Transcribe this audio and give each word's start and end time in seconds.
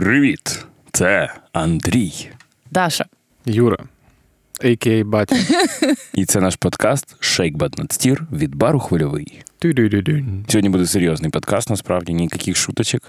Привіт! 0.00 0.66
Це 0.92 1.34
Андрій. 1.52 2.28
Даша. 2.70 3.04
Юра, 3.44 3.76
a.k.a. 4.64 5.04
батя. 5.04 5.36
І 6.14 6.24
це 6.24 6.40
наш 6.40 6.56
подкаст 6.56 7.16
Not 7.38 7.88
Steer 7.88 8.18
від 8.32 8.54
бару 8.54 8.78
хвильовий. 8.78 9.42
Сьогодні 10.48 10.68
буде 10.68 10.86
серйозний 10.86 11.30
подкаст, 11.30 11.70
насправді, 11.70 12.12
ніяких 12.12 12.56
шуточок, 12.56 13.02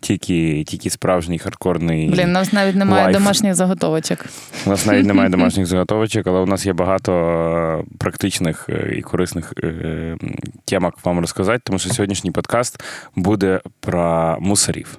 тільки, 0.00 0.64
тільки 0.64 0.90
справжній 0.90 1.38
хардкорний. 1.38 2.10
Блін, 2.10 2.28
у 2.28 2.32
нас 2.32 2.52
навіть 2.52 2.76
немає 2.76 3.04
life. 3.04 3.16
домашніх 3.16 3.54
заготовочок. 3.54 4.26
У 4.66 4.70
нас 4.70 4.86
навіть 4.86 5.06
немає 5.06 5.28
домашніх 5.36 5.66
заготовочок, 5.66 6.26
але 6.26 6.40
у 6.40 6.46
нас 6.46 6.66
є 6.66 6.72
багато 6.72 7.12
е, 7.12 7.96
практичних 7.98 8.66
е, 8.68 8.94
і 8.98 9.02
корисних 9.02 9.52
е, 9.62 10.16
темок 10.64 10.94
вам 11.04 11.18
розказати, 11.18 11.60
тому 11.64 11.78
що 11.78 11.90
сьогоднішній 11.90 12.30
подкаст 12.30 12.82
буде 13.16 13.60
про 13.80 14.36
мусорів. 14.40 14.98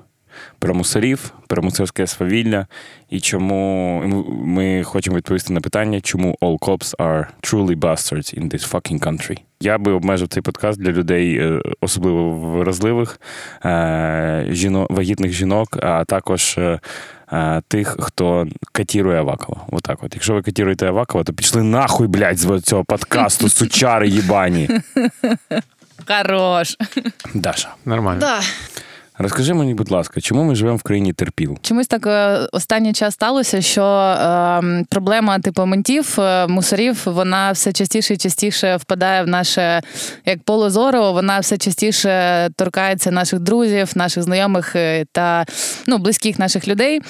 Про 0.59 0.73
мусорів, 0.73 1.33
про 1.47 1.61
мусорське 1.63 2.07
свавілля, 2.07 2.67
і 3.09 3.19
чому 3.19 4.01
ми- 4.45 4.83
хочемо 4.83 5.17
відповісти 5.17 5.53
на 5.53 5.61
питання, 5.61 6.01
чому 6.01 6.37
all 6.41 6.59
cops 6.59 6.95
are 6.95 7.25
truly 7.41 7.75
bastards 7.79 8.39
in 8.39 8.53
this 8.53 8.71
fucking 8.71 8.99
country. 8.99 9.37
Я 9.61 9.77
би 9.77 9.91
обмежив 9.91 10.27
цей 10.27 10.43
подкаст 10.43 10.79
для 10.81 10.91
людей, 10.91 11.37
е, 11.37 11.61
особливо 11.81 12.31
вразливих, 12.31 13.19
е, 13.65 14.45
жіно, 14.49 14.87
вагітних 14.89 15.31
жінок, 15.31 15.77
а 15.83 16.05
також 16.05 16.57
е, 16.57 16.79
тих, 17.67 17.95
хто 17.99 18.47
катірує 18.71 19.19
Авакова. 19.19 19.61
Отак 19.71 20.03
от. 20.03 20.13
Якщо 20.13 20.33
ви 20.33 20.41
катіруєте 20.41 20.87
Авакова, 20.87 21.23
то 21.23 21.33
пішли 21.33 21.63
нахуй, 21.63 22.07
блядь, 22.07 22.37
з 22.37 22.61
цього 22.61 22.83
подкасту, 22.83 23.49
сучари 23.49 24.07
їбані. 24.07 24.69
Хорош. 26.07 26.77
Даша, 27.33 27.69
Нормально. 27.85 28.19
Да. 28.19 28.39
Розкажи 29.17 29.53
мені, 29.53 29.73
будь 29.73 29.91
ласка, 29.91 30.21
чому 30.21 30.43
ми 30.43 30.55
живемо 30.55 30.77
в 30.77 30.83
країні 30.83 31.13
терпіл? 31.13 31.57
Чомусь 31.61 31.87
так 31.87 32.07
е, 32.07 32.47
останній 32.51 32.93
час 32.93 33.13
сталося, 33.13 33.61
що 33.61 33.83
е, 33.83 34.85
проблема 34.89 35.39
типу 35.39 35.65
ментів, 35.65 36.19
е, 36.19 36.47
мусорів, 36.47 37.01
вона 37.05 37.51
все 37.51 37.73
частіше 37.73 38.13
і 38.13 38.17
частіше 38.17 38.75
впадає 38.75 39.23
в 39.23 39.27
наше 39.27 39.81
як 40.25 40.43
поле 40.43 40.69
зору, 40.69 41.13
вона 41.13 41.39
все 41.39 41.57
частіше 41.57 42.49
торкається 42.55 43.11
наших 43.11 43.39
друзів, 43.39 43.91
наших 43.95 44.23
знайомих 44.23 44.75
е, 44.75 45.05
та 45.11 45.45
ну, 45.87 45.97
близьких 45.97 46.39
наших 46.39 46.67
людей. 46.67 47.01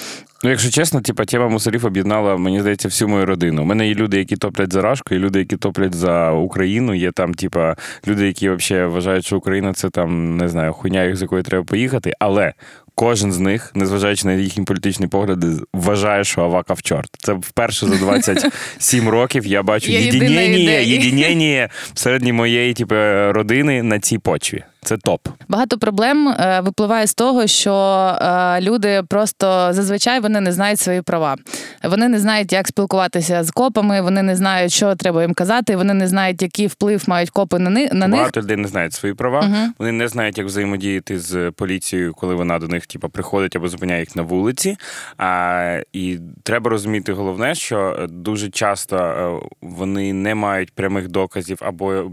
Ну, 0.45 0.51
якщо 0.51 0.69
чесно, 0.69 1.01
типа 1.01 1.25
тема 1.25 1.47
мусорів 1.47 1.85
об'єднала, 1.85 2.37
мені 2.37 2.61
здається, 2.61 2.87
всю 2.87 3.07
мою 3.07 3.25
родину. 3.25 3.61
У 3.61 3.65
мене 3.65 3.87
є 3.87 3.95
люди, 3.95 4.17
які 4.17 4.35
топлять 4.35 4.73
за 4.73 4.81
Рашку, 4.81 5.15
і 5.15 5.17
люди, 5.17 5.39
які 5.39 5.57
топлять 5.57 5.95
за 5.95 6.31
Україну. 6.31 6.93
Є 6.93 7.11
там, 7.11 7.33
типа, 7.33 7.75
люди, 8.07 8.27
які 8.27 8.49
взагалі 8.49 8.85
вважають, 8.87 9.25
що 9.25 9.37
Україна 9.37 9.73
це 9.73 9.89
там 9.89 10.37
не 10.37 10.49
знаю, 10.49 10.73
хуйня, 10.73 11.15
з 11.15 11.21
якої 11.21 11.43
треба 11.43 11.63
поїхати. 11.63 12.13
Але 12.19 12.53
кожен 12.95 13.31
з 13.31 13.39
них, 13.39 13.71
незважаючи 13.75 14.27
на 14.27 14.33
їхні 14.33 14.63
політичні 14.63 15.07
погляди, 15.07 15.47
вважає, 15.73 16.23
що 16.23 16.41
Аваков 16.41 16.81
чорт. 16.81 17.09
Це 17.17 17.33
вперше 17.33 17.85
за 17.85 17.95
27 17.95 19.09
років 19.09 19.45
я 19.45 19.63
бачу 19.63 19.91
Є 19.91 19.99
єдинення, 19.99 20.71
єдинення 20.71 21.69
всередині 21.93 22.33
моєї 22.33 22.73
типу, 22.73 22.95
родини 23.31 23.83
на 23.83 23.99
цій 23.99 24.17
почві. 24.17 24.63
Це 24.85 24.97
топ. 24.97 25.27
Багато 25.47 25.77
проблем 25.77 26.27
е, 26.27 26.61
випливає 26.61 27.07
з 27.07 27.13
того, 27.13 27.47
що 27.47 27.73
е, 27.73 28.61
люди 28.61 29.03
просто 29.09 29.73
зазвичай 29.73 30.19
вони 30.19 30.41
не 30.41 30.51
знають 30.51 30.79
свої 30.79 31.01
права. 31.01 31.35
Вони 31.83 32.07
не 32.07 32.19
знають, 32.19 32.53
як 32.53 32.67
спілкуватися 32.67 33.43
з 33.43 33.51
копами, 33.51 34.01
вони 34.01 34.23
не 34.23 34.35
знають, 34.35 34.71
що 34.71 34.95
треба 34.95 35.21
їм 35.21 35.33
казати, 35.33 35.75
вони 35.75 35.93
не 35.93 36.07
знають, 36.07 36.41
який 36.41 36.67
вплив 36.67 37.03
мають 37.07 37.29
копи 37.29 37.59
на, 37.59 37.69
ни- 37.69 37.89
на 37.91 38.07
них. 38.07 38.19
Багато 38.19 38.41
людей 38.41 38.57
не 38.57 38.67
знають 38.67 38.93
свої 38.93 39.15
права. 39.15 39.41
Мгм. 39.41 39.73
Вони 39.79 39.91
не 39.91 40.07
знають, 40.07 40.37
як 40.37 40.47
взаємодіяти 40.47 41.19
з 41.19 41.51
поліцією, 41.51 42.13
коли 42.13 42.35
вона 42.35 42.59
до 42.59 42.67
них 42.67 42.87
типу, 42.87 43.09
приходить 43.09 43.55
або 43.55 43.67
зупиняє 43.67 43.99
їх 43.99 44.15
на 44.15 44.21
вулиці. 44.21 44.77
А, 45.17 45.81
і 45.93 46.19
треба 46.43 46.69
розуміти 46.69 47.13
головне, 47.13 47.55
що 47.55 48.07
дуже 48.09 48.49
часто 48.49 48.97
е, 48.97 49.47
вони 49.61 50.13
не 50.13 50.35
мають 50.35 50.71
прямих 50.71 51.07
доказів 51.07 51.57
або 51.61 52.11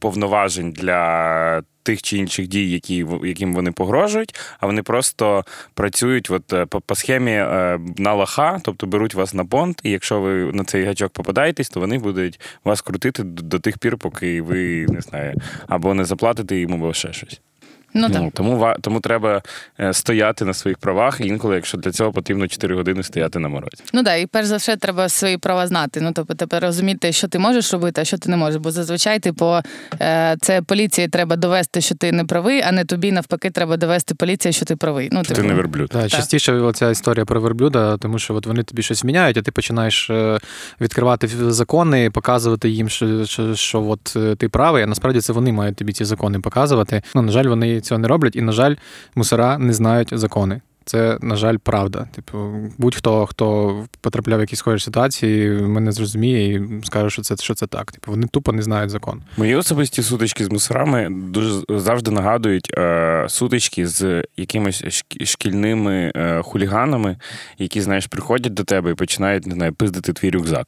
повноважень 0.00 0.72
для. 0.72 1.62
Тих 1.84 2.02
чи 2.02 2.18
інших 2.18 2.48
дій, 2.48 2.70
які 2.70 3.06
яким 3.24 3.54
вони 3.54 3.72
погрожують, 3.72 4.34
а 4.60 4.66
вони 4.66 4.82
просто 4.82 5.44
працюють 5.74 6.30
от 6.30 6.52
е, 6.52 6.66
по, 6.66 6.80
по 6.80 6.94
схемі 6.94 7.32
е, 7.32 7.80
на 7.96 8.12
лоха, 8.12 8.60
тобто 8.64 8.86
беруть 8.86 9.14
вас 9.14 9.34
на 9.34 9.44
понт, 9.44 9.80
і 9.84 9.90
якщо 9.90 10.20
ви 10.20 10.52
на 10.52 10.64
цей 10.64 10.84
гачок 10.84 11.12
попадаєтесь, 11.12 11.68
то 11.68 11.80
вони 11.80 11.98
будуть 11.98 12.40
вас 12.64 12.80
крутити 12.80 13.22
до, 13.22 13.42
до 13.42 13.58
тих 13.58 13.78
пір, 13.78 13.96
поки 13.96 14.42
ви 14.42 14.86
не 14.88 15.00
знаю, 15.00 15.34
або 15.66 15.94
не 15.94 16.04
заплатите 16.04 16.56
їм, 16.56 16.74
або 16.74 16.92
ще 16.92 17.12
щось. 17.12 17.40
Ну 17.94 18.08
так. 18.10 18.22
Ну, 18.22 18.30
тому, 18.34 18.58
ва- 18.58 18.76
тому 18.80 19.00
треба 19.00 19.42
е, 19.80 19.92
стояти 19.92 20.44
на 20.44 20.54
своїх 20.54 20.78
правах, 20.78 21.20
і 21.20 21.26
інколи, 21.26 21.54
якщо 21.54 21.78
для 21.78 21.92
цього 21.92 22.12
потрібно 22.12 22.48
4 22.48 22.74
години 22.76 23.02
стояти 23.02 23.38
на 23.38 23.48
морозі. 23.48 23.82
Ну 23.92 24.02
да, 24.02 24.14
і 24.14 24.26
перш 24.26 24.46
за 24.46 24.56
все 24.56 24.76
треба 24.76 25.08
свої 25.08 25.38
права 25.38 25.66
знати. 25.66 26.00
Ну 26.00 26.12
тобто 26.14 26.34
тепер 26.34 26.62
розуміти, 26.62 27.12
що 27.12 27.28
ти 27.28 27.38
можеш 27.38 27.72
робити, 27.72 28.00
а 28.00 28.04
що 28.04 28.18
ти 28.18 28.30
не 28.30 28.36
можеш. 28.36 28.60
Бо 28.60 28.70
зазвичай, 28.70 29.18
типу, 29.18 29.54
е, 30.00 30.36
це 30.40 30.62
поліції 30.62 31.08
треба 31.08 31.36
довести, 31.36 31.80
що 31.80 31.94
ти 31.94 32.12
не 32.12 32.24
правий, 32.24 32.62
а 32.62 32.72
не 32.72 32.84
тобі 32.84 33.12
навпаки 33.12 33.50
треба 33.50 33.76
довести 33.76 34.14
поліції, 34.14 34.52
що 34.52 34.64
ти 34.64 34.76
правий. 34.76 35.08
Ну, 35.12 35.22
Ти 35.22 35.34
типу, 35.34 35.48
не 35.48 35.54
верблюд. 35.54 35.88
Так, 35.88 36.08
частіше 36.08 36.72
ця 36.74 36.90
історія 36.90 37.24
про 37.24 37.40
верблюда, 37.40 37.96
тому 37.96 38.18
що 38.18 38.34
от 38.34 38.46
вони 38.46 38.62
тобі 38.62 38.82
щось 38.82 39.04
міняють, 39.04 39.36
а 39.36 39.42
ти 39.42 39.52
починаєш 39.52 40.10
е, 40.10 40.38
відкривати 40.80 41.28
закони, 41.52 42.10
показувати 42.10 42.68
їм, 42.68 42.88
що, 42.88 43.24
що, 43.26 43.54
що 43.54 43.82
от 43.82 44.16
ти 44.38 44.48
правий, 44.48 44.82
а 44.82 44.86
насправді 44.86 45.20
це 45.20 45.32
вони 45.32 45.52
мають 45.52 45.76
тобі 45.76 45.92
ці 45.92 46.04
закони 46.04 46.40
показувати. 46.40 47.02
Ну, 47.14 47.22
на 47.22 47.32
жаль, 47.32 47.44
вони 47.44 47.80
цього 47.84 47.98
не 47.98 48.08
роблять, 48.08 48.36
і, 48.36 48.42
на 48.42 48.52
жаль, 48.52 48.74
мусора 49.14 49.58
не 49.58 49.72
знають 49.72 50.08
закони. 50.12 50.60
Це, 50.84 51.18
на 51.20 51.36
жаль, 51.36 51.56
правда. 51.56 52.08
Типу, 52.14 52.38
будь-хто, 52.78 53.26
хто 53.26 53.86
потрапляв 54.00 54.38
в 54.38 54.40
якісь 54.40 54.58
схожі 54.58 54.84
ситуації, 54.84 55.50
мене 55.50 55.92
зрозуміє 55.92 56.54
і 56.54 56.62
скаже, 56.84 57.10
що 57.10 57.22
це, 57.22 57.36
що 57.36 57.54
це 57.54 57.66
так. 57.66 57.92
Типу, 57.92 58.10
вони 58.10 58.26
тупо 58.26 58.52
не 58.52 58.62
знають 58.62 58.90
закон. 58.90 59.22
Мої 59.36 59.54
особисті 59.54 60.02
сутички 60.02 60.44
з 60.44 60.50
мусорами 60.50 61.08
дуже 61.10 61.60
завжди 61.68 62.10
нагадують 62.10 62.74
е, 62.78 63.26
сутички 63.28 63.86
з 63.86 64.24
якимись 64.36 65.04
шкільними 65.24 66.12
е, 66.16 66.42
хуліганами, 66.42 67.16
які, 67.58 67.80
знаєш, 67.80 68.06
приходять 68.06 68.54
до 68.54 68.64
тебе 68.64 68.90
і 68.90 68.94
починають 68.94 69.46
не 69.46 69.54
знаю, 69.54 69.72
пиздити 69.72 70.12
твій 70.12 70.30
рюкзак 70.30 70.66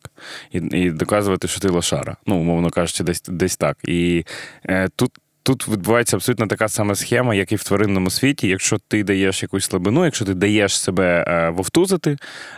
і, 0.53 0.59
і 0.59 0.91
доказувати, 0.91 1.49
що 1.49 1.60
ти 1.60 1.69
лошара. 1.69 2.16
Ну, 2.26 2.37
умовно 2.37 2.71
кажучи, 2.71 3.05
десь 3.05 3.22
десь 3.28 3.56
так. 3.56 3.78
І 3.84 4.25
е, 4.65 4.88
тут. 4.97 5.12
Тут 5.47 5.69
відбувається 5.69 6.17
абсолютно 6.17 6.47
така 6.47 6.69
сама 6.69 6.95
схема, 6.95 7.34
як 7.34 7.53
і 7.53 7.57
в 7.57 7.65
тваринному 7.65 8.11
світі. 8.11 8.49
Якщо 8.49 8.79
ти 8.89 9.05
даєш 9.05 9.43
якусь 9.43 9.65
слабину, 9.65 10.05
якщо 10.05 10.25
ти 10.25 10.34
даєш 10.34 10.81
себе 10.81 11.25
е, 11.29 11.51
вовтузити, 11.51 12.17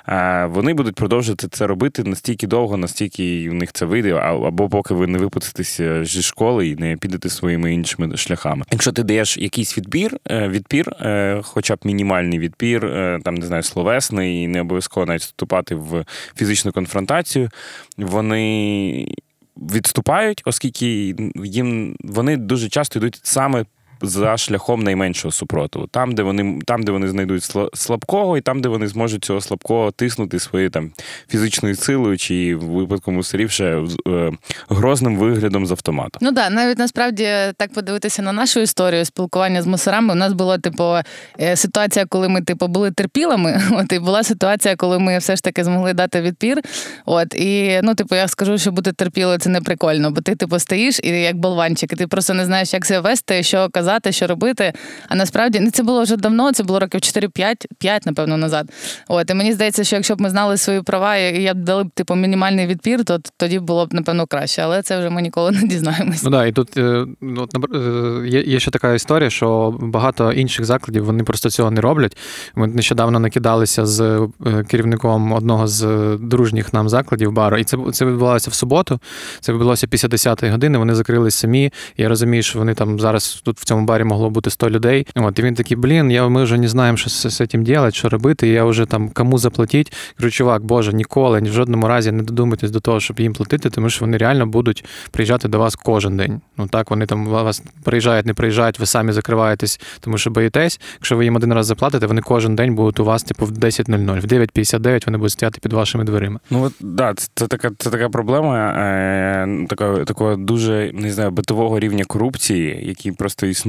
е, 0.08 0.46
вони 0.46 0.74
будуть 0.74 0.94
продовжувати 0.94 1.48
це 1.48 1.66
робити 1.66 2.04
настільки 2.04 2.46
довго, 2.46 2.76
настільки 2.76 3.50
в 3.50 3.54
них 3.54 3.72
це 3.72 3.84
вийде, 3.84 4.12
або 4.14 4.68
поки 4.68 4.94
ви 4.94 5.06
не 5.06 5.18
випуститеся 5.18 6.04
зі 6.04 6.22
школи 6.22 6.68
і 6.68 6.76
не 6.76 6.96
підете 6.96 7.28
своїми 7.28 7.74
іншими 7.74 8.16
шляхами. 8.16 8.64
Якщо 8.70 8.92
ти 8.92 9.02
даєш 9.02 9.38
якийсь 9.38 9.78
відбір, 9.78 10.16
е, 10.30 10.48
відпір, 10.48 10.88
е, 10.88 11.40
хоча 11.44 11.76
б 11.76 11.78
мінімальний 11.84 12.38
відпір, 12.38 12.86
е, 12.86 13.20
там 13.24 13.34
не 13.34 13.46
знаю, 13.46 13.62
словесний, 13.62 14.42
і 14.42 14.48
не 14.48 14.60
обов'язково 14.60 15.06
навіть 15.06 15.22
вступати 15.22 15.74
в 15.74 16.04
фізичну 16.36 16.72
конфронтацію, 16.72 17.50
вони 17.96 19.08
відступають, 19.58 20.42
оскільки 20.44 21.14
їм 21.44 21.96
вони 22.00 22.36
дуже 22.36 22.68
часто 22.68 22.98
йдуть 22.98 23.20
саме. 23.22 23.64
За 24.02 24.36
шляхом 24.36 24.82
найменшого 24.82 25.32
супротиву, 25.32 25.86
там, 25.86 26.14
де 26.14 26.22
вони 26.22 26.58
там, 26.64 26.82
де 26.82 26.92
вони 26.92 27.08
знайдуть 27.08 27.42
сла- 27.42 27.68
слабкого, 27.74 28.38
і 28.38 28.40
там, 28.40 28.60
де 28.60 28.68
вони 28.68 28.88
зможуть 28.88 29.24
цього 29.24 29.40
слабкого 29.40 29.90
тиснути 29.90 30.38
своєю 30.38 30.70
там 30.70 30.90
фізичною 31.28 31.76
силою, 31.76 32.18
чи 32.18 32.56
в 32.56 32.64
випадку 32.64 33.12
мусорів 33.12 33.50
ще 33.50 33.84
е, 34.08 34.30
грозним 34.68 35.16
виглядом 35.16 35.66
з 35.66 35.70
автомата. 35.70 36.18
Ну 36.22 36.32
да, 36.32 36.50
навіть 36.50 36.78
насправді 36.78 37.28
так 37.56 37.72
подивитися 37.72 38.22
на 38.22 38.32
нашу 38.32 38.60
історію 38.60 39.04
спілкування 39.04 39.62
з 39.62 39.66
мусорами. 39.66 40.12
У 40.12 40.16
нас 40.16 40.32
була 40.32 40.58
типу 40.58 40.94
е, 41.40 41.56
ситуація, 41.56 42.06
коли 42.06 42.28
ми 42.28 42.42
типу 42.42 42.68
були 42.68 42.90
терпілими. 42.90 43.62
От 43.72 43.92
і 43.92 43.98
була 43.98 44.22
ситуація, 44.22 44.76
коли 44.76 44.98
ми 44.98 45.18
все 45.18 45.36
ж 45.36 45.42
таки 45.42 45.64
змогли 45.64 45.92
дати 45.92 46.20
відпір. 46.20 46.60
От 47.06 47.34
і 47.34 47.80
ну, 47.82 47.94
типу, 47.94 48.14
я 48.14 48.28
скажу, 48.28 48.58
що 48.58 48.72
бути 48.72 48.92
терпілою 48.92 49.38
це 49.38 49.50
не 49.50 49.60
прикольно, 49.60 50.10
бо 50.10 50.20
ти 50.20 50.34
типу 50.34 50.58
стоїш 50.58 51.00
і 51.02 51.08
як 51.08 51.36
болванчик, 51.36 51.92
і 51.92 51.96
ти 51.96 52.06
просто 52.06 52.34
не 52.34 52.44
знаєш, 52.44 52.74
як 52.74 52.84
себе 52.84 53.00
вести, 53.00 53.42
що 53.42 53.68
казати, 53.72 53.87
що 54.10 54.26
робити. 54.26 54.72
А 55.08 55.14
насправді 55.14 55.60
ну, 55.60 55.70
це 55.70 55.82
було 55.82 56.02
вже 56.02 56.16
давно, 56.16 56.52
це 56.52 56.62
було 56.62 56.78
років 56.80 57.00
4-5, 57.00 57.54
5, 57.78 58.06
напевно, 58.06 58.36
назад. 58.36 58.70
От 59.08 59.30
і 59.30 59.34
мені 59.34 59.52
здається, 59.52 59.84
що 59.84 59.96
якщо 59.96 60.16
б 60.16 60.20
ми 60.20 60.30
знали 60.30 60.56
свої 60.56 60.82
права 60.82 61.16
і 61.16 61.42
я 61.42 61.54
б 61.54 61.58
дали 61.58 61.84
б 61.84 61.90
типу 61.90 62.14
мінімальний 62.14 62.66
відпір, 62.66 63.04
то 63.04 63.18
тоді 63.36 63.58
було 63.58 63.86
б 63.86 63.94
напевно 63.94 64.26
краще. 64.26 64.62
Але 64.62 64.82
це 64.82 64.98
вже 64.98 65.10
ми 65.10 65.22
ніколи 65.22 65.50
не 65.50 65.62
дізнаємось. 65.62 66.22
Ну 66.22 66.30
да, 66.30 66.46
і 66.46 66.52
тут 66.52 66.76
е, 66.76 67.06
ну, 67.20 67.48
е, 67.74 68.28
є, 68.28 68.40
є 68.42 68.60
ще 68.60 68.70
така 68.70 68.94
історія, 68.94 69.30
що 69.30 69.78
багато 69.80 70.32
інших 70.32 70.64
закладів 70.64 71.04
вони 71.04 71.24
просто 71.24 71.50
цього 71.50 71.70
не 71.70 71.80
роблять. 71.80 72.16
Ми 72.54 72.66
нещодавно 72.66 73.20
накидалися 73.20 73.86
з 73.86 74.00
е, 74.46 74.64
керівником 74.68 75.32
одного 75.32 75.66
з 75.66 75.86
дружніх 76.20 76.72
нам 76.72 76.88
закладів 76.88 77.32
бару, 77.32 77.58
і 77.58 77.64
це 77.64 77.76
це 77.92 78.04
відбувалося 78.04 78.50
в 78.50 78.54
суботу. 78.54 79.00
Це 79.40 79.52
відбулося 79.52 79.86
після 79.86 80.08
10-ї 80.08 80.50
години. 80.50 80.78
Вони 80.78 80.94
закрились 80.94 81.34
самі. 81.34 81.72
Я 81.96 82.08
розумію, 82.08 82.42
що 82.42 82.58
вони 82.58 82.74
там 82.74 83.00
зараз 83.00 83.42
тут 83.44 83.60
в 83.60 83.64
цьому 83.64 83.77
цьому 83.78 83.86
барі 83.86 84.04
могло 84.04 84.30
бути 84.30 84.50
100 84.50 84.70
людей. 84.70 85.06
От 85.14 85.38
і 85.38 85.42
він 85.42 85.54
такий, 85.54 85.76
блін, 85.76 86.10
я 86.10 86.28
ми 86.28 86.42
вже 86.42 86.58
не 86.58 86.68
знаємо, 86.68 86.96
що 86.96 87.10
з, 87.10 87.46
цим 87.46 87.64
робити, 87.64 87.92
що 87.92 88.08
робити. 88.08 88.48
Я 88.48 88.64
вже 88.64 88.86
там 88.86 89.08
кому 89.08 89.38
заплатити. 89.38 89.92
Кажу, 90.16 90.30
чувак, 90.30 90.64
боже, 90.64 90.92
ніколи 90.92 91.40
ні 91.40 91.50
в 91.50 91.52
жодному 91.52 91.88
разі 91.88 92.12
не 92.12 92.22
додумайтесь 92.22 92.70
до 92.70 92.80
того, 92.80 93.00
щоб 93.00 93.20
їм 93.20 93.32
платити, 93.32 93.70
тому 93.70 93.90
що 93.90 94.04
вони 94.04 94.16
реально 94.16 94.46
будуть 94.46 94.84
приїжджати 95.10 95.48
до 95.48 95.58
вас 95.58 95.74
кожен 95.74 96.16
день. 96.16 96.40
Ну 96.56 96.66
так 96.66 96.90
вони 96.90 97.06
там 97.06 97.26
вас 97.26 97.62
приїжджають, 97.84 98.26
не 98.26 98.34
приїжджають, 98.34 98.78
ви 98.78 98.86
самі 98.86 99.12
закриваєтесь, 99.12 99.80
тому 100.00 100.18
що 100.18 100.30
боїтесь. 100.30 100.80
Якщо 100.94 101.16
ви 101.16 101.24
їм 101.24 101.36
один 101.36 101.52
раз 101.52 101.66
заплатите, 101.66 102.06
вони 102.06 102.20
кожен 102.20 102.56
день 102.56 102.74
будуть 102.74 103.00
у 103.00 103.04
вас, 103.04 103.22
типу, 103.22 103.46
в 103.46 103.50
10.00, 103.50 104.20
в 104.20 104.24
9.59 104.24 105.06
вони 105.06 105.18
будуть 105.18 105.32
стояти 105.32 105.58
під 105.62 105.72
вашими 105.72 106.04
дверима. 106.04 106.40
Ну 106.50 106.62
от 106.62 106.72
да, 106.80 107.14
це 107.34 107.46
така 107.46 107.70
це 107.78 107.90
така 107.90 108.08
проблема, 108.08 108.68
е, 108.68 109.66
така, 109.68 110.04
такого 110.04 110.36
дуже 110.36 110.90
не 110.94 111.12
знаю, 111.12 111.30
битового 111.30 111.78
рівня 111.78 112.04
корупції, 112.04 112.80
який 112.82 113.12
просто 113.12 113.46
існує. 113.46 113.67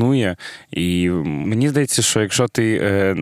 І 0.72 1.10
мені 1.25 1.69
здається, 1.69 2.01
що 2.01 2.22
якщо 2.22 2.48
ти 2.48 2.80
е, 2.84 3.16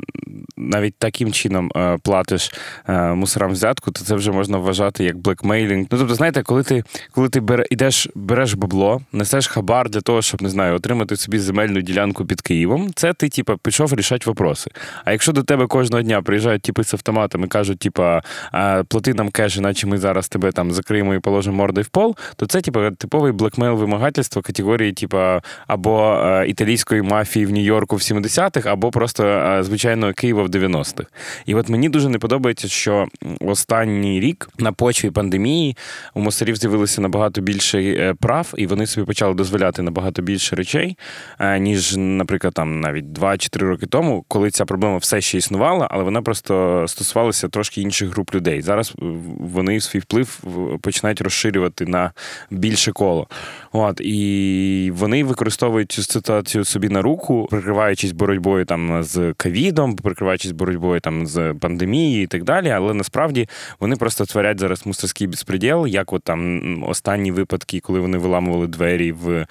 навіть 0.57 0.95
таким 0.97 1.31
чином 1.31 1.71
е, 1.75 1.97
платиш 2.03 2.53
е, 2.89 3.13
мусорам 3.13 3.51
взятку, 3.51 3.91
то 3.91 4.03
це 4.03 4.15
вже 4.15 4.31
можна 4.31 4.57
вважати 4.57 5.03
як 5.03 5.17
блекмейлінг. 5.17 5.87
Ну 5.91 5.97
тобто, 5.97 6.15
знаєте, 6.15 6.43
коли 6.43 6.63
ти 6.63 6.83
коли 7.11 7.29
ти 7.29 7.39
бере, 7.39 7.65
ідеш, 7.69 8.07
береш 8.15 8.53
бабло, 8.53 9.01
несеш 9.11 9.47
хабар 9.47 9.89
для 9.89 10.01
того, 10.01 10.21
щоб 10.21 10.41
не 10.41 10.49
знаю, 10.49 10.75
отримати 10.75 11.15
собі 11.15 11.39
земельну 11.39 11.81
ділянку 11.81 12.25
під 12.25 12.41
Києвом, 12.41 12.91
це 12.95 13.13
ти, 13.13 13.29
типа, 13.29 13.57
пішов 13.57 13.93
рішати 13.93 14.23
вопроси. 14.25 14.71
А 15.05 15.11
якщо 15.11 15.31
до 15.31 15.43
тебе 15.43 15.67
кожного 15.67 16.03
дня 16.03 16.21
приїжджають 16.21 16.61
типи 16.61 16.83
з 16.83 16.93
автоматами, 16.93 17.47
кажуть, 17.47 17.79
типа, 17.79 18.21
«А, 18.51 18.83
плати 18.87 19.13
нам 19.13 19.29
кеш, 19.29 19.57
иначе 19.57 19.87
ми 19.87 19.97
зараз 19.97 20.29
тебе 20.29 20.51
там 20.51 20.71
закриємо 20.71 21.15
і 21.15 21.19
положимо 21.19 21.57
мордою 21.57 21.85
в 21.85 21.89
пол, 21.89 22.15
то 22.35 22.45
це 22.45 22.61
типа 22.61 22.91
типовий 22.91 23.31
blackmail 23.31 23.73
вимагательство 23.73 24.41
категорії, 24.41 24.93
типа, 24.93 25.41
або 25.67 26.13
е, 26.13 26.47
італійської 26.67 27.01
мафії 27.01 27.45
в 27.45 27.51
Нью-Йорку 27.51 27.95
в 27.95 27.99
70-х, 27.99 28.69
або 28.69 28.91
просто 28.91 29.25
е, 29.27 29.63
звичайного 29.63 30.13
Києва 30.13 30.43
в 30.43 30.47
90-х. 30.47 31.09
І 31.45 31.55
от 31.55 31.69
мені 31.69 31.89
дуже 31.89 32.09
не 32.09 32.19
подобається, 32.19 32.67
що 32.67 33.07
останній 33.39 34.19
рік 34.19 34.49
на 34.59 34.71
почві 34.71 35.09
пандемії 35.11 35.77
у 36.13 36.21
мусорів 36.21 36.55
з'явилося 36.55 37.01
набагато 37.01 37.41
більше 37.41 37.81
е, 37.81 38.13
прав, 38.13 38.53
і 38.57 38.67
вони 38.67 38.87
собі 38.87 39.07
почали 39.07 39.33
дозволяти 39.33 39.81
набагато 39.81 40.21
більше 40.21 40.55
речей, 40.55 40.97
е, 41.39 41.59
ніж, 41.59 41.95
наприклад, 41.97 42.53
там 42.53 42.79
навіть 42.79 43.05
2-4 43.05 43.59
роки 43.59 43.85
тому, 43.85 44.25
коли 44.27 44.51
ця 44.51 44.65
проблема 44.65 44.97
все 44.97 45.21
ще 45.21 45.37
існувала, 45.37 45.87
але 45.91 46.03
вона 46.03 46.21
просто 46.21 46.85
стосувалася 46.87 47.47
трошки 47.47 47.81
інших 47.81 48.09
груп 48.09 48.35
людей. 48.35 48.61
Зараз 48.61 48.93
вони 49.39 49.81
свій 49.81 49.99
вплив 49.99 50.39
починають 50.81 51.21
розширювати 51.21 51.85
на 51.85 52.11
більше 52.51 52.91
коло. 52.91 53.27
От 53.71 54.01
і 54.01 54.91
вони 54.95 55.23
використовують 55.23 55.91
цю 55.91 56.03
ситуацію 56.03 56.56
собі 56.65 56.89
на 56.89 57.01
руку, 57.01 57.47
прикриваючись 57.51 58.11
боротьбою 58.11 58.65
там 58.65 59.03
з 59.03 59.33
ковідом, 59.37 59.95
прикриваючись 59.95 60.51
боротьбою 60.51 60.99
там 60.99 61.27
з 61.27 61.53
пандемією 61.53 62.23
і 62.23 62.27
так 62.27 62.43
далі. 62.43 62.69
Але 62.69 62.93
насправді 62.93 63.49
вони 63.79 63.95
просто 63.95 64.25
творять 64.25 64.59
зараз 64.59 64.85
мусорський 64.85 65.27
безпреділ, 65.27 65.87
як 65.87 66.13
от 66.13 66.23
там 66.23 66.83
останні 66.83 67.31
випадки, 67.31 67.79
коли 67.79 67.99
вони 67.99 68.17
виламували 68.17 68.67
двері 68.67 69.11
в, 69.11 69.29
е, 69.31 69.47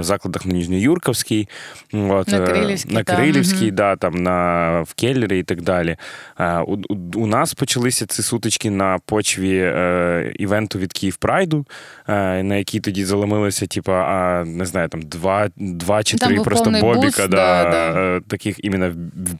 в 0.00 0.02
закладах 0.02 0.46
на 0.46 0.54
Ніжньоюрковській, 0.54 1.48
от, 1.92 2.28
На 2.28 2.38
е, 2.38 2.46
Кирилівській, 2.46 2.94
на 2.94 3.04
Кирилівській, 3.04 3.70
да, 3.70 3.96
там 3.96 4.14
на 4.14 4.80
в 4.82 4.94
Келлері 4.94 5.38
і 5.38 5.42
так 5.42 5.62
далі. 5.62 5.96
Е, 6.40 6.58
У, 6.58 6.78
у, 6.88 6.96
у 7.14 7.26
нас 7.26 7.54
почалися 7.54 8.06
ці 8.06 8.22
сутички 8.22 8.70
на 8.70 8.98
почві 9.06 9.58
е, 9.58 10.32
івенту 10.38 10.78
від 10.78 10.92
Київ 10.92 11.16
Прайду, 11.16 11.66
е, 12.08 12.42
на 12.42 12.56
якій 12.56 12.80
тоді 12.80 13.04
заломилися, 13.04 13.66
типа, 13.66 13.92
а, 13.92 14.44
не 14.44 14.66
знаю, 14.66 14.88
там 14.88 15.02
два, 15.02 15.48
два 15.56 16.02
чи 16.02 16.16
Там 16.16 16.33
був 16.36 16.44
просто 16.44 16.70
Бобика, 16.70 17.00
буст, 17.00 17.16
да, 17.16 17.64
да, 17.64 17.70
да. 17.70 18.00
е, 18.00 18.20
таких 18.20 18.64
именно 18.64 18.90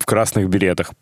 в, 0.01 0.05
красных 0.07 0.49
беретах 0.49 0.93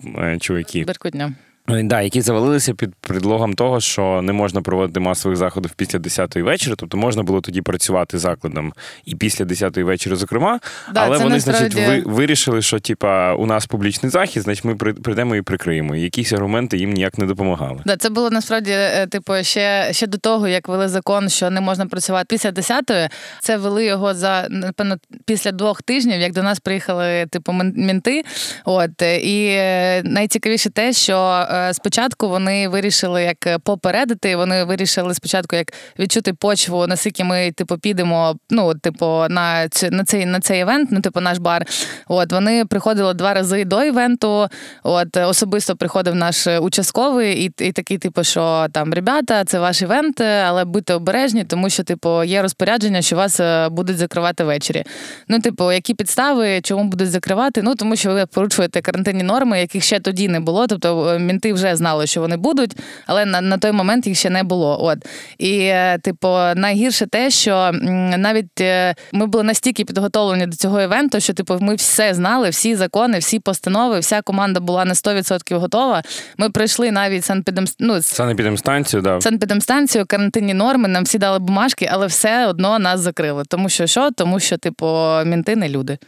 чуваки. 0.41 0.85
Беркутня. 0.85 1.35
Е, 1.71 1.83
Да, 1.83 2.01
які 2.03 2.21
завалилися 2.21 2.75
під 2.75 2.95
предлогом 2.95 3.55
того, 3.55 3.81
що 3.81 4.23
не 4.23 4.33
можна 4.33 4.63
проводити 4.63 5.01
масових 5.01 5.37
заходів 5.39 5.71
після 5.77 5.99
10-ї 5.99 6.43
вечора. 6.43 6.77
Тобто 6.79 6.97
можна 6.97 7.23
було 7.23 7.41
тоді 7.41 7.63
працювати 7.63 8.19
закладом 8.19 8.73
і 9.05 9.15
після 9.17 9.45
10-ї 9.45 9.83
вечора, 9.83 10.17
зокрема. 10.17 10.61
Да, 10.95 11.01
але 11.05 11.19
вони, 11.19 11.41
значить, 11.41 11.75
ви, 11.75 12.03
вирішили, 12.07 12.63
що 12.63 12.81
типа 12.81 13.35
у 13.35 13.47
нас 13.47 13.67
публічний 13.67 14.11
захід, 14.11 14.43
значить 14.43 14.65
ми 14.65 14.75
при- 14.75 14.95
прийдемо 14.95 15.37
і 15.37 15.43
прикриємо. 15.43 15.97
І 15.97 16.01
якісь 16.01 16.33
аргументи 16.33 16.77
їм 16.79 16.91
ніяк 16.93 17.19
не 17.19 17.27
допомагали. 17.27 17.81
Да, 17.87 17.97
це 17.97 18.11
було 18.11 18.31
насправді 18.31 18.71
е, 18.75 19.07
типу 19.07 19.33
ще, 19.43 19.89
ще 19.93 20.07
до 20.07 20.19
того, 20.19 20.49
як 20.49 20.69
вели 20.69 20.89
закон, 20.89 21.29
що 21.29 21.51
не 21.51 21.61
можна 21.61 21.87
працювати 21.87 22.27
після 22.29 22.51
10-ї. 22.51 23.09
Це 23.41 23.57
вели 23.57 23.85
його 23.85 24.15
за 24.15 24.47
напевно 24.51 24.97
після 25.25 25.53
двох 25.53 25.83
тижнів, 25.83 26.21
як 26.21 26.33
до 26.33 26.43
нас 26.43 26.61
приїхали 26.61 27.27
типу 27.31 27.53
мінти. 27.75 28.23
От 28.65 29.03
і 29.23 29.47
е, 29.59 30.03
найцікавіше 30.05 30.71
те, 30.71 30.93
що 30.93 31.47
спочатку 31.73 32.29
вони 32.29 32.69
вирішили 32.69 33.23
як 33.23 33.47
е, 33.47 33.59
попередити. 33.59 34.37
Вони 34.37 34.65
вирішили 34.65 35.15
спочатку 35.15 35.57
як 35.57 35.73
відчути 35.99 36.33
почву, 36.33 36.87
наскільки 36.87 37.25
ми 37.25 37.53
типу 37.53 37.79
підемо. 37.79 38.37
Ну, 38.51 38.75
типу, 38.75 39.07
на 39.31 39.69
ці- 39.69 39.91
на 39.91 40.05
цей 40.05 40.27
на 40.27 40.41
цей 40.41 40.61
івент, 40.61 40.89
ну 40.93 41.01
типу 41.01 41.21
наш 41.21 41.39
бар. 41.39 41.67
От 42.09 42.33
вони 42.33 42.65
приходили 42.65 43.15
два 43.15 43.35
рази 43.35 43.65
до 43.65 43.85
івенту. 43.85 44.49
От 44.83 45.17
е, 45.17 45.25
особисто 45.25 45.77
приходив 45.77 46.15
наш 46.15 46.47
е, 46.47 46.59
участковий, 46.59 47.45
і, 47.45 47.53
і 47.59 47.73
такий, 47.73 47.99
типу, 47.99 48.25
що 48.25 48.67
там 48.73 48.95
ребята, 48.95 49.45
це 49.45 49.59
ваш 49.59 49.83
івент, 49.83 50.21
е, 50.21 50.45
але 50.47 50.65
будьте 50.65 50.95
обережні, 50.95 51.45
тому 51.45 51.71
що, 51.71 51.83
типу, 51.85 52.25
є 52.25 52.43
розпорядження, 52.43 53.03
що 53.03 53.17
вас 53.17 53.41
е, 53.41 53.69
будуть 53.69 53.97
закривати 53.99 54.45
ввечері. 54.45 54.85
Ну, 55.29 55.41
типу, 55.41 55.73
які 55.73 55.95
підстави, 55.95 56.61
чому 56.61 56.85
будуть 56.85 57.11
закривати? 57.11 57.63
Ну 57.63 57.75
тому 57.75 57.97
що 57.97 58.13
ви 58.13 58.27
порушуєте 58.27 58.81
карантинні 58.81 59.23
норми, 59.23 59.61
яких 59.61 59.85
ще 59.85 60.01
тоді 60.01 60.29
не 60.29 60.41
було. 60.41 60.67
Тобто 60.67 61.19
мінти 61.43 61.53
вже 61.53 61.77
знали, 61.77 62.07
що 62.07 62.21
вони 62.21 62.37
будуть, 62.37 62.77
але 63.07 63.25
на, 63.25 63.41
на 63.41 63.59
той 63.59 63.73
момент 63.73 64.07
їх 64.07 64.19
ще 64.19 64.31
не 64.31 64.43
було. 64.43 64.85
От 64.85 64.99
і, 65.39 65.59
е, 65.59 65.99
типу, 65.99 66.29
найгірше 66.57 67.07
те, 67.07 67.31
що 67.31 67.71
навіть 68.19 68.61
е, 68.61 68.95
ми 69.13 69.27
були 69.27 69.45
настільки 69.45 69.85
підготовлені 69.85 70.47
до 70.47 70.57
цього 70.57 70.81
івенту, 70.81 71.21
що 71.21 71.33
типу 71.33 71.59
ми 71.61 71.75
все 71.75 72.15
знали, 72.15 72.51
всі 72.51 72.75
закони, 72.77 73.19
всі 73.19 73.39
постанови, 73.39 73.99
вся 74.01 74.23
команда 74.23 74.61
була 74.61 74.85
на 74.85 74.95
100% 74.95 75.59
готова. 75.59 76.03
Ми 76.39 76.51
пройшли 76.51 76.91
навіть 76.91 77.25
санпідем... 77.25 77.65
ну, 77.79 78.03
Санепідемстанцію, 78.03 79.03
да. 79.03 79.21
санпідемстанцію, 79.21 80.07
карантинні 80.07 80.55
норми, 80.55 80.89
нам 80.89 81.05
всі 81.05 81.19
дали 81.19 81.39
бумажки, 81.39 81.89
але 81.93 82.07
все 82.07 82.47
одно 82.47 82.79
нас 82.79 83.01
закрили. 83.01 83.43
Тому 83.49 83.69
що 83.69 83.87
що? 83.87 84.11
Тому 84.11 84.41
що, 84.41 84.57
типу, 84.57 84.87
мінти 85.25 85.57
не 85.57 85.69
люди. 85.69 85.99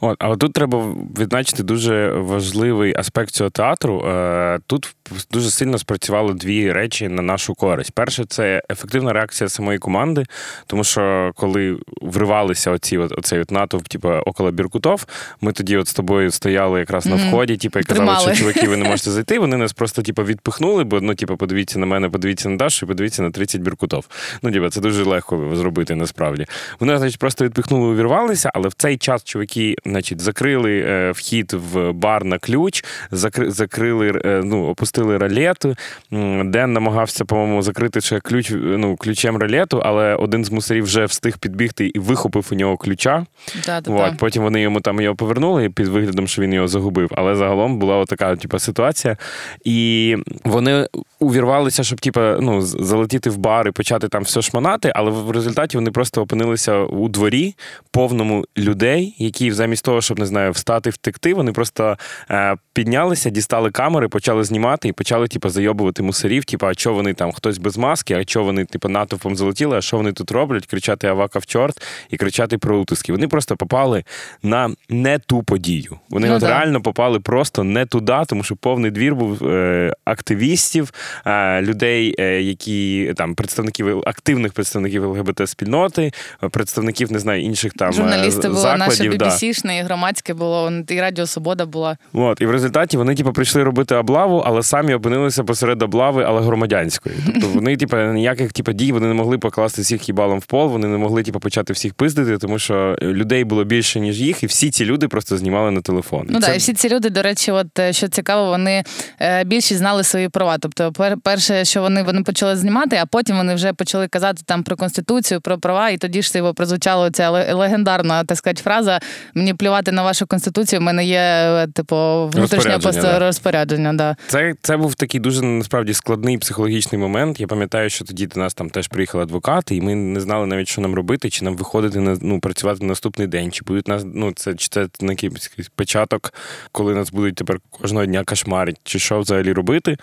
От, 0.00 0.16
але 0.18 0.36
тут 0.36 0.52
треба 0.52 0.94
відзначити 1.18 1.62
дуже 1.62 2.12
важливий 2.12 2.94
аспект 2.96 3.30
цього 3.30 3.50
театру. 3.50 4.00
Е, 4.08 4.58
Тут 4.66 4.94
дуже 5.30 5.50
сильно 5.50 5.78
спрацювали 5.78 6.34
дві 6.34 6.72
речі 6.72 7.08
на 7.08 7.22
нашу 7.22 7.54
користь. 7.54 7.92
Перше, 7.92 8.24
це 8.24 8.62
ефективна 8.70 9.12
реакція 9.12 9.48
самої 9.48 9.78
команди, 9.78 10.24
тому 10.66 10.84
що 10.84 11.32
коли 11.36 11.76
вривалися 12.02 12.70
оці 12.70 12.98
от, 12.98 13.18
оцей 13.18 13.40
от 13.40 13.50
натовп, 13.50 13.88
типу, 13.88 14.08
около 14.08 14.50
Біркутов, 14.50 15.06
ми 15.40 15.52
тоді 15.52 15.76
от 15.76 15.88
з 15.88 15.94
тобою 15.94 16.30
стояли 16.30 16.80
якраз 16.80 17.06
на 17.06 17.16
Мгм. 17.16 17.28
вході, 17.28 17.56
типу, 17.56 17.78
і 17.78 17.82
казали, 17.82 18.06
Тримали. 18.06 18.26
що 18.34 18.34
чуваки, 18.34 18.68
ви 18.68 18.76
не 18.76 18.88
можете 18.88 19.10
зайти. 19.10 19.38
Вони 19.38 19.56
нас 19.56 19.72
просто 19.72 20.02
типу, 20.02 20.24
відпихнули, 20.24 20.84
бо 20.84 21.00
ну, 21.00 21.14
типу, 21.14 21.36
подивіться 21.36 21.78
на 21.78 21.86
мене, 21.86 22.08
подивіться 22.08 22.48
на 22.48 22.56
Дашу 22.56 22.86
і 22.86 22.88
подивіться 22.88 23.22
на 23.22 23.30
30 23.30 23.60
Біркутов. 23.60 24.04
Ну, 24.42 24.52
типу, 24.52 24.68
це 24.70 24.80
дуже 24.80 25.04
легко 25.04 25.50
зробити 25.56 25.94
насправді. 25.94 26.46
Вони, 26.80 26.98
значить, 26.98 27.18
просто 27.18 27.44
відпихнули, 27.44 27.86
увірвалися, 27.92 28.50
але 28.54 28.68
в 28.68 28.74
цей 28.74 28.96
час 28.96 29.24
чуваки, 29.24 29.76
значить, 29.90 30.20
закрили 30.20 30.78
е, 30.78 31.10
вхід 31.10 31.52
в 31.52 31.92
бар 31.92 32.24
на 32.24 32.38
ключ, 32.38 32.84
закри, 33.10 33.50
закрили, 33.50 34.20
е, 34.24 34.40
ну, 34.44 34.66
опустили 34.66 35.18
ролету. 35.18 35.74
М, 36.12 36.50
Ден 36.50 36.72
намагався, 36.72 37.24
по-моєму, 37.24 37.62
закрити 37.62 38.00
ще 38.00 38.20
ключ, 38.20 38.52
ну, 38.54 38.96
ключем 38.96 39.36
ролету, 39.36 39.82
але 39.84 40.14
один 40.14 40.44
з 40.44 40.50
мусорів 40.50 40.84
вже 40.84 41.04
встиг 41.04 41.38
підбігти 41.38 41.86
і 41.86 41.98
вихопив 41.98 42.48
у 42.52 42.54
нього 42.54 42.76
ключа. 42.76 43.26
Да, 43.66 43.80
да, 43.80 43.92
От, 43.92 44.18
потім 44.18 44.42
вони 44.42 44.60
йому 44.60 44.80
там 44.80 45.00
його 45.00 45.16
повернули 45.16 45.70
під 45.70 45.88
виглядом, 45.88 46.28
що 46.28 46.42
він 46.42 46.52
його 46.52 46.68
загубив. 46.68 47.10
Але 47.14 47.34
загалом 47.34 47.78
була 47.78 48.04
така 48.04 48.36
типу, 48.36 48.58
ситуація. 48.58 49.16
І 49.64 50.16
вони 50.44 50.86
увірвалися, 51.20 51.84
щоб 51.84 52.00
типу, 52.00 52.20
ну, 52.20 52.62
залетіти 52.62 53.30
в 53.30 53.36
бар 53.36 53.68
і 53.68 53.70
почати 53.70 54.08
там 54.08 54.22
все 54.22 54.42
шмонати, 54.42 54.92
але 54.94 55.10
в 55.10 55.30
результаті 55.30 55.76
вони 55.76 55.90
просто 55.90 56.22
опинилися 56.22 56.78
у 56.78 57.08
дворі, 57.08 57.54
повному 57.90 58.44
людей, 58.58 59.14
які 59.18 59.52
замість 59.52 59.77
того, 59.82 60.00
щоб 60.00 60.18
не 60.18 60.26
знаю, 60.26 60.52
встати, 60.52 60.90
втекти, 60.90 61.34
вони 61.34 61.52
просто 61.52 61.96
е, 62.30 62.56
піднялися, 62.72 63.30
дістали 63.30 63.70
камери, 63.70 64.08
почали 64.08 64.44
знімати 64.44 64.88
і 64.88 64.92
почали, 64.92 65.28
типу, 65.28 65.48
зайобувати 65.48 66.02
мусорів. 66.02 66.44
Типу, 66.44 66.66
а 66.66 66.74
що 66.74 66.94
вони 66.94 67.14
там 67.14 67.32
хтось 67.32 67.58
без 67.58 67.76
маски, 67.76 68.14
а 68.14 68.22
що 68.22 68.44
вони, 68.44 68.64
типу, 68.64 68.88
натовпом 68.88 69.36
залетіли, 69.36 69.76
а 69.76 69.80
що 69.80 69.96
вони 69.96 70.12
тут 70.12 70.30
роблять? 70.30 70.66
Кричати 70.66 71.06
Авака 71.06 71.38
в 71.38 71.46
чорт 71.46 71.82
і 72.10 72.16
кричати 72.16 72.58
про 72.58 72.78
утиски. 72.78 73.12
Вони 73.12 73.28
просто 73.28 73.56
попали 73.56 74.04
на 74.42 74.70
не 74.88 75.18
ту 75.18 75.42
подію. 75.42 75.98
Вони 76.10 76.28
Ну 76.28 76.34
от 76.34 76.42
реально 76.42 76.80
попали 76.82 77.20
просто 77.20 77.64
не 77.64 77.86
туди, 77.86 78.18
тому 78.26 78.42
що 78.42 78.56
повний 78.56 78.90
двір 78.90 79.14
був 79.14 79.48
е, 79.48 79.92
активістів, 80.04 80.92
е, 81.26 81.62
людей, 81.62 82.14
е, 82.18 82.42
які 82.42 83.12
там 83.16 83.34
представників 83.34 84.02
активних 84.06 84.52
представників 84.52 85.04
ЛГБТ 85.04 85.48
спільноти, 85.48 86.12
представників 86.50 87.12
не 87.12 87.18
знаю 87.18 87.42
інших 87.42 87.72
там 87.72 87.88
е, 87.88 87.92
Журналісти 87.92 88.48
були 88.48 88.76
наші 88.76 89.08
да. 89.08 89.30
BBC-шники. 89.72 89.78
і 89.80 89.82
громадське 89.82 90.34
було, 90.34 90.72
і 90.88 91.00
Радіо 91.00 91.26
Свобода 91.26 91.66
була. 91.66 91.96
От, 92.12 92.40
і 92.40 92.46
в 92.46 92.50
результаті 92.50 92.96
вони, 92.96 93.14
типу, 93.14 93.32
прийшли 93.32 93.62
робити 93.64 93.94
облаву, 93.94 94.42
але 94.46 94.62
самі 94.62 94.94
опинилися 94.94 95.44
посеред 95.44 95.82
облави, 95.82 96.24
але 96.26 96.40
громадянської. 96.40 97.14
Тобто 97.26 97.48
вони, 97.54 97.76
типу, 97.76 97.96
ніяких 97.96 98.52
типу, 98.52 98.72
дій 98.72 98.92
вони 98.92 99.06
не 99.06 99.14
могли 99.14 99.38
покласти 99.38 99.82
всіх 99.82 100.08
їбалом 100.08 100.38
в 100.38 100.46
пол, 100.46 100.68
вони 100.68 100.88
не 100.88 100.98
могли 100.98 101.22
типу, 101.22 101.40
почати 101.40 101.72
всіх 101.72 101.94
пиздити, 101.94 102.38
тому 102.38 102.58
що 102.58 102.96
людей 103.02 103.44
було 103.44 103.64
більше, 103.64 104.00
ніж 104.00 104.20
їх, 104.20 104.42
і 104.42 104.46
всі 104.46 104.70
ці 104.70 104.84
люди 104.84 105.08
просто 105.08 105.36
знімали 105.36 105.70
на 105.70 105.80
телефон. 105.80 106.26
Ну 106.30 106.40
так, 106.40 106.50
це- 106.50 106.54
і 106.54 106.58
всі 106.58 106.72
ці 106.72 106.88
люди, 106.88 107.10
до 107.10 107.22
речі, 107.22 107.50
от 107.52 107.78
е, 107.78 107.92
що 107.92 108.08
цікаво, 108.08 108.48
вони 108.50 108.84
е, 109.20 109.44
більшість 109.44 109.78
знали 109.78 110.04
свої 110.04 110.28
права. 110.28 110.58
Тобто, 110.60 110.92
пер- 110.92 111.16
перше, 111.22 111.64
що 111.64 111.80
вони, 111.82 112.02
вони 112.02 112.22
почали 112.22 112.56
знімати, 112.56 112.98
а 113.02 113.06
потім 113.06 113.36
вони 113.36 113.54
вже 113.54 113.72
почали 113.72 114.08
казати 114.08 114.42
там 114.46 114.62
про 114.62 114.76
конституцію, 114.76 115.40
про 115.40 115.58
права, 115.58 115.90
і 115.90 115.96
тоді 115.96 116.22
ж 116.22 116.32
типу, 116.32 116.54
прозвучала 116.54 117.10
ця 117.10 117.30
ле- 117.30 117.54
легендарна 117.54 118.24
так 118.24 118.38
сказати, 118.38 118.62
фраза 118.62 119.00
Мені 119.34 119.54
плювати 119.58 119.92
на 119.92 120.02
вашу 120.02 120.26
конституцію, 120.26 120.80
в 120.80 120.82
мене 120.82 121.04
є 121.04 121.18
е, 121.18 121.66
типу 121.66 121.96
внутрішнє 122.28 122.74
Розпорядження, 122.74 123.02
да. 123.02 123.18
розпорядження. 123.18 123.92
Да. 123.92 124.16
Це, 124.26 124.54
це 124.62 124.76
був 124.76 124.94
такий 124.94 125.20
дуже 125.20 125.42
насправді 125.42 125.94
складний 125.94 126.38
психологічний 126.38 127.00
момент. 127.00 127.40
Я 127.40 127.46
пам'ятаю, 127.46 127.90
що 127.90 128.04
тоді 128.04 128.26
до 128.26 128.40
нас 128.40 128.54
там 128.54 128.70
теж 128.70 128.88
приїхали 128.88 129.24
адвокати, 129.24 129.76
і 129.76 129.80
ми 129.80 129.94
не 129.94 130.20
знали 130.20 130.46
навіть, 130.46 130.68
що 130.68 130.80
нам 130.80 130.94
робити, 130.94 131.30
чи 131.30 131.44
нам 131.44 131.56
виходити 131.56 132.00
на 132.00 132.16
ну, 132.22 132.40
працювати 132.40 132.78
на 132.80 132.88
наступний 132.88 133.26
день, 133.26 133.52
чи 133.52 133.64
будуть 133.64 133.88
нас, 133.88 134.02
ну 134.14 134.32
це 134.32 134.54
чи 134.54 134.68
це 134.68 134.88
на 135.00 135.12
якийсь 135.12 135.50
початок, 135.74 136.34
коли 136.72 136.94
нас 136.94 137.10
будуть 137.10 137.34
тепер 137.34 137.58
кожного 137.70 138.06
дня 138.06 138.24
кошмарити, 138.24 138.80
чи 138.84 138.98
що 138.98 139.20
взагалі 139.20 139.52
робити. 139.52 139.96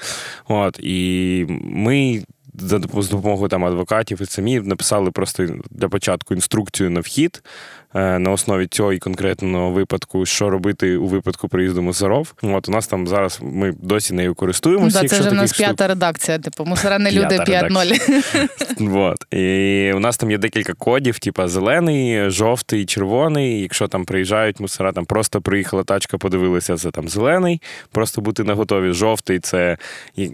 От 0.48 0.80
і 0.84 1.46
ми. 1.62 2.24
За 2.60 2.80
допомогою 2.80 3.50
там 3.50 3.66
адвокатів 3.66 4.22
і 4.22 4.26
самі 4.26 4.60
написали 4.60 5.12
просто 5.12 5.48
для 5.72 5.90
початку 5.90 6.34
інструкцію 6.34 6.90
на 6.90 7.00
вхід 7.00 7.44
на 7.96 8.32
основі 8.32 8.68
цього 8.68 8.94
і 8.94 9.00
конкретного 9.00 9.72
випадку, 9.72 10.26
що 10.26 10.50
робити 10.50 10.98
у 10.98 11.08
випадку 11.08 11.48
приїзду 11.48 11.82
мусоров. 11.82 12.34
От 12.42 12.70
у 12.70 12.72
нас 12.72 12.88
там 12.88 13.08
зараз 13.08 13.40
ми 13.42 13.74
досі 13.82 14.14
нею 14.14 14.36
користуємося. 14.36 15.02
да, 15.02 15.08
це 15.08 15.20
вже 15.20 15.30
в 15.30 15.34
нас 15.34 15.54
штук. 15.54 15.66
п'ята 15.66 15.88
редакція. 15.88 16.40
Типу, 16.40 16.66
мусора 16.66 17.00
не 17.00 17.12
люди 17.12 17.40
П'ята 17.46 17.68
5-0. 17.68 18.50
Вот. 18.80 19.18
І 19.34 19.92
у 19.96 20.00
нас 20.00 20.18
там 20.18 20.32
є 20.32 20.38
декілька 20.38 20.74
кодів, 20.74 21.20
типу 21.20 21.48
зелений, 21.48 22.30
жовтий, 22.30 22.86
червоний. 22.86 23.62
Якщо 23.62 23.88
там 23.88 24.06
приїжджають 24.06 24.60
мусора, 24.60 24.92
там 24.92 25.06
просто 25.06 25.42
приїхала 25.42 25.84
тачка, 25.84 26.18
подивилися, 26.18 26.78
це 26.78 26.92
там 26.92 27.10
зелений, 27.10 27.62
просто 27.92 28.22
бути 28.22 28.44
наготові. 28.44 28.92
Жовтий 28.92 29.40
це 29.40 29.78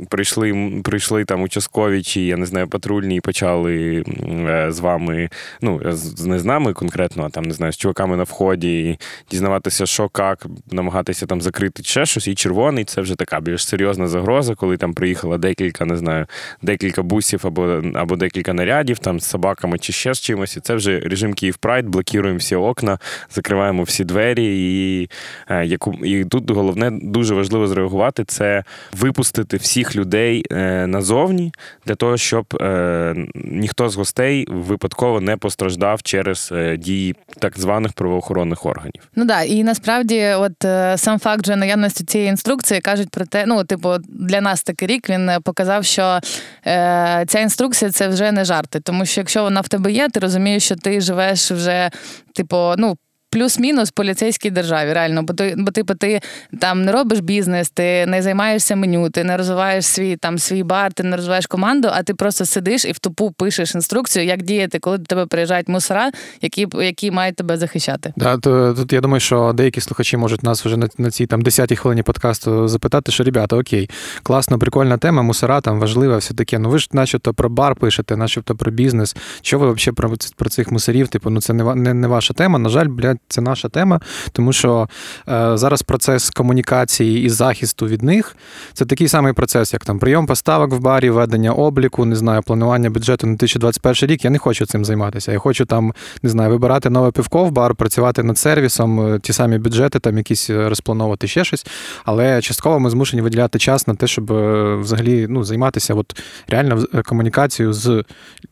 прийшли, 0.09 0.71
прийшли 0.83 1.25
там 1.25 1.41
участкові 1.41 2.03
чи 2.03 2.21
я 2.21 2.37
не 2.37 2.45
знаю, 2.45 2.67
патрульні 2.67 3.15
і 3.15 3.21
почали 3.21 4.03
е, 4.47 4.67
з 4.69 4.79
вами, 4.79 5.29
ну 5.61 5.81
не 6.25 6.39
з 6.39 6.45
нами 6.45 6.73
конкретно, 6.73 7.23
а 7.23 7.29
там 7.29 7.50
не 7.51 7.55
знаю, 7.55 7.73
з 7.73 7.77
чуваками 7.77 8.17
на 8.17 8.23
вході, 8.23 8.89
і 8.89 8.99
дізнаватися, 9.31 9.85
що 9.85 10.09
як, 10.19 10.45
намагатися 10.71 11.25
там 11.25 11.41
закрити 11.41 11.83
ще 11.83 12.05
щось. 12.05 12.27
І 12.27 12.35
червоний 12.35 12.85
це 12.85 13.01
вже 13.01 13.15
така 13.15 13.39
більш 13.39 13.67
серйозна 13.67 14.07
загроза, 14.07 14.55
коли 14.55 14.77
там 14.77 14.93
приїхала 14.93 15.37
декілька, 15.37 15.85
не 15.85 15.97
знаю, 15.97 16.25
декілька 16.61 17.01
бусів 17.01 17.41
або, 17.43 17.81
або 17.95 18.15
декілька 18.15 18.53
нарядів 18.53 18.99
там 18.99 19.19
з 19.19 19.25
собаками 19.25 19.79
чи 19.79 19.93
ще 19.93 20.13
з 20.13 20.19
чимось. 20.19 20.57
І 20.57 20.59
це 20.59 20.75
вже 20.75 20.99
режим 20.99 21.33
Київ 21.33 21.57
Прайд, 21.57 21.85
блокуємо 21.85 22.37
всі 22.37 22.55
окна, 22.55 22.99
закриваємо 23.29 23.83
всі 23.83 24.03
двері. 24.03 24.45
І, 24.45 25.09
е, 25.49 25.65
яку, 25.65 25.93
і 25.93 26.25
тут 26.25 26.51
головне 26.51 26.91
дуже 26.91 27.35
важливо 27.35 27.67
зреагувати 27.67 28.23
це 28.23 28.63
випустити 28.91 29.57
всіх 29.57 29.95
людей 29.95 30.45
е, 30.51 30.87
назовні 30.87 31.53
для 31.85 31.95
того, 31.95 32.17
щоб 32.17 32.45
е, 32.61 33.15
ніхто 33.35 33.89
з 33.89 33.95
гостей 33.95 34.47
випадково 34.49 35.21
не 35.21 35.37
постраждав 35.37 36.01
через 36.01 36.53
дії 36.77 37.15
так 37.39 37.59
званих 37.59 37.93
правоохоронних 37.93 38.65
органів. 38.65 39.09
Ну 39.15 39.25
да, 39.25 39.41
і 39.41 39.63
насправді, 39.63 40.27
от 40.27 40.65
е, 40.65 40.97
сам 40.97 41.19
факт 41.19 41.43
вже 41.43 41.55
наявності 41.55 42.03
цієї 42.03 42.29
інструкції 42.29 42.81
кажуть 42.81 43.09
про 43.09 43.25
те, 43.25 43.45
ну, 43.45 43.63
типу, 43.63 43.97
для 44.09 44.41
нас 44.41 44.63
такий 44.63 44.87
рік 44.87 45.09
він 45.09 45.29
е, 45.29 45.39
показав, 45.39 45.85
що 45.85 46.19
е, 46.67 47.25
ця 47.27 47.39
інструкція 47.39 47.91
це 47.91 48.07
вже 48.07 48.31
не 48.31 48.45
жарти. 48.45 48.79
Тому 48.79 49.05
що 49.05 49.21
якщо 49.21 49.43
вона 49.43 49.61
в 49.61 49.67
тебе 49.67 49.91
є, 49.91 50.09
ти 50.09 50.19
розумієш, 50.19 50.63
що 50.63 50.75
ти 50.75 51.01
живеш 51.01 51.51
вже, 51.51 51.89
типу, 52.33 52.73
ну. 52.77 52.97
Плюс-мінус 53.31 53.91
поліцейській 53.91 54.49
державі, 54.49 54.93
реально, 54.93 55.23
бо 55.23 55.33
ти, 55.33 55.55
бо 55.57 55.71
типу, 55.71 55.95
ти 55.95 56.21
там 56.59 56.85
не 56.85 56.91
робиш 56.91 57.19
бізнес, 57.19 57.69
ти 57.69 58.05
не 58.05 58.21
займаєшся 58.21 58.75
меню, 58.75 59.09
ти 59.09 59.23
не 59.23 59.37
розвиваєш 59.37 59.85
свій 59.85 60.15
там 60.15 60.37
свій 60.37 60.63
бар, 60.63 60.93
ти 60.93 61.03
не 61.03 61.15
розвиваєш 61.15 61.45
команду, 61.47 61.89
а 61.91 62.03
ти 62.03 62.13
просто 62.13 62.45
сидиш 62.45 62.85
і 62.85 62.91
в 62.91 62.99
тупу 62.99 63.31
пишеш 63.31 63.75
інструкцію, 63.75 64.25
як 64.25 64.41
діяти, 64.41 64.79
коли 64.79 64.97
до 64.97 65.03
тебе 65.03 65.25
приїжджають 65.25 65.67
мусора, 65.67 66.11
які, 66.41 66.67
які 66.73 67.11
мають 67.11 67.35
тебе 67.35 67.57
захищати. 67.57 68.13
Да, 68.17 68.37
то, 68.37 68.73
тут 68.73 68.93
я 68.93 69.01
думаю, 69.01 69.19
що 69.19 69.53
деякі 69.53 69.81
слухачі 69.81 70.17
можуть 70.17 70.43
нас 70.43 70.65
вже 70.65 70.77
на, 70.77 70.87
на 70.97 71.11
цій 71.11 71.25
там 71.25 71.43
10-й 71.43 71.75
хвилині 71.75 72.03
подкасту 72.03 72.67
запитати, 72.67 73.11
що 73.11 73.23
ребята, 73.23 73.55
окей, 73.55 73.89
класно, 74.23 74.59
прикольна 74.59 74.97
тема, 74.97 75.21
мусора 75.21 75.61
там 75.61 75.79
важлива, 75.79 76.17
все 76.17 76.33
таке. 76.33 76.59
Ну 76.59 76.69
ви 76.69 76.79
ж 76.79 76.89
начебто 76.91 77.33
про 77.33 77.49
бар 77.49 77.75
пишете, 77.75 78.17
начебто 78.17 78.55
про 78.55 78.71
бізнес. 78.71 79.15
Що 79.41 79.59
ви 79.59 79.73
взагалі 79.73 79.95
про, 79.95 80.13
про 80.35 80.49
цих 80.49 80.71
мусорів? 80.71 81.07
Типу, 81.07 81.29
ну 81.29 81.41
це 81.41 81.53
не, 81.53 81.75
не, 81.75 81.93
не 81.93 82.07
ваша 82.07 82.33
тема. 82.33 82.59
На 82.59 82.69
жаль, 82.69 82.87
блядь, 82.87 83.17
це 83.27 83.41
наша 83.41 83.69
тема, 83.69 83.99
тому 84.31 84.53
що 84.53 84.89
е, 85.29 85.57
зараз 85.57 85.81
процес 85.81 86.29
комунікації 86.29 87.25
і 87.25 87.29
захисту 87.29 87.87
від 87.87 88.03
них 88.03 88.35
це 88.73 88.85
такий 88.85 89.07
самий 89.07 89.33
процес, 89.33 89.73
як 89.73 89.85
там 89.85 89.99
прийом 89.99 90.25
поставок 90.25 90.73
в 90.73 90.79
барі, 90.79 91.09
ведення 91.09 91.51
обліку, 91.51 92.05
не 92.05 92.15
знаю, 92.15 92.41
планування 92.41 92.89
бюджету 92.89 93.27
на 93.27 93.33
2021 93.33 94.09
рік. 94.09 94.25
Я 94.25 94.31
не 94.31 94.37
хочу 94.37 94.65
цим 94.65 94.85
займатися. 94.85 95.31
Я 95.31 95.39
хочу 95.39 95.65
там 95.65 95.93
не 96.23 96.29
знаю, 96.29 96.49
вибирати 96.49 96.89
нове 96.89 97.11
пивко 97.11 97.43
в 97.43 97.51
бар, 97.51 97.75
працювати 97.75 98.23
над 98.23 98.37
сервісом, 98.37 99.13
е, 99.13 99.19
ті 99.19 99.33
самі 99.33 99.57
бюджети, 99.57 99.99
там 99.99 100.17
якісь 100.17 100.49
е, 100.49 100.69
розплановувати 100.69 101.27
ще 101.27 101.43
щось. 101.43 101.65
Але 102.05 102.41
частково 102.41 102.79
ми 102.79 102.89
змушені 102.89 103.21
виділяти 103.21 103.59
час 103.59 103.87
на 103.87 103.95
те, 103.95 104.07
щоб 104.07 104.31
е, 104.31 104.75
взагалі 104.75 105.27
ну, 105.29 105.43
займатися 105.43 105.93
от 105.93 106.21
реально 106.47 106.83
комунікацією 107.05 107.73
з 107.73 108.03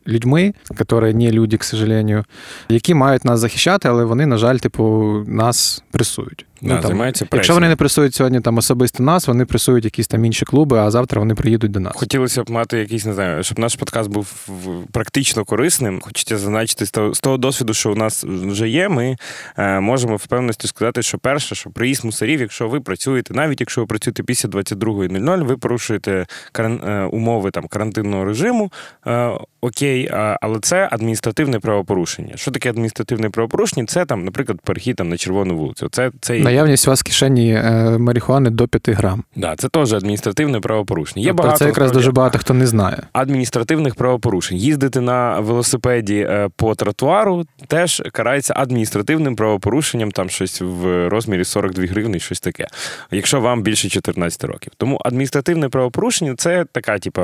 людьми, 0.06 0.54
які 0.78 1.14
не 1.14 1.30
люди, 1.30 1.56
к 1.56 1.64
сожалению, 1.64 2.24
які 2.68 2.94
мають 2.94 3.24
нас 3.24 3.40
захищати, 3.40 3.88
але 3.88 4.04
вони, 4.04 4.26
на 4.26 4.36
жаль, 4.36 4.58
типу, 4.60 5.24
нас 5.26 5.82
пресують. 5.90 6.46
Да, 6.62 6.82
займаються 6.82 7.24
якщо 7.24 7.36
пресою. 7.36 7.56
вони 7.56 7.68
не 7.68 7.76
пресують 7.76 8.14
сьогодні 8.14 8.40
там 8.40 8.58
особисто 8.58 9.02
нас, 9.02 9.28
вони 9.28 9.44
пресують 9.44 9.84
якісь 9.84 10.08
там 10.08 10.24
інші 10.24 10.44
клуби, 10.44 10.78
а 10.78 10.90
завтра 10.90 11.18
вони 11.20 11.34
приїдуть 11.34 11.70
до 11.70 11.80
нас. 11.80 11.92
Хотілося 11.96 12.44
б 12.44 12.50
мати 12.50 12.78
якийсь, 12.78 13.04
не 13.04 13.14
знаю, 13.14 13.42
щоб 13.42 13.58
наш 13.58 13.74
подкаст 13.74 14.10
був 14.10 14.48
практично 14.92 15.44
корисним. 15.44 16.00
Хочеться 16.00 16.38
зазначити 16.38 16.86
з 17.14 17.20
того, 17.20 17.36
досвіду, 17.36 17.74
що 17.74 17.92
у 17.92 17.94
нас 17.94 18.24
вже 18.24 18.68
є. 18.68 18.88
Ми 18.88 19.16
е, 19.56 19.80
можемо 19.80 20.16
впевненості 20.16 20.68
сказати, 20.68 21.02
що 21.02 21.18
перше, 21.18 21.54
що 21.54 21.70
приїзд 21.70 22.04
мусорів, 22.04 22.40
якщо 22.40 22.68
ви 22.68 22.80
працюєте, 22.80 23.34
навіть 23.34 23.60
якщо 23.60 23.80
ви 23.80 23.86
працюєте 23.86 24.22
після 24.22 24.48
22.00, 24.48 25.44
ви 25.44 25.56
порушуєте 25.56 26.26
каран, 26.52 26.80
е, 26.86 27.04
умови 27.04 27.50
там 27.50 27.66
карантинного 27.66 28.24
режиму. 28.24 28.72
Е, 29.06 29.30
окей, 29.60 30.10
але 30.40 30.60
це 30.60 30.88
адміністративне 30.92 31.58
правопорушення. 31.58 32.36
Що 32.36 32.50
таке 32.50 32.70
адміністративне 32.70 33.30
правопорушення? 33.30 33.86
Це 33.86 34.04
там, 34.04 34.24
наприклад, 34.24 34.60
перехід 34.64 34.96
там 34.96 35.08
на 35.08 35.16
червону 35.16 35.56
вулицю. 35.56 35.88
Це, 35.88 36.10
це 36.20 36.38
і- 36.38 36.42
Наявність 36.50 36.88
у 36.88 36.90
вас 36.90 37.00
в 37.00 37.04
кишені 37.04 37.52
е, 37.52 37.98
марихуани 37.98 38.50
до 38.50 38.68
5 38.68 38.90
грам. 38.90 39.24
да, 39.36 39.56
це 39.56 39.68
теж 39.68 39.92
адміністративне 39.92 40.60
правопорушення. 40.60 41.24
Є 41.24 41.34
Про 41.34 41.42
багато 41.42 41.58
це 41.58 41.64
якраз 41.64 41.86
насправді, 41.86 41.98
дуже 41.98 42.12
багато 42.12 42.38
хто 42.38 42.54
не 42.54 42.66
знає. 42.66 43.02
адміністративних 43.12 43.94
правопорушень. 43.94 44.56
Їздити 44.56 45.00
на 45.00 45.40
велосипеді 45.40 46.16
е, 46.16 46.48
по 46.56 46.74
тротуару 46.74 47.46
теж 47.66 48.02
карається 48.12 48.54
адміністративним 48.56 49.36
правопорушенням, 49.36 50.10
там 50.10 50.28
щось 50.28 50.60
в 50.60 51.08
розмірі 51.08 51.44
42 51.44 51.86
гривні, 51.86 52.20
щось 52.20 52.40
таке. 52.40 52.66
Якщо 53.10 53.40
вам 53.40 53.62
більше 53.62 53.88
14 53.88 54.44
років. 54.44 54.72
Тому 54.76 55.00
адміністративне 55.04 55.68
правопорушення 55.68 56.34
це 56.36 56.64
така, 56.72 56.98
типа, 56.98 57.22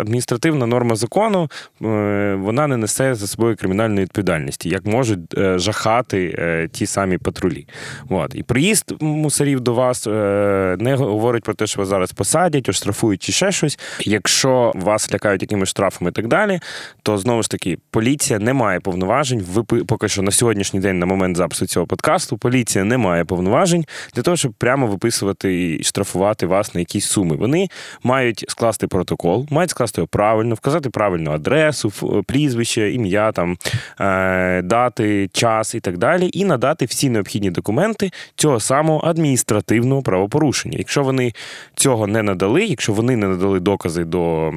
адміністративна 0.00 0.66
норма 0.66 0.96
закону, 0.96 1.50
е, 1.82 2.34
вона 2.40 2.66
не 2.66 2.76
несе 2.76 3.14
за 3.14 3.26
собою 3.26 3.56
кримінальної 3.56 4.00
відповідальності, 4.00 4.68
як 4.68 4.86
можуть 4.86 5.38
е, 5.38 5.58
жахати 5.58 6.36
е, 6.38 6.68
ті 6.72 6.86
самі 6.86 7.18
патрулі. 7.18 7.66
От. 8.08 8.34
І 8.34 8.42
приїзд 8.50 8.92
мусорів 9.00 9.60
до 9.60 9.74
вас 9.74 10.06
е, 10.06 10.76
не 10.80 10.94
говорить 10.94 11.44
про 11.44 11.54
те, 11.54 11.66
що 11.66 11.80
вас 11.80 11.88
зараз 11.88 12.12
посадять, 12.12 12.68
оштрафують 12.68 13.22
чи 13.22 13.32
ще 13.32 13.52
щось. 13.52 13.78
Якщо 14.00 14.72
вас 14.74 15.12
лякають 15.12 15.42
якимись 15.42 15.68
штрафами 15.68 16.10
і 16.10 16.12
так 16.12 16.28
далі, 16.28 16.60
то 17.02 17.18
знову 17.18 17.42
ж 17.42 17.50
таки 17.50 17.78
поліція 17.90 18.38
не 18.38 18.52
має 18.52 18.80
повноважень. 18.80 19.42
випи- 19.42 19.84
поки 19.84 20.08
що 20.08 20.22
на 20.22 20.30
сьогоднішній 20.30 20.80
день, 20.80 20.98
на 20.98 21.06
момент 21.06 21.36
запису 21.36 21.66
цього 21.66 21.86
подкасту, 21.86 22.38
поліція 22.38 22.84
не 22.84 22.98
має 22.98 23.24
повноважень 23.24 23.84
для 24.14 24.22
того, 24.22 24.36
щоб 24.36 24.52
прямо 24.52 24.86
виписувати 24.86 25.74
і 25.74 25.84
штрафувати 25.84 26.46
вас 26.46 26.74
на 26.74 26.80
якісь 26.80 27.06
суми. 27.06 27.36
Вони 27.36 27.68
мають 28.02 28.44
скласти 28.48 28.86
протокол, 28.86 29.46
мають 29.50 29.70
скласти 29.70 30.00
його 30.00 30.08
правильно, 30.08 30.54
вказати 30.54 30.90
правильну 30.90 31.30
адресу, 31.30 31.92
прізвище, 32.26 32.92
ім'я, 32.92 33.32
там 33.32 33.56
е, 34.00 34.62
дати, 34.62 35.28
час 35.32 35.74
і 35.74 35.80
так 35.80 35.98
далі, 35.98 36.30
і 36.32 36.44
надати 36.44 36.84
всі 36.84 37.10
необхідні 37.10 37.50
документи 37.50 38.10
цього 38.40 38.60
самого 38.60 39.00
адміністративного 39.04 40.02
правопорушення. 40.02 40.78
Якщо 40.78 41.02
вони 41.02 41.32
цього 41.74 42.06
не 42.06 42.22
надали, 42.22 42.64
якщо 42.64 42.92
вони 42.92 43.16
не 43.16 43.28
надали 43.28 43.60
докази 43.60 44.04
до 44.04 44.52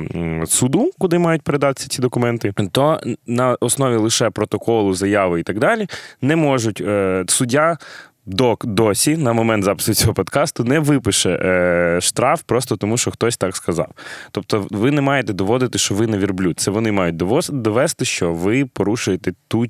суду, 0.46 0.92
куди 1.00 1.20
мають 1.20 1.42
передатися 1.42 1.88
ці 1.90 2.02
документи, 2.02 2.54
то 2.72 3.00
на 3.28 3.58
основі 3.60 3.96
лише 3.96 4.30
протоколу, 4.30 4.94
заяви 4.94 5.40
і 5.40 5.44
так 5.44 5.60
далі 5.60 5.88
не 6.22 6.36
можуть 6.36 6.82
е, 6.82 7.24
суддя. 7.28 7.78
до, 8.26 8.58
досі, 8.64 9.18
на 9.18 9.34
момент 9.34 9.64
запису 9.64 9.94
цього 9.94 10.14
подкасту, 10.14 10.64
не 10.64 10.80
випише 10.80 11.30
е, 11.30 12.02
штраф 12.02 12.42
просто 12.46 12.78
тому, 12.78 12.98
що 12.98 13.12
хтось 13.12 13.38
так 13.38 13.56
сказав. 13.56 13.88
Тобто, 14.32 14.68
ви 14.72 14.92
не 14.92 15.02
маєте 15.02 15.34
доводити, 15.34 15.78
що 15.78 15.96
ви 15.96 16.08
не 16.08 16.18
вірблюд. 16.18 16.60
Це 16.60 16.72
вони 16.72 16.92
мають 16.92 17.18
довести, 17.50 18.06
що 18.06 18.34
ви 18.34 18.66
порушуєте 18.66 19.34
ту, 19.48 19.66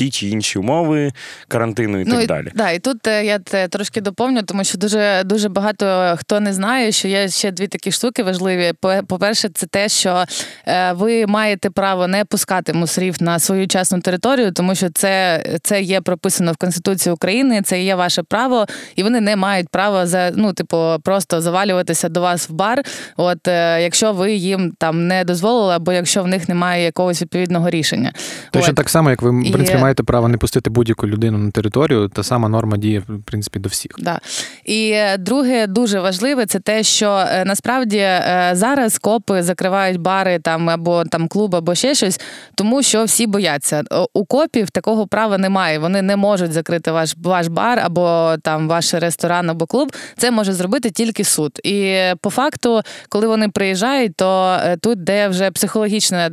ті 0.00 0.10
чи 0.10 0.28
інші 0.28 0.58
умови 0.58 1.12
карантину 1.48 2.00
і 2.00 2.04
так 2.04 2.22
і, 2.22 2.26
далі. 2.26 2.52
Да, 2.54 2.70
і 2.70 2.78
тут 2.78 3.06
е, 3.06 3.24
я 3.24 3.38
те 3.38 3.68
трошки 3.68 4.00
доповню, 4.00 4.42
тому 4.42 4.64
що 4.64 4.78
дуже 4.78 5.22
дуже 5.24 5.48
багато 5.48 6.16
хто 6.18 6.40
не 6.40 6.52
знає, 6.52 6.92
що 6.92 7.08
є 7.08 7.28
ще 7.28 7.50
дві 7.50 7.66
такі 7.66 7.92
штуки 7.92 8.22
важливі. 8.22 8.72
По- 8.80 9.00
По-перше, 9.06 9.48
це 9.54 9.66
те, 9.66 9.88
що 9.88 10.24
е, 10.66 10.92
ви 10.92 11.26
маєте 11.26 11.70
право 11.70 12.06
не 12.06 12.24
пускати 12.24 12.72
мусорів 12.72 13.16
на 13.20 13.38
свою 13.38 13.68
частну 13.68 14.00
територію, 14.00 14.52
тому 14.52 14.74
що 14.74 14.90
це, 14.90 15.44
це 15.62 15.82
є 15.82 16.00
прописано 16.00 16.52
в 16.52 16.56
Конституції 16.56 17.12
України, 17.12 17.62
це 17.62 17.82
є 17.82 17.94
ваше 17.94 18.22
право, 18.22 18.66
і 18.96 19.02
вони 19.02 19.20
не 19.20 19.36
мають 19.36 19.68
права 19.68 20.06
за 20.06 20.32
ну, 20.36 20.52
типу, 20.52 20.96
просто 21.04 21.40
завалюватися 21.40 22.08
до 22.08 22.20
вас 22.20 22.48
в 22.50 22.52
бар. 22.52 22.82
От 23.16 23.48
е, 23.48 23.82
якщо 23.82 24.12
ви 24.12 24.32
їм 24.32 24.72
там 24.78 25.06
не 25.06 25.24
дозволили, 25.24 25.74
або 25.74 25.92
якщо 25.92 26.22
в 26.22 26.26
них 26.26 26.48
немає 26.48 26.84
якогось 26.84 27.22
відповідного 27.22 27.70
рішення. 27.70 28.12
Точно 28.50 28.74
так 28.74 28.88
само, 28.90 29.10
як 29.10 29.22
ви 29.22 29.30
в 29.30 29.46
І- 29.46 29.50
принципі 29.50 29.78
маєте 29.90 30.02
право 30.02 30.28
не 30.28 30.38
пустити 30.38 30.70
будь-яку 30.70 31.06
людину 31.06 31.38
на 31.38 31.50
територію, 31.50 32.08
та 32.08 32.22
сама 32.22 32.48
норма 32.48 32.76
діє 32.76 33.02
в 33.08 33.22
принципі 33.22 33.58
до 33.58 33.68
всіх. 33.68 33.92
Да. 33.98 34.20
І 34.64 34.90
е, 34.90 35.16
друге, 35.18 35.66
дуже 35.66 36.00
важливе, 36.00 36.46
це 36.46 36.58
те, 36.58 36.82
що 36.82 37.24
е, 37.28 37.44
насправді 37.44 37.98
е, 37.98 38.50
зараз 38.52 38.98
копи 38.98 39.42
закривають 39.42 40.00
бари 40.00 40.38
там 40.38 40.70
або 40.70 41.04
там 41.04 41.28
клуб, 41.28 41.56
або 41.56 41.74
ще 41.74 41.94
щось, 41.94 42.20
тому 42.54 42.82
що 42.82 43.04
всі 43.04 43.26
бояться. 43.26 43.82
У 44.14 44.24
копів 44.24 44.70
такого 44.70 45.06
права 45.06 45.38
немає. 45.38 45.78
Вони 45.78 46.02
не 46.02 46.16
можуть 46.16 46.52
закрити 46.52 46.90
ваш 46.90 47.14
ваш 47.22 47.46
бар 47.46 47.78
або 47.78 48.34
там 48.42 48.68
ваш 48.68 48.94
ресторан 48.94 49.50
або 49.50 49.66
клуб. 49.66 49.92
Це 50.16 50.30
може 50.30 50.52
зробити 50.52 50.90
тільки 50.90 51.24
суд. 51.24 51.60
І 51.64 51.98
по 52.20 52.30
факту, 52.30 52.80
коли 53.08 53.26
вони 53.26 53.48
приїжджають, 53.48 54.16
то 54.16 54.58
тут 54.80 55.04
де 55.04 55.28
вже 55.28 55.50
психологічне, 55.50 56.30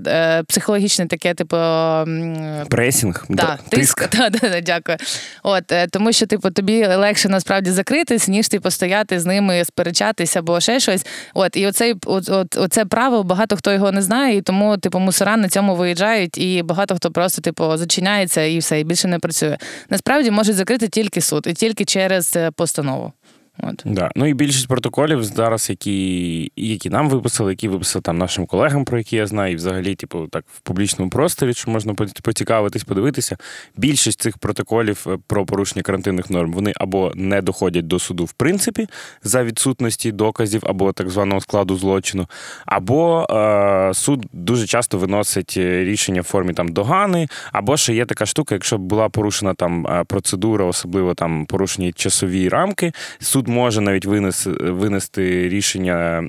психологічне 0.47 1.07
таке, 1.07 1.33
типу. 1.33 1.57
Пресінг, 2.69 3.25
Да, 3.37 3.59
тиск. 3.69 4.09
Да, 4.17 4.29
да, 4.29 4.49
да, 4.49 4.61
дякую. 4.61 4.97
От, 5.43 5.71
е, 5.71 5.87
тому 5.87 6.13
що, 6.13 6.25
типу, 6.25 6.49
тобі 6.51 6.85
легше 6.85 7.29
насправді 7.29 7.71
закритись, 7.71 8.27
ніж 8.27 8.47
типу, 8.47 8.71
стояти 8.71 9.19
з 9.19 9.25
ними, 9.25 9.65
сперечатися 9.65 10.39
або 10.39 10.59
ще 10.59 10.79
щось. 10.79 11.05
От, 11.33 11.57
і 11.57 11.67
оцей, 11.67 11.95
от, 12.05 12.29
от, 12.29 12.57
оце 12.57 12.85
право, 12.85 13.23
багато 13.23 13.57
хто 13.57 13.73
його 13.73 13.91
не 13.91 14.01
знає, 14.01 14.37
і 14.37 14.41
тому, 14.41 14.77
типу, 14.77 14.99
мусора 14.99 15.37
на 15.37 15.49
цьому 15.49 15.75
виїжджають, 15.75 16.37
і 16.37 16.63
багато 16.63 16.95
хто 16.95 17.11
просто, 17.11 17.41
типу, 17.41 17.77
зачиняється 17.77 18.41
і 18.41 18.59
все, 18.59 18.79
і 18.79 18.83
більше 18.83 19.07
не 19.07 19.19
працює. 19.19 19.57
Насправді 19.89 20.31
можуть 20.31 20.55
закрити 20.55 20.87
тільки 20.87 21.21
суд, 21.21 21.47
і 21.47 21.53
тільки 21.53 21.85
через 21.85 22.35
е, 22.35 22.51
постанову. 22.51 23.13
От. 23.63 23.81
Да. 23.85 24.11
Ну 24.15 24.25
і 24.25 24.33
більшість 24.33 24.67
протоколів 24.67 25.23
зараз, 25.23 25.69
які, 25.69 26.51
які 26.55 26.89
нам 26.89 27.09
виписали, 27.09 27.51
які 27.51 27.67
виписали 27.67 28.01
там 28.01 28.17
нашим 28.17 28.45
колегам, 28.45 28.85
про 28.85 28.97
які 28.97 29.15
я 29.15 29.27
знаю, 29.27 29.53
і 29.53 29.55
взагалі, 29.55 29.95
типу, 29.95 30.27
так 30.27 30.45
в 30.47 30.59
публічному 30.59 31.09
просторі, 31.09 31.53
що 31.53 31.71
можна 31.71 31.93
поц- 31.93 32.21
поцікавитись, 32.21 32.83
подивитися. 32.83 33.37
Більшість 33.77 34.21
цих 34.21 34.37
протоколів 34.37 35.05
е, 35.07 35.17
про 35.27 35.45
порушення 35.45 35.83
карантинних 35.83 36.29
норм 36.29 36.53
вони 36.53 36.73
або 36.75 37.11
не 37.15 37.41
доходять 37.41 37.87
до 37.87 37.99
суду 37.99 38.25
в 38.25 38.33
принципі 38.33 38.87
за 39.23 39.43
відсутності 39.43 40.11
доказів 40.11 40.63
або 40.65 40.93
так 40.93 41.09
званого 41.09 41.41
складу 41.41 41.75
злочину, 41.75 42.27
або 42.65 43.27
е, 43.29 43.93
суд 43.93 44.25
дуже 44.33 44.67
часто 44.67 44.97
виносить 44.97 45.53
е, 45.57 45.83
рішення 45.83 46.21
в 46.21 46.23
формі 46.23 46.53
там 46.53 46.67
догани, 46.67 47.27
або 47.51 47.77
ще 47.77 47.93
є 47.93 48.05
така 48.05 48.25
штука, 48.25 48.55
якщо 48.55 48.77
була 48.77 49.09
порушена 49.09 49.53
там 49.53 49.87
е, 49.87 50.03
процедура, 50.03 50.65
особливо 50.65 51.13
там 51.13 51.45
порушені 51.45 51.93
часові 51.93 52.49
рамки, 52.49 52.91
суд 53.19 53.46
може 53.47 53.81
навіть 53.81 54.05
винес, 54.05 54.47
винести 54.59 55.49
рішення 55.49 56.21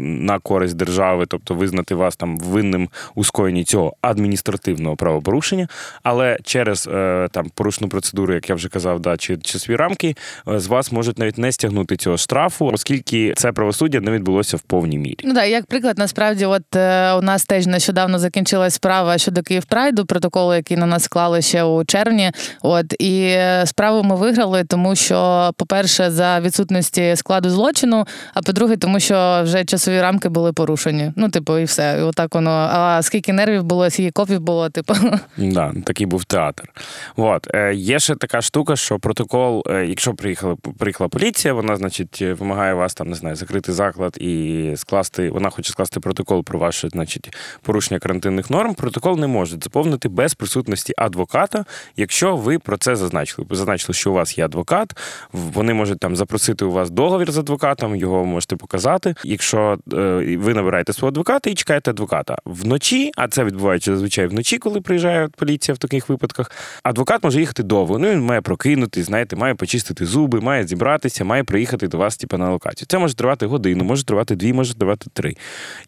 на 0.00 0.38
користь 0.38 0.76
держави, 0.76 1.26
тобто 1.28 1.54
визнати 1.54 1.94
вас 1.94 2.16
там 2.16 2.38
винним 2.38 2.88
у 3.14 3.24
скоєнні 3.24 3.64
цього 3.64 3.96
адміністративного 4.00 4.96
правопорушення, 4.96 5.68
але 6.02 6.38
через 6.44 6.88
е, 6.92 7.28
там 7.32 7.50
порушену 7.54 7.88
процедуру, 7.88 8.34
як 8.34 8.48
я 8.48 8.54
вже 8.54 8.68
казав, 8.68 9.00
да, 9.00 9.16
чи 9.16 9.36
часові 9.36 9.76
рамки, 9.76 10.16
е, 10.48 10.60
з 10.60 10.66
вас 10.66 10.92
можуть 10.92 11.18
навіть 11.18 11.38
не 11.38 11.52
стягнути 11.52 11.96
цього 11.96 12.16
штрафу, 12.16 12.66
оскільки 12.66 13.34
це 13.36 13.52
правосуддя 13.52 14.00
не 14.00 14.10
відбулося 14.10 14.56
в 14.56 14.60
повній 14.60 14.98
мірі. 14.98 15.18
Ну 15.24 15.34
так, 15.34 15.48
як 15.48 15.66
приклад, 15.66 15.98
насправді, 15.98 16.44
от 16.44 16.76
е, 16.76 17.12
у 17.12 17.22
нас 17.22 17.44
теж 17.44 17.66
нещодавно 17.66 18.18
закінчилась 18.18 18.74
справа 18.74 19.18
щодо 19.18 19.42
Київ 19.42 19.64
Прайду, 19.64 20.06
протоколу, 20.06 20.54
який 20.54 20.76
на 20.76 20.86
нас 20.86 21.02
склали 21.02 21.42
ще 21.42 21.64
у 21.64 21.84
червні. 21.84 22.30
От 22.62 22.92
і 22.98 23.38
справу 23.64 24.02
ми 24.02 24.16
виграли, 24.16 24.64
тому 24.64 24.96
що, 24.96 25.50
по-перше, 25.56 26.10
за 26.10 26.40
відсутності 26.54 27.16
складу 27.16 27.50
злочину, 27.50 28.06
а 28.34 28.42
по-друге, 28.42 28.76
тому 28.76 29.00
що 29.00 29.40
вже 29.44 29.64
часові 29.64 30.00
рамки 30.00 30.28
були 30.28 30.52
порушені. 30.52 31.12
Ну, 31.16 31.28
типу, 31.28 31.58
і 31.58 31.64
все. 31.64 31.96
І 31.98 32.02
отак 32.02 32.34
воно. 32.34 32.50
А 32.50 33.02
скільки 33.02 33.32
нервів 33.32 33.64
було, 33.64 33.90
скільки 33.90 34.10
копів 34.10 34.40
було, 34.40 34.70
типу. 34.70 34.94
Да, 35.36 35.72
такий 35.84 36.06
був 36.06 36.24
театр. 36.24 36.72
От 37.16 37.54
е, 37.54 37.74
є 37.74 37.98
ще 37.98 38.14
така 38.14 38.42
штука, 38.42 38.76
що 38.76 38.98
протокол, 38.98 39.62
е, 39.66 39.86
якщо 39.86 40.14
приїхала 40.14 40.56
приїхала 40.78 41.08
поліція, 41.08 41.54
вона, 41.54 41.76
значить, 41.76 42.18
е, 42.22 42.34
вимагає 42.34 42.74
вас 42.74 42.94
там, 42.94 43.08
не 43.08 43.16
знаю, 43.16 43.36
закрити 43.36 43.72
заклад 43.72 44.16
і 44.20 44.72
скласти. 44.76 45.30
Вона 45.30 45.50
хоче 45.50 45.72
скласти 45.72 46.00
протокол 46.00 46.44
про 46.44 46.58
ваше, 46.58 46.88
значить, 46.88 47.36
порушення 47.62 48.00
карантинних 48.00 48.50
норм. 48.50 48.74
Протокол 48.74 49.18
не 49.18 49.26
може 49.26 49.56
заповнити 49.62 50.08
без 50.08 50.34
присутності 50.34 50.92
адвоката, 50.96 51.64
якщо 51.96 52.36
ви 52.36 52.58
про 52.58 52.76
це 52.76 52.96
зазначили. 52.96 53.46
Зазначили, 53.50 53.94
що 53.94 54.10
у 54.10 54.14
вас 54.14 54.38
є 54.38 54.44
адвокат. 54.44 54.96
Вони 55.32 55.74
можуть 55.74 55.98
там 55.98 56.16
запросити 56.16 56.43
у 56.48 56.70
вас 56.70 56.90
договір 56.90 57.32
з 57.32 57.38
адвокатом, 57.38 57.96
його 57.96 58.24
можете 58.24 58.56
показати. 58.56 59.14
Якщо 59.24 59.78
е, 59.92 60.36
ви 60.36 60.54
набираєте 60.54 60.92
свого 60.92 61.08
адвоката 61.08 61.50
і 61.50 61.54
чекаєте 61.54 61.90
адвоката 61.90 62.36
вночі, 62.44 63.12
а 63.16 63.28
це 63.28 63.44
відбувається 63.44 63.92
зазвичай 63.92 64.26
вночі, 64.26 64.58
коли 64.58 64.80
приїжджає 64.80 65.28
поліція 65.28 65.74
в 65.74 65.78
таких 65.78 66.08
випадках. 66.08 66.50
Адвокат 66.82 67.24
може 67.24 67.40
їхати 67.40 67.62
довго. 67.62 67.98
Ну 67.98 68.10
він 68.10 68.20
має 68.20 68.40
прокинути, 68.40 69.02
знаєте, 69.02 69.36
має 69.36 69.54
почистити 69.54 70.06
зуби, 70.06 70.40
має 70.40 70.66
зібратися, 70.66 71.24
має 71.24 71.44
приїхати 71.44 71.88
до 71.88 71.98
вас, 71.98 72.16
типу, 72.16 72.38
на 72.38 72.50
локацію. 72.50 72.86
Це 72.88 72.98
може 72.98 73.14
тривати 73.14 73.46
годину, 73.46 73.84
може 73.84 74.04
тривати 74.04 74.36
дві, 74.36 74.52
може 74.52 74.74
тривати 74.74 75.06
три. 75.12 75.36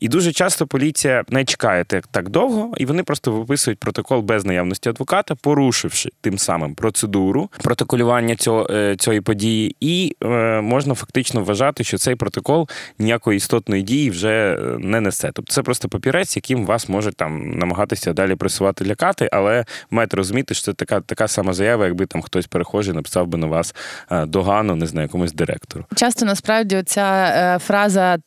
І 0.00 0.08
дуже 0.08 0.32
часто 0.32 0.66
поліція 0.66 1.24
не 1.28 1.44
чекає 1.44 1.84
так, 1.84 2.06
так 2.06 2.28
довго, 2.28 2.72
і 2.76 2.86
вони 2.86 3.02
просто 3.02 3.32
виписують 3.32 3.78
протокол 3.78 4.20
без 4.20 4.44
наявності 4.44 4.88
адвоката, 4.88 5.34
порушивши 5.34 6.10
тим 6.20 6.38
самим 6.38 6.74
процедуру 6.74 7.50
протоколювання 7.62 8.36
цього, 8.36 8.66
е, 8.70 8.96
цієї 8.96 9.20
події, 9.20 9.76
і 9.80 10.16
е, 10.24 10.26
можна 10.46 10.94
фактично 10.94 11.44
вважати, 11.44 11.84
що 11.84 11.98
цей 11.98 12.14
протокол 12.14 12.68
ніякої 12.98 13.36
істотної 13.36 13.82
дії 13.82 14.10
вже 14.10 14.28
е, 14.28 14.78
не 14.78 15.00
несе. 15.00 15.30
Тобто 15.34 15.52
це 15.52 15.62
просто 15.62 15.88
папірець, 15.88 16.36
яким 16.36 16.66
вас 16.66 16.88
можуть 16.88 17.16
там 17.16 17.50
намагатися 17.50 18.12
далі 18.12 18.34
пресувати 18.34 18.84
лякати, 18.84 19.28
але 19.32 19.64
маєте 19.90 20.16
розуміти, 20.16 20.54
що 20.54 20.64
це 20.64 20.72
така, 20.72 21.00
така 21.00 21.28
сама 21.28 21.52
заява, 21.52 21.84
якби 21.84 22.06
там 22.06 22.22
хтось 22.22 22.46
перехожий 22.46 22.94
написав 22.94 23.26
би 23.26 23.38
на 23.38 23.46
вас 23.46 23.74
е, 24.10 24.26
догану, 24.26 24.74
не 24.74 24.86
знаю, 24.86 25.04
якомусь 25.06 25.32
директору. 25.32 25.84
Часто 25.94 26.26
насправді 26.26 26.82
ця 26.86 27.32
е, 27.36 27.58
фраза 27.58 28.18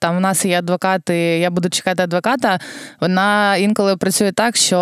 там 0.00 0.16
у 0.16 0.20
нас 0.20 0.44
є 0.44 0.58
адвокати, 0.58 1.14
я 1.16 1.50
буду 1.50 1.70
чекати 1.70 2.02
адвоката. 2.02 2.60
Вона 3.00 3.56
інколи 3.56 3.96
працює 3.96 4.32
так, 4.32 4.56
що 4.56 4.78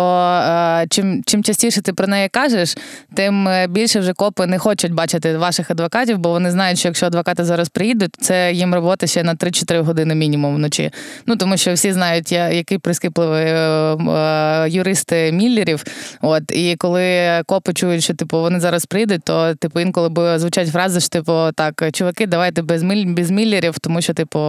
чим 0.89 1.23
чим 1.25 1.43
частіше 1.43 1.81
ти 1.81 1.93
про 1.93 2.07
неї 2.07 2.29
кажеш, 2.29 2.77
тим 3.15 3.49
більше 3.69 3.99
вже 3.99 4.13
копи 4.13 4.47
не 4.47 4.59
хочуть 4.59 4.93
бачити 4.93 5.37
ваших 5.37 5.71
адвокатів, 5.71 6.17
бо 6.17 6.29
вони 6.29 6.51
знають, 6.51 6.66
що 6.75 6.87
якщо 6.87 7.05
адвокати 7.05 7.43
зараз 7.43 7.69
приїдуть, 7.69 8.15
це 8.21 8.53
їм 8.53 8.73
робота 8.73 9.07
ще 9.07 9.23
на 9.23 9.35
3-4 9.35 9.81
години 9.81 10.15
мінімум 10.15 10.55
вночі. 10.55 10.91
Ну 11.25 11.35
тому 11.35 11.57
що 11.57 11.73
всі 11.73 11.93
знають, 11.93 12.31
я, 12.31 12.49
який 12.49 12.77
прискіпливий 12.77 13.45
е, 13.45 13.57
е, 13.57 14.69
юрист 14.69 15.11
Міллерів. 15.11 15.83
От 16.21 16.51
і 16.51 16.75
коли 16.75 17.41
копи 17.45 17.73
чують, 17.73 18.03
що 18.03 18.13
типу 18.13 18.39
вони 18.39 18.59
зараз 18.59 18.85
прийдуть, 18.85 19.23
то 19.23 19.55
типу 19.55 19.79
інколи 19.79 20.09
бо 20.09 20.39
звучать 20.39 20.69
фрази, 20.69 20.99
що 20.99 21.09
типу 21.09 21.49
так, 21.55 21.83
чуваки, 21.93 22.27
давайте 22.27 22.61
без 22.61 22.83
міль 22.83 23.05
без 23.13 23.31
міллерів, 23.31 23.79
тому 23.79 24.01
що 24.01 24.13
типу 24.13 24.39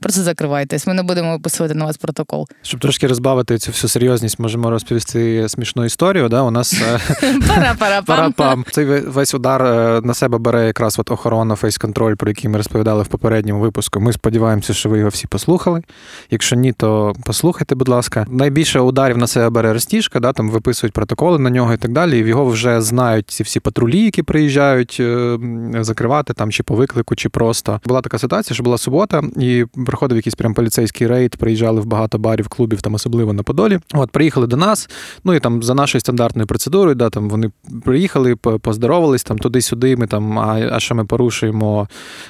просто 0.00 0.22
закривайтесь. 0.22 0.86
Ми 0.86 0.94
не 0.94 1.02
будемо 1.02 1.32
виписувати 1.32 1.74
на 1.74 1.84
вас 1.84 1.96
протокол. 1.96 2.46
Щоб 2.62 2.80
трошки 2.80 3.06
розбавити 3.06 3.58
цю 3.58 3.70
всю 3.70 3.88
серйозність, 3.88 4.38
можемо 4.38 4.70
розповісти 4.70 5.48
смішну 5.48 5.84
історію. 5.84 6.28
Да? 6.28 6.42
У 6.42 6.50
нас 6.50 6.82
е, 6.82 6.98
Пара-пара-пам. 7.78 8.64
Цей 8.70 8.84
весь 9.00 9.34
удар 9.34 9.62
е, 9.62 10.00
на 10.04 10.14
себе 10.14 10.38
бере 10.38 10.66
якраз 10.66 10.98
от 10.98 11.10
охорона. 11.10 11.39
Запропоновано 11.40 11.56
фейс-контроль, 11.56 12.14
про 12.14 12.30
який 12.30 12.50
ми 12.50 12.56
розповідали 12.56 13.02
в 13.02 13.06
попередньому 13.06 13.60
випуску. 13.60 14.00
Ми 14.00 14.12
сподіваємося, 14.12 14.74
що 14.74 14.88
ви 14.88 14.98
його 14.98 15.10
всі 15.10 15.26
послухали. 15.26 15.82
Якщо 16.30 16.56
ні, 16.56 16.72
то 16.72 17.14
послухайте, 17.24 17.74
будь 17.74 17.88
ласка. 17.88 18.26
Найбільше 18.30 18.80
ударів 18.80 19.18
на 19.18 19.26
себе 19.26 19.50
бере 19.50 19.72
Ростішка, 19.72 20.20
да, 20.20 20.32
там 20.32 20.50
виписують 20.50 20.92
протоколи 20.92 21.38
на 21.38 21.50
нього 21.50 21.74
і 21.74 21.76
так 21.76 21.92
далі. 21.92 22.18
І 22.18 22.26
його 22.26 22.44
вже 22.44 22.80
знають 22.80 23.30
ці 23.30 23.42
всі 23.42 23.60
патрулі, 23.60 24.04
які 24.04 24.22
приїжджають 24.22 24.96
е, 25.00 25.38
закривати 25.80 26.32
там 26.32 26.50
чи 26.50 26.62
по 26.62 26.74
виклику, 26.74 27.14
чи 27.14 27.28
просто. 27.28 27.80
Була 27.84 28.00
така 28.00 28.18
ситуація, 28.18 28.54
що 28.54 28.64
була 28.64 28.78
субота, 28.78 29.22
і 29.36 29.64
приходив 29.86 30.16
якийсь 30.16 30.34
прям 30.34 30.54
поліцейський 30.54 31.06
рейд, 31.06 31.36
приїжджали 31.36 31.80
в 31.80 31.84
багато 31.84 32.18
барів, 32.18 32.48
клубів, 32.48 32.82
там 32.82 32.94
особливо 32.94 33.32
на 33.32 33.42
Подолі. 33.42 33.78
От 33.94 34.10
приїхали 34.10 34.46
до 34.46 34.56
нас. 34.56 34.90
Ну 35.24 35.34
і 35.34 35.40
там 35.40 35.62
за 35.62 35.74
нашою 35.74 36.00
стандартною 36.00 36.46
процедурою, 36.46 36.94
да, 36.94 37.10
там 37.10 37.28
вони 37.28 37.50
приїхали, 37.84 38.36
поздоровались 38.36 39.22
там 39.22 39.38
туди-сюди. 39.38 39.96
Ми 39.96 40.06
там, 40.06 40.38
а, 40.38 40.68
а 40.72 40.80
що 40.80 40.94
ми 40.94 41.04
порушуємо, 41.04 41.29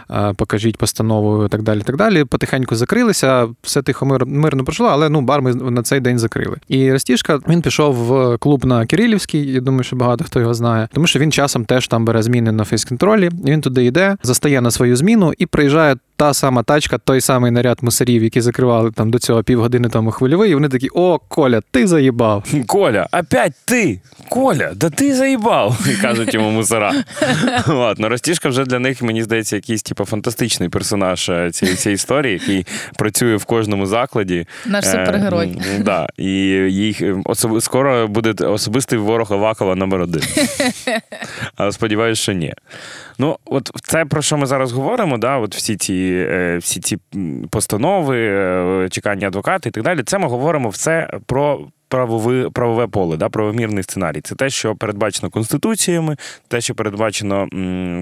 а, 0.09 0.33
покажіть 0.35 0.77
постанову 0.77 1.45
і 1.45 1.49
так 1.49 1.63
далі. 1.63 1.81
так 1.81 1.97
далі. 1.97 2.25
Потихеньку 2.25 2.77
закрилися, 2.77 3.49
все 3.63 3.83
тихо 3.83 4.07
мирно 4.27 4.65
пройшло, 4.65 4.87
але 4.87 5.09
ну 5.09 5.21
бар 5.21 5.43
ми 5.43 5.55
на 5.55 5.83
цей 5.83 6.01
день 6.01 6.19
закрили. 6.19 6.57
І 6.69 6.93
Ростішка 6.93 7.41
він 7.49 7.63
пішов 7.63 7.95
в 7.95 8.39
клуб 8.39 8.65
на 8.65 8.87
Кирилівський. 8.87 9.53
Я 9.53 9.61
думаю, 9.61 9.85
що 9.85 9.97
багато 9.97 10.25
хто 10.25 10.41
його 10.41 10.55
знає, 10.55 10.89
тому 10.93 11.07
що 11.07 11.19
він 11.19 11.33
часом 11.33 11.65
теж 11.65 11.89
там 11.89 12.05
бере 12.05 12.23
зміни 12.23 12.53
на 12.53 12.65
фейс-контролі. 12.65 13.31
Він 13.45 13.61
туди 13.61 13.85
йде, 13.85 14.17
застає 14.23 14.61
на 14.61 14.71
свою 14.71 14.97
зміну 14.97 15.33
і 15.39 15.47
приїжджає. 15.47 15.97
Та 16.21 16.35
сама 16.35 16.63
тачка, 16.63 16.99
той 16.99 17.21
самий 17.21 17.51
наряд 17.51 17.79
мусорів, 17.83 18.25
які 18.25 18.41
закривали 18.41 18.91
там 18.91 19.11
до 19.11 19.19
цього 19.19 19.43
півгодини 19.43 19.89
тому 19.89 20.11
хвильовий, 20.11 20.51
і 20.51 20.55
вони 20.55 20.69
такі: 20.69 20.89
О, 20.95 21.19
Коля, 21.19 21.61
ти 21.71 21.87
заїбав. 21.87 22.45
Коля, 22.67 23.09
опять 23.13 23.53
ти! 23.65 24.01
Коля, 24.29 24.73
да 24.77 24.91
ти 24.91 25.15
заїбав! 25.15 25.89
кажуть 26.03 26.35
йому 26.35 26.51
мусора. 26.51 26.93
От, 27.67 27.99
ну, 27.99 28.09
Ростішка 28.09 28.49
вже 28.49 28.65
для 28.65 28.79
них, 28.79 29.03
мені 29.03 29.23
здається, 29.23 29.57
якийсь 29.57 29.83
типу, 29.83 30.05
фантастичний 30.05 30.69
персонаж 30.69 31.29
е, 31.29 31.51
цієї, 31.51 31.77
цієї 31.77 31.95
історії, 31.95 32.33
який 32.33 32.67
працює 32.99 33.37
в 33.37 33.45
кожному 33.45 33.87
закладі. 33.87 34.47
Наш 34.67 34.85
Е, 34.85 34.89
супергерой. 34.91 35.59
Да, 35.79 36.09
і 36.17 36.31
їх 36.71 37.03
е, 37.03 37.17
особ... 37.25 37.63
скоро 37.63 38.09
буде 38.09 38.45
особистий 38.45 38.99
ворог 38.99 39.33
Авакова 39.33 39.75
номер 39.75 40.01
один. 40.01 40.23
Але 41.57 41.73
сподіваюся, 41.73 42.23
що 42.23 42.33
ні. 42.33 42.55
Ну, 43.21 43.39
от 43.45 43.71
це 43.83 44.05
про 44.05 44.23
що 44.23 44.37
ми 44.37 44.47
зараз 44.47 44.73
говоримо, 44.73 45.19
да, 45.19 45.39
от 45.39 45.55
всі 45.55 45.77
ці, 45.77 46.27
е, 46.31 46.59
всі 46.59 46.81
ці 46.81 46.99
постанови, 47.51 48.19
е, 48.19 48.89
чекання 48.91 49.27
адвоката 49.27 49.69
і 49.69 49.73
так 49.73 49.85
далі. 49.85 50.03
Це 50.03 50.19
ми 50.19 50.29
говоримо 50.29 50.69
все 50.69 51.11
про. 51.27 51.61
Правове, 51.93 52.51
правове 52.51 52.87
поле, 52.87 53.17
да, 53.17 53.29
правомірний 53.29 53.83
сценарій. 53.83 54.21
Це 54.21 54.35
те, 54.35 54.51
що 54.51 54.77
передбачено 54.77 55.31
конституціями, 55.31 56.17
те, 56.49 56.61
що 56.61 56.75
передбачено 56.75 57.49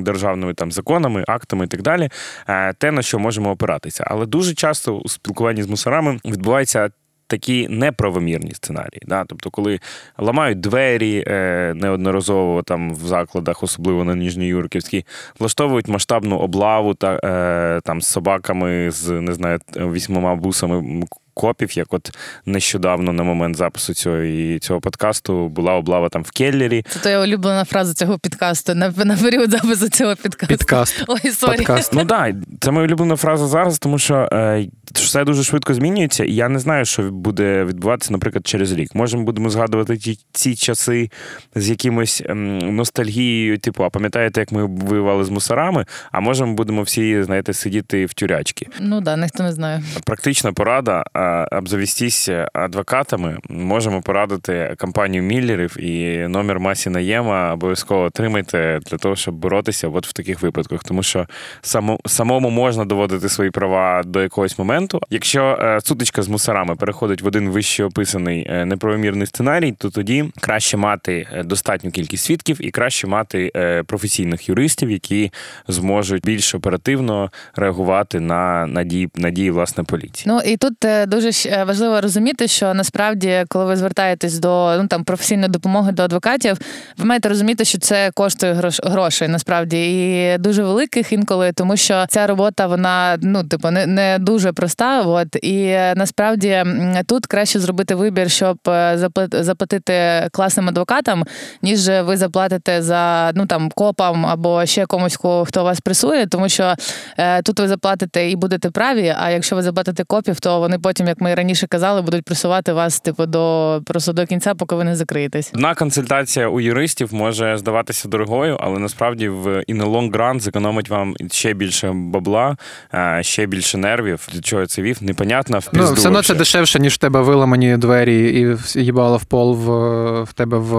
державними 0.03 0.55
там 0.55 0.73
законами, 0.73 1.25
актами 1.29 1.65
і 1.65 1.69
так 1.69 1.83
далі, 1.83 2.09
е, 2.49 2.73
те, 2.73 2.91
на 2.91 3.03
що 3.03 3.19
можемо 3.19 3.51
опиратися. 3.51 4.05
Але 4.07 4.27
дуже 4.27 4.55
часто 4.55 4.97
у 4.97 5.09
спілкуванні 5.09 5.63
з 5.63 5.69
мусорами 5.69 6.19
відбувається 6.25 6.91
такі 7.29 7.69
неправомірні 7.69 8.55
сценарії. 8.55 9.03
Да? 9.07 9.25
Тобто, 9.25 9.51
коли 9.51 9.81
ламають 10.19 10.61
двері 10.61 11.25
е, 11.27 11.73
неодноразово 11.77 12.63
там 12.63 12.95
в 12.95 13.07
закладах, 13.07 13.63
особливо 13.63 14.05
на 14.05 14.15
Ніжньоюрківській, 14.15 15.05
влаштовують 15.39 15.89
масштабну 15.89 16.39
облаву 16.39 16.95
та, 16.95 17.21
е, 17.25 17.81
там, 17.85 18.01
з 18.01 18.07
собаками, 18.07 18.91
з 18.91 19.11
не 19.11 19.33
знаю, 19.33 19.59
вісьмома 19.77 20.35
бусами. 20.35 21.03
Копів, 21.39 21.79
як 21.79 21.95
от 21.95 22.17
нещодавно 22.47 23.13
на 23.13 23.23
момент 23.23 23.57
запису 23.57 23.95
цього 23.95 24.17
і 24.17 24.59
цього 24.59 24.81
подкасту 24.81 25.49
була 25.49 25.75
облава 25.75 26.09
там 26.09 26.23
в 26.23 26.31
Келлері. 26.31 26.85
Це 26.89 26.99
твоя 26.99 27.21
улюблена 27.21 27.65
фраза 27.65 27.95
цього 27.95 28.19
підкасту 28.19 28.75
на, 28.75 28.93
на 29.05 29.17
період 29.17 29.51
запису 29.51 29.89
цього 29.89 30.17
підкасту. 30.17 30.47
Підкаст. 30.47 31.05
Ой, 31.09 31.31
sorry. 31.31 31.57
Подкаст. 31.57 31.93
Ну 31.93 32.05
так, 32.05 32.35
це 32.61 32.71
моя 32.71 32.87
улюблена 32.87 33.17
фраза 33.17 33.47
зараз, 33.47 33.79
тому 33.79 33.99
що 33.99 34.29
е, 34.33 34.67
все 34.95 35.25
дуже 35.25 35.45
швидко 35.45 35.75
змінюється, 35.75 36.25
і 36.25 36.35
я 36.35 36.49
не 36.49 36.59
знаю, 36.59 36.85
що 36.85 37.03
буде 37.03 37.65
відбуватися, 37.65 38.13
наприклад, 38.13 38.47
через 38.47 38.73
рік. 38.73 38.95
Може, 38.95 39.17
ми 39.17 39.23
будемо 39.23 39.51
згадувати 39.51 39.97
ті, 39.97 40.19
ці 40.33 40.55
часи 40.55 41.11
з 41.55 41.69
якимось 41.69 42.23
ем, 42.27 42.59
ностальгією, 42.59 43.59
типу, 43.59 43.85
а 43.85 43.91
пам'ятаєте, 43.91 44.41
як 44.41 44.53
ми 44.53 44.65
воювали 44.65 45.25
з 45.25 45.31
мусорами? 45.31 45.87
А 46.13 46.21
може, 46.21 46.47
ми 46.47 46.55
будемо 46.55 46.83
всі, 46.83 47.23
знаєте, 47.23 47.53
сидіти 47.53 48.07
в 48.07 48.15
тюрячки. 48.15 48.67
Ну 48.81 49.01
да, 49.01 49.17
ніхто 49.17 49.43
не 49.43 49.53
знає. 49.53 49.83
Практична 50.05 50.53
порада 50.53 51.05
е, 51.17 51.28
обзавестись 51.53 52.31
адвокатами. 52.53 53.39
Можемо 53.49 54.03
порадити 54.03 54.75
компанію 54.79 55.23
Міллерів 55.23 55.85
і 55.85 56.29
номер 56.29 56.61
Масі 56.61 56.91
Наєма 56.91 57.53
обов'язково 57.53 58.03
отримайте 58.03 58.81
для 58.91 58.97
того, 58.97 59.17
щоб 59.17 59.35
боротися 59.35 59.89
от 59.89 60.07
в 60.07 60.13
таких 60.13 60.43
випадках. 60.43 60.85
Тому 60.85 61.03
що 61.03 61.27
само, 61.63 61.99
самому 62.07 62.51
можна 62.51 62.85
доводити 62.85 63.29
свої 63.29 63.51
права 63.51 64.03
до 64.03 64.23
якогось 64.23 64.59
моменту. 64.59 65.01
Якщо 65.11 65.59
е, 65.61 65.81
сутичка 65.81 66.23
з 66.23 66.29
мусорами 66.29 66.77
переходить 66.77 67.23
в 67.23 67.27
один 67.27 67.49
вище 67.49 67.85
описаний 67.85 68.47
е, 68.51 68.65
неправомірний 68.65 69.27
сценарій, 69.27 69.73
то 69.79 69.91
тоді 69.91 70.25
краще 70.41 70.77
мати 70.77 71.27
е, 71.33 71.43
достатню 71.43 71.91
кількість 71.91 72.25
свідків 72.25 72.57
і 72.61 72.71
краще 72.71 73.07
мати 73.07 73.53
е, 73.57 73.83
професійних 73.83 74.49
юристів, 74.49 74.91
які 74.91 75.33
зможуть 75.69 76.25
більш 76.25 76.55
оперативно 76.55 77.31
реагувати 77.57 78.21
на, 78.21 78.67
на, 78.67 79.31
дії, 79.31 79.51
власне 79.51 79.85
поліції. 79.85 80.25
Ну 80.27 80.41
і 80.41 80.57
тут 80.57 80.85
е, 80.85 81.07
дуже 81.21 81.49
е, 81.49 81.65
важливо 81.65 82.01
розуміти, 82.01 82.49
що 82.49 82.75
насправді, 82.75 83.45
коли 83.49 83.65
ви 83.65 83.77
звертаєтесь 83.77 84.39
до 84.39 84.77
ну 84.83 84.87
там 84.87 85.05
професійної 85.05 85.49
допомоги 85.49 85.93
до 85.93 86.03
адвокатів, 86.03 86.59
ви 86.99 87.05
маєте 87.05 87.29
розуміти, 87.29 87.65
що 87.65 87.79
це 87.79 88.11
коштує 88.15 88.53
грош, 88.53 88.81
грошей 88.85 89.29
насправді 89.29 89.77
і 89.87 90.39
дуже 90.39 90.63
великих 90.63 91.13
інколи, 91.13 91.53
тому 91.53 91.77
що 91.77 92.05
ця 92.09 92.27
робота 92.27 92.67
вона 92.67 93.19
ну 93.23 93.45
типу 93.45 93.71
не, 93.71 93.87
не 93.87 94.17
дуже 94.21 94.53
проста. 94.53 95.03
От 95.03 95.37
і 95.43 95.65
е, 95.65 95.95
насправді 95.97 96.65
тут 97.07 97.27
краще 97.27 97.61
зробити 97.61 97.95
вибір, 97.95 98.31
щоб 98.31 98.59
е, 98.69 99.09
заплатити 99.33 100.29
класним 100.33 100.69
адвокатам, 100.69 101.25
ніж 101.63 101.89
ви 101.89 102.17
заплатите 102.17 102.83
за 102.83 103.33
ну 103.35 103.47
там 103.47 103.71
копам 103.71 104.27
або 104.27 104.67
ще 104.67 104.87
комусь, 104.87 105.17
ко- 105.17 105.45
хто 105.45 105.65
вас 105.65 105.81
пресує, 105.81 106.27
тому 106.27 106.49
що 106.49 106.75
е, 107.19 107.43
тут 107.43 107.61
ви 107.61 107.69
заплатите 107.69 108.31
і 108.31 108.37
будете 108.37 108.71
праві. 108.71 109.15
А 109.21 109.31
якщо 109.31 109.57
ви 109.57 109.63
заплатите 109.63 110.05
копів, 110.05 110.41
то 110.41 110.61
вони 110.61 110.79
потім, 110.79 110.98
як 111.07 111.21
ми 111.21 111.35
раніше 111.35 111.67
казали, 111.67 112.03
будуть 112.03 112.25
пресувати 112.25 112.73
вас 112.73 113.01
типу 113.01 113.27
до 113.27 113.81
просто 113.87 114.13
до 114.13 114.27
кінця, 114.27 114.55
поки 114.55 114.75
ви 114.75 114.85
не 114.85 114.97
закриєтесь. 114.97 115.51
Одна 115.55 115.75
консультація 115.75 116.49
у 116.49 116.61
юристів 116.61 117.15
може 117.15 117.57
здаватися 117.59 118.09
дорогою, 118.09 118.57
але 118.61 118.79
насправді 118.79 119.29
в 119.29 119.47
in 119.47 119.83
the 119.83 119.91
long 119.91 120.11
run 120.13 120.41
зекономить 120.41 120.89
вам 120.89 121.15
ще 121.31 121.53
більше 121.55 121.93
бабла, 121.95 122.57
е, 122.95 123.19
ще 123.23 123.47
більше 123.47 123.79
нервів. 123.79 124.29
Для 124.33 124.41
чого 124.41 124.63
я 124.63 124.67
це 124.69 124.83
вів? 124.83 124.97
Непонятно, 125.01 125.59
в 125.59 125.69
Ну, 125.73 125.93
все 125.93 126.09
одно 126.09 126.23
це 126.23 126.35
дешевше, 126.35 126.79
ніж 126.79 126.95
в 126.95 126.99
тебе 126.99 127.21
виламані 127.23 127.77
двері 127.77 128.31
і 128.41 128.47
в- 128.47 128.77
їбало 128.77 129.17
в 129.17 129.25
пол 129.25 129.55
в, 129.55 130.23
в 130.23 130.33
тебе 130.33 130.59
в 130.59 130.77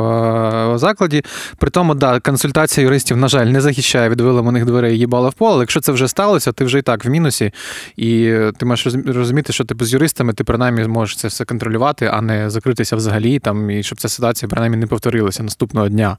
е, 0.73 0.77
закладі. 0.77 1.23
При 1.57 1.69
тому, 1.69 1.95
да, 1.95 2.19
консультація 2.19 2.83
юристів, 2.85 3.17
на 3.17 3.27
жаль, 3.27 3.45
не 3.45 3.61
захищає 3.61 4.09
від 4.09 4.21
виламаних 4.21 4.65
дверей 4.65 4.99
їбало 4.99 5.29
в 5.29 5.33
пол. 5.33 5.51
Але 5.53 5.59
якщо 5.63 5.79
це 5.79 5.91
вже 5.91 6.07
сталося, 6.07 6.51
ти 6.51 6.65
вже 6.65 6.79
і 6.79 6.81
так 6.81 7.05
в 7.05 7.09
мінусі. 7.09 7.51
І 7.97 8.33
ти 8.57 8.65
маєш 8.65 8.87
розуміти, 9.05 9.53
що 9.53 9.63
типу 9.65 9.85
з 9.85 9.93
юристами 10.09 10.33
ти 10.33 10.43
принаймні 10.43 10.83
зможеш 10.83 11.15
це 11.15 11.27
все 11.27 11.45
контролювати, 11.45 12.09
а 12.13 12.21
не 12.21 12.49
закритися 12.49 12.95
взагалі, 12.95 13.39
там, 13.39 13.69
і 13.69 13.83
щоб 13.83 13.99
ця 13.99 14.09
ситуація 14.09 14.49
принаймні 14.49 14.77
не 14.77 14.87
повторилася 14.87 15.43
наступного 15.43 15.89
дня. 15.89 16.17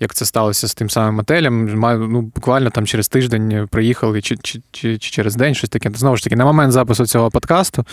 Як 0.00 0.14
це 0.14 0.24
сталося 0.24 0.68
з 0.68 0.74
тим 0.74 0.90
самим 0.90 1.18
отелем, 1.18 1.80
ну, 2.12 2.22
буквально 2.22 2.70
там 2.70 2.86
через 2.86 3.08
тиждень 3.08 3.68
приїхали, 3.70 4.22
чи, 4.22 4.36
чи, 4.42 4.60
чи, 4.70 4.98
чи 4.98 5.10
через 5.10 5.36
день 5.36 5.54
щось 5.54 5.70
таке. 5.70 5.90
Знову 5.94 6.16
ж 6.16 6.24
таки, 6.24 6.36
на 6.36 6.44
момент 6.44 6.72
запису 6.72 7.06
цього 7.06 7.30
подкасту. 7.30 7.86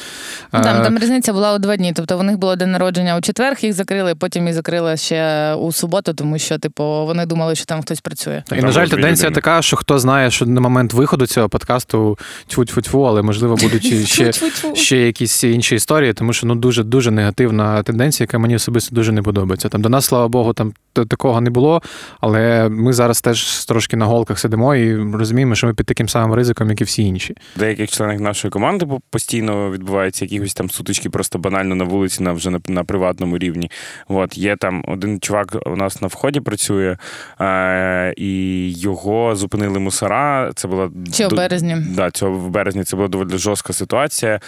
Ну, 0.54 0.62
Там, 0.64 0.82
е, 0.82 0.84
там 0.84 0.98
різниця 0.98 1.34
була 1.34 1.56
у 1.56 1.60
два 1.60 1.78
дні. 1.78 1.94
Тобто 1.96 2.20
у 2.20 2.24
них 2.24 2.38
було 2.38 2.56
день 2.56 2.72
народження 2.72 3.18
у 3.18 3.22
четвер, 3.22 3.58
їх 3.62 3.74
закрили, 3.74 4.16
потім 4.16 4.48
їх 4.48 4.56
закрили 4.56 4.98
ще 4.98 5.54
у 5.54 5.72
суботу, 5.72 6.14
тому 6.14 6.40
що, 6.40 6.58
типу, 6.58 6.84
вони 6.84 7.26
думали, 7.26 7.56
що 7.56 7.66
там 7.66 7.82
хтось 7.82 8.00
працює. 8.00 8.44
І, 8.48 8.50
Там 8.50 8.60
на 8.60 8.72
жаль, 8.72 8.88
тенденція 8.88 9.32
така, 9.32 9.62
що 9.62 9.78
хто 9.78 10.00
знає, 10.00 10.32
що 10.32 10.46
на 10.46 10.62
момент 10.62 10.94
виходу 10.94 11.28
цього 11.28 11.50
подкасту 11.50 12.18
тьфу-тьфу-тьфу, 12.48 13.08
але 13.08 13.22
можливо 13.22 13.56
будуть 13.56 14.08
ще, 14.08 14.32
ще 14.74 14.98
якісь 14.98 15.27
інші 15.44 15.76
історії, 15.76 16.14
тому 16.14 16.34
що 16.34 16.48
ну 16.48 16.56
дуже 16.56 16.84
дуже 16.84 17.12
негативна 17.12 17.84
тенденція, 17.84 18.26
яка 18.26 18.38
мені 18.38 18.56
особисто 18.56 18.96
дуже 18.96 19.12
не 19.12 19.22
подобається. 19.22 19.70
Там 19.70 19.82
до 19.82 19.90
нас, 19.90 20.06
слава 20.06 20.28
Богу, 20.28 20.54
там 20.54 20.74
такого 20.94 21.42
не 21.42 21.50
було, 21.50 21.82
але 22.22 22.70
ми 22.70 22.94
зараз 22.94 23.22
теж 23.22 23.66
трошки 23.66 23.98
на 23.98 24.06
голках 24.06 24.40
сидимо 24.40 24.76
і 24.76 24.96
розуміємо, 24.96 25.56
що 25.56 25.68
ми 25.68 25.74
під 25.74 25.86
таким 25.86 26.10
самим 26.10 26.34
ризиком, 26.34 26.70
як 26.70 26.82
і 26.82 26.84
всі 26.84 27.04
інші. 27.04 27.36
В 27.56 27.60
деяких 27.60 27.90
членах 27.90 28.20
нашої 28.20 28.52
команди 28.52 28.88
постійно 29.10 29.72
відбуваються 29.72 30.26
якісь 30.26 30.54
там 30.54 30.70
сутички 30.70 31.10
просто 31.10 31.40
банально 31.40 31.76
на 31.76 31.84
вулиці, 31.84 32.24
на 32.24 32.32
вже 32.32 32.50
на, 32.50 32.60
на 32.68 32.84
приватному 32.84 33.38
рівні. 33.38 33.72
От 34.08 34.38
є 34.38 34.56
там 34.56 34.84
один 34.88 35.20
чувак 35.20 35.58
у 35.66 35.76
нас 35.76 36.02
на 36.02 36.08
вході 36.08 36.40
працює, 36.40 36.98
е, 37.42 38.14
і 38.18 38.72
його 38.72 39.36
зупинили 39.36 39.80
мусора. 39.80 40.52
Це 40.56 40.68
була 40.68 40.90
Чи 41.14 41.28
в 41.28 41.32
березні. 41.32 41.78
Да, 41.96 42.12
цього 42.12 42.32
в 42.32 42.50
березні 42.50 42.84
це 42.84 42.96
була 42.96 43.08
доволі 43.08 43.38
жорстка 43.38 43.74
ситуація. 43.74 44.40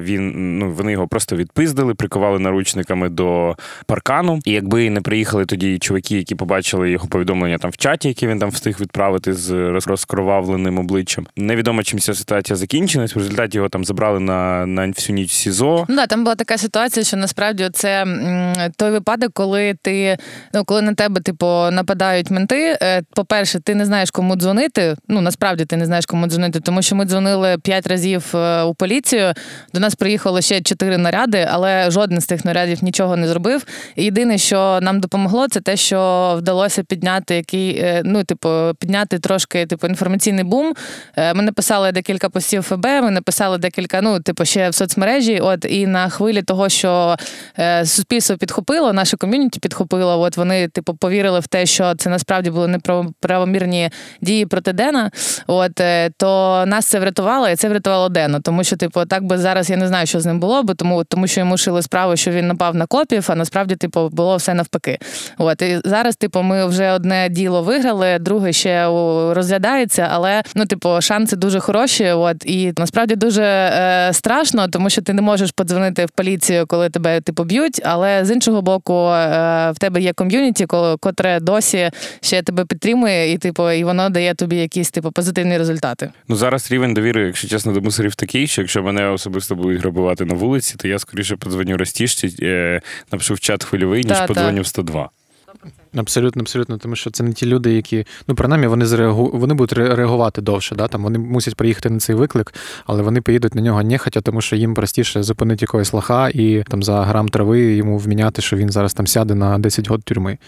Він 0.00 0.58
ну 0.58 0.70
вони 0.70 0.92
його 0.92 1.08
просто 1.08 1.36
відпиздили, 1.36 1.94
приковали 1.94 2.38
наручниками 2.38 3.08
до 3.08 3.56
паркану. 3.86 4.40
І 4.44 4.52
якби 4.52 4.90
не 4.90 5.00
приїхали 5.00 5.44
тоді 5.46 5.78
чуваки, 5.78 6.16
які 6.16 6.34
побачили 6.34 6.90
його 6.90 7.08
повідомлення 7.08 7.58
там 7.58 7.70
в 7.70 7.76
чаті, 7.76 8.08
які 8.08 8.26
він 8.26 8.38
там 8.38 8.50
встиг 8.50 8.76
відправити 8.80 9.32
з 9.34 9.50
розкровавленим 9.86 10.78
обличчям. 10.78 11.26
Невідомо 11.36 11.82
чим 11.82 11.98
ця 11.98 12.14
ситуація 12.14 12.56
закінчилась. 12.56 13.14
В 13.14 13.18
результаті 13.18 13.56
його 13.56 13.68
там 13.68 13.84
забрали 13.84 14.20
на, 14.20 14.66
на 14.66 14.86
всю 14.86 15.16
ніч 15.16 15.30
СІЗО. 15.32 15.86
Ну 15.88 15.96
да, 15.96 16.06
там 16.06 16.24
була 16.24 16.34
така 16.34 16.58
ситуація, 16.58 17.04
що 17.04 17.16
насправді 17.16 17.68
це 17.72 18.06
той 18.76 18.90
випадок, 18.90 19.30
коли 19.32 19.74
ти 19.82 20.16
ну 20.54 20.64
коли 20.64 20.82
на 20.82 20.94
тебе 20.94 21.20
типу 21.20 21.46
нападають 21.46 22.30
менти. 22.30 22.78
е, 22.82 23.02
По-перше, 23.14 23.60
ти 23.60 23.74
не 23.74 23.84
знаєш, 23.86 24.10
кому 24.10 24.36
дзвонити. 24.36 24.96
Ну 25.08 25.20
насправді 25.20 25.64
ти 25.64 25.76
не 25.76 25.86
знаєш, 25.86 26.06
кому 26.06 26.26
дзвонити, 26.26 26.60
тому 26.60 26.82
що 26.82 26.96
ми 26.96 27.04
дзвонили 27.04 27.56
п'ять 27.62 27.86
разів 27.86 28.24
е, 28.34 28.62
у 28.62 28.74
поліцію. 28.74 29.32
До 29.74 29.80
нас 29.80 29.89
приїхало 29.94 30.40
ще 30.40 30.60
чотири 30.60 30.98
наряди, 30.98 31.48
але 31.50 31.90
жоден 31.90 32.20
з 32.20 32.26
тих 32.26 32.44
нарядів 32.44 32.84
нічого 32.84 33.16
не 33.16 33.28
зробив. 33.28 33.64
Єдине, 33.96 34.38
що 34.38 34.78
нам 34.82 35.00
допомогло, 35.00 35.48
це 35.48 35.60
те, 35.60 35.76
що 35.76 36.34
вдалося 36.38 36.82
підняти 36.82 37.34
який, 37.34 37.78
е, 37.78 38.02
ну, 38.04 38.24
типу, 38.24 38.48
підняти 38.78 39.18
трошки 39.18 39.66
типу 39.66 39.86
інформаційний 39.86 40.44
бум. 40.44 40.74
Е, 41.16 41.34
Ми 41.34 41.42
написали 41.42 41.92
декілька 41.92 42.28
постів 42.28 42.62
ФБ, 42.62 42.86
ми 42.86 43.10
написали 43.10 43.58
декілька, 43.58 44.00
ну, 44.00 44.20
типу, 44.20 44.44
ще 44.44 44.68
в 44.70 44.74
соцмережі. 44.74 45.40
От 45.40 45.64
і 45.68 45.86
на 45.86 46.08
хвилі 46.08 46.42
того, 46.42 46.68
що 46.68 47.16
е, 47.58 47.86
суспільство 47.86 48.36
підхопило, 48.36 48.92
наше 48.92 49.16
ком'юніті 49.16 49.60
підхопило. 49.60 50.20
От 50.20 50.36
вони, 50.36 50.68
типу, 50.68 50.94
повірили 50.94 51.40
в 51.40 51.46
те, 51.46 51.66
що 51.66 51.94
це 51.94 52.10
насправді 52.10 52.50
були 52.50 52.68
неправомірні 52.68 53.90
дії 54.20 54.46
проти 54.46 54.72
Дена. 54.72 55.10
От 55.46 55.80
то 56.16 56.64
нас 56.66 56.86
це 56.86 57.00
врятувало, 57.00 57.48
і 57.48 57.56
це 57.56 57.68
врятувало 57.68 58.08
Дена. 58.08 58.40
Тому 58.40 58.64
що, 58.64 58.76
типу, 58.76 59.04
так 59.04 59.24
би 59.24 59.38
зараз 59.38 59.70
я 59.70 59.76
не 59.80 59.88
знаю, 59.88 60.06
що 60.06 60.20
з 60.20 60.26
ним 60.26 60.40
було, 60.40 60.62
бо 60.62 60.74
тому, 60.74 61.04
тому 61.04 61.26
що 61.26 61.40
йому 61.40 61.56
шили 61.56 61.82
справу, 61.82 62.16
що 62.16 62.30
він 62.30 62.46
напав 62.46 62.74
на 62.74 62.86
копів, 62.86 63.26
а 63.28 63.34
насправді, 63.34 63.76
типу, 63.76 64.08
було 64.08 64.36
все 64.36 64.54
навпаки. 64.54 64.98
От 65.38 65.62
і 65.62 65.78
зараз, 65.84 66.16
типу, 66.16 66.42
ми 66.42 66.66
вже 66.66 66.90
одне 66.92 67.28
діло 67.28 67.62
виграли, 67.62 68.18
друге 68.18 68.52
ще 68.52 68.86
розглядається, 69.34 70.08
але 70.10 70.42
ну, 70.54 70.66
типу, 70.66 71.00
шанси 71.00 71.36
дуже 71.36 71.60
хороші. 71.60 72.10
От 72.10 72.44
і 72.46 72.72
насправді 72.78 73.16
дуже 73.16 73.42
е, 73.42 74.10
страшно, 74.12 74.68
тому 74.68 74.90
що 74.90 75.02
ти 75.02 75.12
не 75.12 75.22
можеш 75.22 75.50
подзвонити 75.50 76.06
в 76.06 76.10
поліцію, 76.10 76.66
коли 76.66 76.90
тебе 76.90 77.20
типу 77.20 77.44
б'ють. 77.44 77.80
Але 77.84 78.24
з 78.24 78.30
іншого 78.30 78.62
боку, 78.62 78.94
е, 78.94 79.70
в 79.70 79.78
тебе 79.78 80.00
є 80.00 80.12
ком'юніті, 80.12 80.66
ко- 80.66 80.96
котре 81.00 81.40
досі 81.40 81.90
ще 82.20 82.42
тебе 82.42 82.64
підтримує, 82.64 83.32
і 83.32 83.38
типу, 83.38 83.70
і 83.70 83.84
воно 83.84 84.10
дає 84.10 84.34
тобі 84.34 84.56
якісь 84.56 84.90
типу 84.90 85.12
позитивні 85.12 85.58
результати. 85.58 86.10
Ну 86.28 86.36
зараз 86.36 86.72
рівень 86.72 86.94
довіри, 86.94 87.26
якщо 87.26 87.48
чесно, 87.48 87.72
до 87.72 87.80
мусорів 87.80 88.14
такий, 88.14 88.46
що 88.46 88.62
якщо 88.62 88.82
мене 88.82 89.06
особисто 89.08 89.54
будуть 89.70 89.82
грабувати 89.82 90.24
на 90.24 90.34
вулиці, 90.34 90.74
то 90.76 90.88
я 90.88 90.98
скоріше 90.98 91.36
подзвоню 91.36 91.76
розтіжці, 91.76 92.36
е, 92.42 92.80
напишу 93.12 93.34
в 93.34 93.40
чат 93.40 93.64
хвильовий, 93.64 94.04
ніж 94.04 94.20
подзвоню 94.26 94.62
в 94.62 94.66
102. 94.66 95.10
Абсолютно, 95.96 96.42
абсолютно, 96.42 96.78
тому 96.78 96.96
що 96.96 97.10
це 97.10 97.22
не 97.22 97.32
ті 97.32 97.46
люди, 97.46 97.72
які 97.72 98.06
ну 98.28 98.34
принаймні 98.34 98.66
вони 98.66 98.86
зреагу... 98.86 99.30
вони 99.34 99.54
будуть 99.54 99.72
реагувати 99.72 100.42
довше. 100.42 100.74
Да? 100.74 100.88
Там 100.88 101.02
вони 101.02 101.18
мусять 101.18 101.54
приїхати 101.54 101.90
на 101.90 101.98
цей 101.98 102.16
виклик, 102.16 102.54
але 102.86 103.02
вони 103.02 103.20
поїдуть 103.20 103.54
на 103.54 103.62
нього 103.62 103.82
нехотя, 103.82 104.20
тому 104.20 104.40
що 104.40 104.56
їм 104.56 104.74
простіше 104.74 105.22
зупинити 105.22 105.64
якогось 105.64 105.92
лоха 105.92 106.28
і 106.28 106.64
там 106.68 106.82
за 106.82 107.02
грам 107.02 107.28
трави 107.28 107.60
йому 107.60 107.98
вміняти, 107.98 108.42
що 108.42 108.56
він 108.56 108.70
зараз 108.70 108.94
там 108.94 109.06
сяде 109.06 109.34
на 109.34 109.58
10 109.58 109.88
год 109.88 110.02
тюрми. 110.04 110.38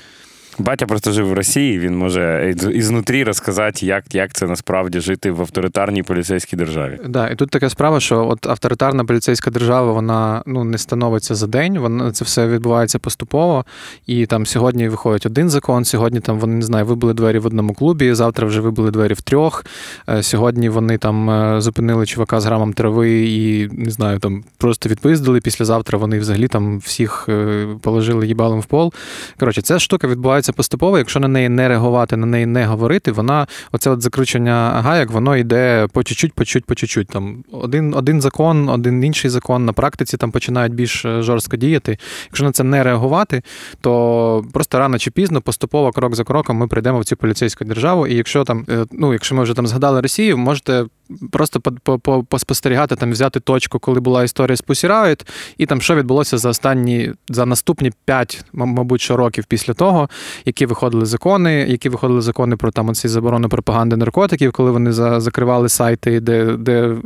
Батя 0.58 0.86
просто 0.86 1.12
жив 1.12 1.26
в 1.28 1.32
Росії, 1.32 1.78
він 1.78 1.96
може 1.98 2.54
із- 2.56 2.76
ізнутрі 2.76 3.24
розказати, 3.24 3.86
як, 3.86 4.14
як 4.14 4.32
це 4.32 4.46
насправді 4.46 5.00
жити 5.00 5.30
в 5.30 5.40
авторитарній 5.40 6.02
поліцейській 6.02 6.56
державі. 6.56 6.98
Да, 7.08 7.28
і 7.28 7.36
тут 7.36 7.50
така 7.50 7.70
справа, 7.70 8.00
що 8.00 8.28
от 8.28 8.46
авторитарна 8.46 9.04
поліцейська 9.04 9.50
держава, 9.50 9.92
вона 9.92 10.42
ну 10.46 10.64
не 10.64 10.78
становиться 10.78 11.34
за 11.34 11.46
день, 11.46 11.78
вона 11.78 12.12
це 12.12 12.24
все 12.24 12.46
відбувається 12.48 12.98
поступово. 12.98 13.64
І 14.06 14.26
там 14.26 14.46
сьогодні 14.46 14.88
виходить 14.88 15.26
один 15.26 15.50
закон. 15.50 15.84
Сьогодні 15.84 16.20
там 16.20 16.38
вони 16.38 16.54
не 16.54 16.62
знаю, 16.62 16.86
вибили 16.86 17.14
двері 17.14 17.38
в 17.38 17.46
одному 17.46 17.74
клубі. 17.74 18.14
Завтра 18.14 18.46
вже 18.46 18.60
вибили 18.60 18.90
двері 18.90 19.14
в 19.14 19.20
трьох. 19.20 19.64
Е, 20.08 20.22
Сьогодні 20.22 20.68
вони 20.68 20.98
там 20.98 21.30
е, 21.30 21.60
зупинили 21.60 22.06
чувака 22.06 22.40
з 22.40 22.46
грамом 22.46 22.72
трави 22.72 23.20
і 23.28 23.68
не 23.72 23.90
знаю, 23.90 24.18
там 24.18 24.44
просто 24.58 24.88
відпиздили. 24.88 25.40
Післязавтра 25.40 25.98
вони 25.98 26.18
взагалі 26.18 26.48
там 26.48 26.78
всіх 26.78 27.26
е, 27.28 27.66
положили 27.82 28.26
їбалом 28.26 28.60
в 28.60 28.64
пол. 28.66 28.92
Коротше, 29.38 29.62
ця 29.62 29.78
штука 29.78 30.08
відбувається 30.08 30.41
поступово. 30.50 30.98
Якщо 30.98 31.20
на 31.20 31.28
неї 31.28 31.48
не 31.48 31.68
реагувати, 31.68 32.16
на 32.16 32.26
неї 32.26 32.46
не 32.46 32.66
говорити, 32.66 33.12
вона 33.12 33.46
оце 33.72 33.90
от 33.90 34.02
закручення 34.02 34.70
гаяк, 34.84 35.10
воно 35.10 35.36
йде 35.36 35.88
по 35.92 36.02
чуть-чуть, 36.02 36.32
по 36.32 36.44
чуть-чуть, 36.44 36.64
по 36.64 36.74
чуть-чуть. 36.74 37.08
Там 37.08 37.44
один, 37.52 37.94
один 37.94 38.20
закон, 38.20 38.68
один 38.68 39.04
інший 39.04 39.30
закон 39.30 39.64
на 39.64 39.72
практиці 39.72 40.16
там 40.16 40.30
починають 40.30 40.74
більш 40.74 41.04
е, 41.04 41.22
жорстко 41.22 41.56
діяти. 41.56 41.98
Якщо 42.26 42.44
на 42.44 42.52
це 42.52 42.64
не 42.64 42.82
реагувати, 42.82 43.42
то 43.80 44.44
просто 44.52 44.78
рано 44.78 44.98
чи 44.98 45.10
пізно, 45.10 45.40
поступово, 45.40 45.92
крок 45.92 46.14
за 46.14 46.24
кроком, 46.24 46.56
ми 46.56 46.66
прийдемо 46.66 47.00
в 47.00 47.04
цю 47.04 47.16
поліцейську 47.16 47.64
державу. 47.64 48.06
І 48.06 48.14
якщо 48.14 48.44
там, 48.44 48.66
е, 48.68 48.86
ну 48.92 49.12
якщо 49.12 49.34
ми 49.34 49.42
вже 49.42 49.54
там 49.54 49.66
згадали 49.66 50.00
Росію, 50.00 50.38
можете 50.38 50.84
просто 51.30 51.60
по- 51.60 51.72
по- 51.72 51.98
по- 51.98 52.22
поспостерігати, 52.24 52.96
там 52.96 53.12
взяти 53.12 53.40
точку, 53.40 53.78
коли 53.78 54.00
була 54.00 54.24
історія 54.24 54.56
з 54.56 54.64
Pussy 54.64 54.88
Riot, 54.88 55.26
і 55.58 55.66
там 55.66 55.80
що 55.80 55.94
відбулося 55.94 56.38
за 56.38 56.48
останні 56.48 57.12
за 57.28 57.46
наступні 57.46 57.92
5, 58.04 58.44
мабуть, 58.52 59.00
що 59.00 59.16
років 59.16 59.44
після 59.44 59.74
того, 59.74 60.08
які 60.44 60.66
виходили 60.66 61.06
закони, 61.06 61.54
які 61.68 61.88
виходили 61.88 62.20
закони 62.20 62.56
про 62.56 62.70
там 62.70 62.88
оці 62.88 63.08
заборону 63.08 63.48
пропаганди 63.48 63.96
наркотиків, 63.96 64.52
коли 64.52 64.70
вони 64.70 64.92
за, 64.92 65.20
закривали 65.20 65.68
сайти, 65.68 66.20
де, 66.20 66.44
де 66.56 66.88
е, 66.88 66.96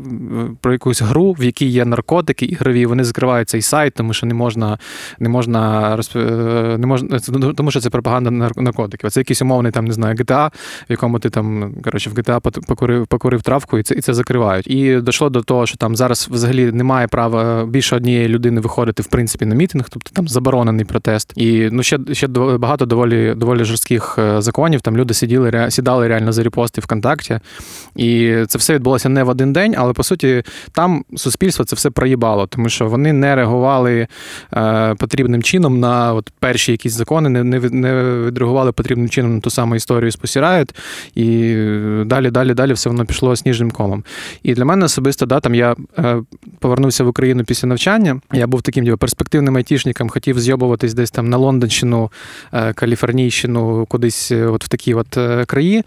про 0.61 0.73
якусь 0.73 1.03
гру, 1.03 1.33
в 1.33 1.45
якій 1.45 1.67
є 1.67 1.85
наркотики 1.85 2.47
ігрові, 2.47 2.87
вони 2.87 3.05
закривають 3.05 3.49
цей 3.49 3.63
сайт, 3.63 3.95
тому 3.95 4.13
що 4.13 4.27
не 4.27 4.35
можна, 4.35 4.79
не 5.19 5.29
можна 5.29 5.97
е, 6.17 6.21
не 6.79 6.87
можна, 6.87 7.19
ну, 7.29 7.55
тому 7.55 7.71
що 7.71 7.81
це 7.81 7.91
пропаганда 7.91 8.31
нар- 8.31 8.63
наркотиків. 8.63 9.11
Це 9.11 9.21
якийсь 9.21 9.43
умовний 9.43 9.73
там, 9.73 9.85
не 9.85 9.93
знаю, 9.93 10.15
GTA, 10.15 10.49
в 10.89 10.91
якому 10.91 11.19
ти 11.19 11.31
там 11.31 11.75
коротше 11.85 12.11
в 12.11 12.15
GTA 12.15 12.41
покурив, 12.67 13.07
покурив 13.07 13.43
травку, 13.43 13.79
і 13.79 13.83
це 13.83 13.95
і 13.97 14.01
це 14.01 14.15
закривають. 14.15 14.67
І 14.67 15.01
дійшло 15.01 15.31
до 15.31 15.43
того, 15.43 15.67
що 15.67 15.77
там 15.77 15.97
зараз 15.97 16.29
взагалі 16.31 16.73
немає 16.73 17.09
права 17.09 17.67
більше 17.67 17.97
однієї 17.97 18.29
людини 18.29 18.61
виходити 18.61 19.03
в 19.03 19.07
принципі 19.07 19.47
на 19.47 19.55
мітинг, 19.55 19.85
тобто 19.91 20.11
там 20.13 20.29
заборонений 20.29 20.85
протест. 20.85 21.33
І 21.37 21.69
ну 21.73 21.83
ще 21.83 21.99
ще 22.13 22.27
багато 22.27 22.87
доволі 22.87 23.35
доволі 23.35 23.65
жорстких 23.65 24.19
е, 24.19 24.43
законів. 24.43 24.81
Там 24.81 24.97
люди 24.97 25.15
сиділи 25.15 25.67
сідали 25.71 26.09
реально 26.09 26.33
за 26.33 26.43
репости 26.43 26.81
ВКонтакті. 26.81 27.39
І 27.97 28.37
це 28.49 28.59
все 28.59 28.75
відбулося 28.75 29.09
не 29.09 29.23
в 29.23 29.29
один 29.29 29.53
день, 29.53 29.75
але 29.79 29.93
по 29.93 30.03
суті 30.03 30.43
там 30.73 31.05
суспільство 31.17 31.65
це 31.65 31.77
все 31.77 31.91
проїбало, 31.91 32.47
тому 32.47 32.69
що 32.69 32.87
вони 32.87 33.13
не 33.13 33.37
реагували 33.37 34.07
е, 34.55 34.95
потрібним 34.95 35.43
чином 35.43 35.81
на 35.81 36.15
от 36.15 36.31
перші 36.39 36.73
якісь 36.73 36.93
закони, 36.93 37.29
не, 37.29 37.45
не, 37.45 37.61
не 37.61 38.05
відреагували 38.27 38.73
потрібним 38.73 39.09
чином 39.09 39.35
на 39.35 39.41
ту 39.41 39.51
саму 39.51 39.77
історію 39.77 40.11
з 40.11 40.17
Riot, 40.17 40.75
і 41.15 41.53
е, 41.57 42.05
далі, 42.07 42.31
далі, 42.31 42.55
далі 42.55 42.73
все 42.73 42.91
воно 42.91 43.07
пішло 43.07 43.37
сніжним 43.37 43.71
комом. 43.77 44.05
І 44.43 44.55
для 44.55 44.65
мене 44.65 44.85
особисто, 44.85 45.27
да, 45.27 45.41
там 45.41 45.55
я 45.55 45.77
е, 45.99 46.23
повернувся 46.59 47.05
в 47.05 47.09
Україну 47.09 47.45
після 47.45 47.69
навчання. 47.69 48.21
Я 48.33 48.47
був 48.47 48.63
таким 48.63 48.85
ніби, 48.85 48.97
перспективним 48.97 49.57
айтішником, 49.57 50.09
хотів 50.09 50.41
зйобуватись 50.41 50.95
десь 50.95 51.11
там 51.11 51.29
на 51.29 51.37
Лондонщину, 51.37 52.11
е, 52.53 52.73
Каліфорнійщину, 52.73 53.87
кудись 53.87 54.33
е, 54.33 54.47
от 54.47 54.65
в 54.65 54.69
такі 54.69 54.95
от 54.95 55.19
краї. 55.47 55.83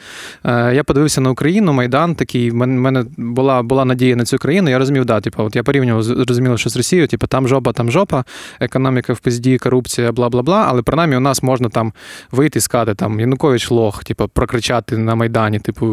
Я 0.45 0.83
подивився 0.83 1.21
на 1.21 1.29
Україну, 1.29 1.73
Майдан 1.73 2.15
такий. 2.15 2.51
в 2.51 2.55
мене 2.55 3.05
була, 3.17 3.61
була 3.61 3.85
надія 3.85 4.15
на 4.15 4.25
цю 4.25 4.37
країну. 4.37 4.69
Я 4.69 4.79
розумів, 4.79 5.05
да, 5.05 5.21
типу, 5.21 5.43
от 5.43 5.55
я 5.55 5.63
порівнював 5.63 6.03
зрозуміло, 6.03 6.57
що 6.57 6.69
з 6.69 6.77
Росією, 6.77 7.07
типу, 7.07 7.27
там 7.27 7.47
жопа, 7.47 7.73
там 7.73 7.91
жопа, 7.91 8.23
економіка 8.59 9.13
в 9.13 9.19
пизді, 9.19 9.57
корупція, 9.57 10.11
бла 10.11 10.29
бла 10.29 10.41
бла. 10.41 10.65
Але 10.69 10.81
принаймні 10.81 11.17
у 11.17 11.19
нас 11.19 11.43
можна 11.43 11.69
там 11.69 11.93
вийти 12.31 12.59
і 12.59 12.61
сказати, 12.61 12.95
там 12.95 13.19
Янукович 13.19 13.71
лох, 13.71 14.03
типу, 14.03 14.27
прокричати 14.27 14.97
на 14.97 15.15
Майдані, 15.15 15.59
типу, 15.59 15.85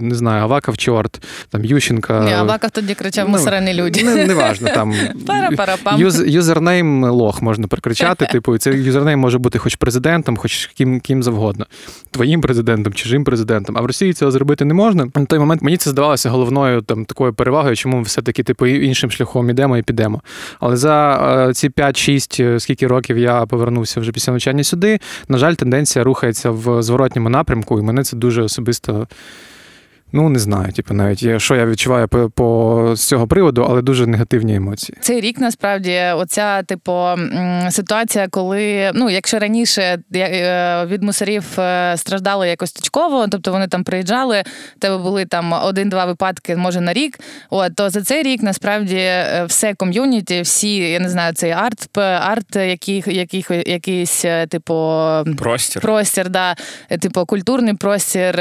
не 0.00 0.14
знаю, 0.14 0.42
Аваков 0.42 0.76
чорт, 0.92 1.22
там 1.50 1.64
Ющенка. 1.64 2.20
Ні, 2.24 2.32
Аваков 2.32 2.70
тоді 2.70 2.94
кричав 2.94 3.28
ну, 3.28 3.38
мусорені 3.38 3.74
люди. 3.74 4.02
Не, 4.02 4.26
неважно, 4.26 4.68
там 4.74 4.94
юз, 5.96 6.22
username 6.26 7.04
лох 7.04 7.42
можна 7.42 7.66
прикричати. 7.66 8.26
Типу, 8.26 8.56
і 8.56 8.58
цей 8.58 8.82
юзернейм 8.82 9.20
може 9.20 9.38
бути 9.38 9.58
хоч 9.58 9.76
президентом, 9.76 10.36
хоч 10.36 10.66
ким, 10.66 11.00
ким 11.00 11.22
завгодно. 11.22 11.66
Твоїм 12.10 12.40
президентом, 12.40 12.92
чужим 12.92 13.24
президентом. 13.24 13.78
А 13.78 13.80
в 13.80 13.86
Росії 13.86 14.12
цього 14.12 14.30
зробити 14.30 14.64
не 14.64 14.74
можна. 14.74 15.08
На 15.14 15.24
той 15.24 15.38
момент 15.38 15.62
мені 15.62 15.76
це 15.76 15.90
здавалося 15.90 16.30
головною 16.30 16.82
там 16.82 17.04
такою 17.04 17.34
перевагою, 17.34 17.76
чому 17.76 17.96
ми 17.96 18.02
все-таки 18.02 18.42
типу 18.42 18.66
іншим 18.66 19.10
шляхом 19.10 19.50
ідемо 19.50 19.78
і 19.78 19.82
підемо. 19.82 20.22
Але 20.60 20.76
за 20.76 21.14
е, 21.48 21.54
ці 21.54 21.68
5-6, 21.68 22.44
е, 22.44 22.60
скільки 22.60 22.86
років 22.86 23.18
я 23.18 23.46
повернувся 23.46 24.00
вже 24.00 24.12
після 24.12 24.32
навчання 24.32 24.64
сюди, 24.64 25.00
на 25.28 25.38
жаль, 25.38 25.54
тенденція 25.54 26.04
рухається 26.04 26.50
в 26.50 26.82
зворотньому 26.82 27.28
напрямку, 27.28 27.78
і 27.78 27.82
мене 27.82 28.04
це 28.04 28.16
дуже 28.16 28.42
особисто 28.42 29.06
Ну, 30.12 30.28
не 30.28 30.38
знаю, 30.38 30.72
типу, 30.72 30.94
навіть 30.94 31.22
я- 31.22 31.38
що 31.38 31.54
я 31.56 31.66
відчуваю 31.66 32.08
по, 32.08 32.30
по 32.30 32.92
з 32.96 33.08
цього 33.08 33.26
приводу, 33.26 33.66
але 33.70 33.82
дуже 33.82 34.06
негативні 34.06 34.54
емоції. 34.54 34.98
Цей 35.00 35.20
рік 35.20 35.38
насправді 35.40 36.00
оця, 36.16 36.62
типу, 36.62 37.06
ситуація, 37.70 38.28
коли 38.28 38.90
ну, 38.94 39.10
якщо 39.10 39.38
раніше 39.38 39.98
е, 40.14 40.86
від 40.86 41.02
мусорів 41.02 41.44
е, 41.60 41.94
страждали 41.96 42.48
якось 42.48 42.72
точково, 42.72 43.28
тобто 43.28 43.52
вони 43.52 43.68
там 43.68 43.84
приїжджали, 43.84 44.42
тебе 44.78 44.98
були 44.98 45.24
там 45.24 45.52
один-два 45.52 46.04
випадки, 46.04 46.56
може 46.56 46.80
на 46.80 46.92
рік. 46.92 47.18
От 47.50 47.74
то 47.74 47.90
за 47.90 48.02
цей 48.02 48.22
рік 48.22 48.42
насправді 48.42 48.96
е, 48.96 49.44
все 49.48 49.74
ком'юніті, 49.74 50.40
всі, 50.40 50.76
я 50.76 51.00
не 51.00 51.08
знаю, 51.08 51.34
цей 51.34 51.50
арт, 51.50 51.98
арт, 51.98 52.56
який, 52.56 53.04
який, 53.06 53.44
якийсь, 53.66 54.24
типу, 54.48 55.00
Простір. 55.38 55.82
простір, 55.82 56.28
да, 56.28 56.56
типу 57.00 57.26
культурний 57.26 57.74
простір. 57.74 58.40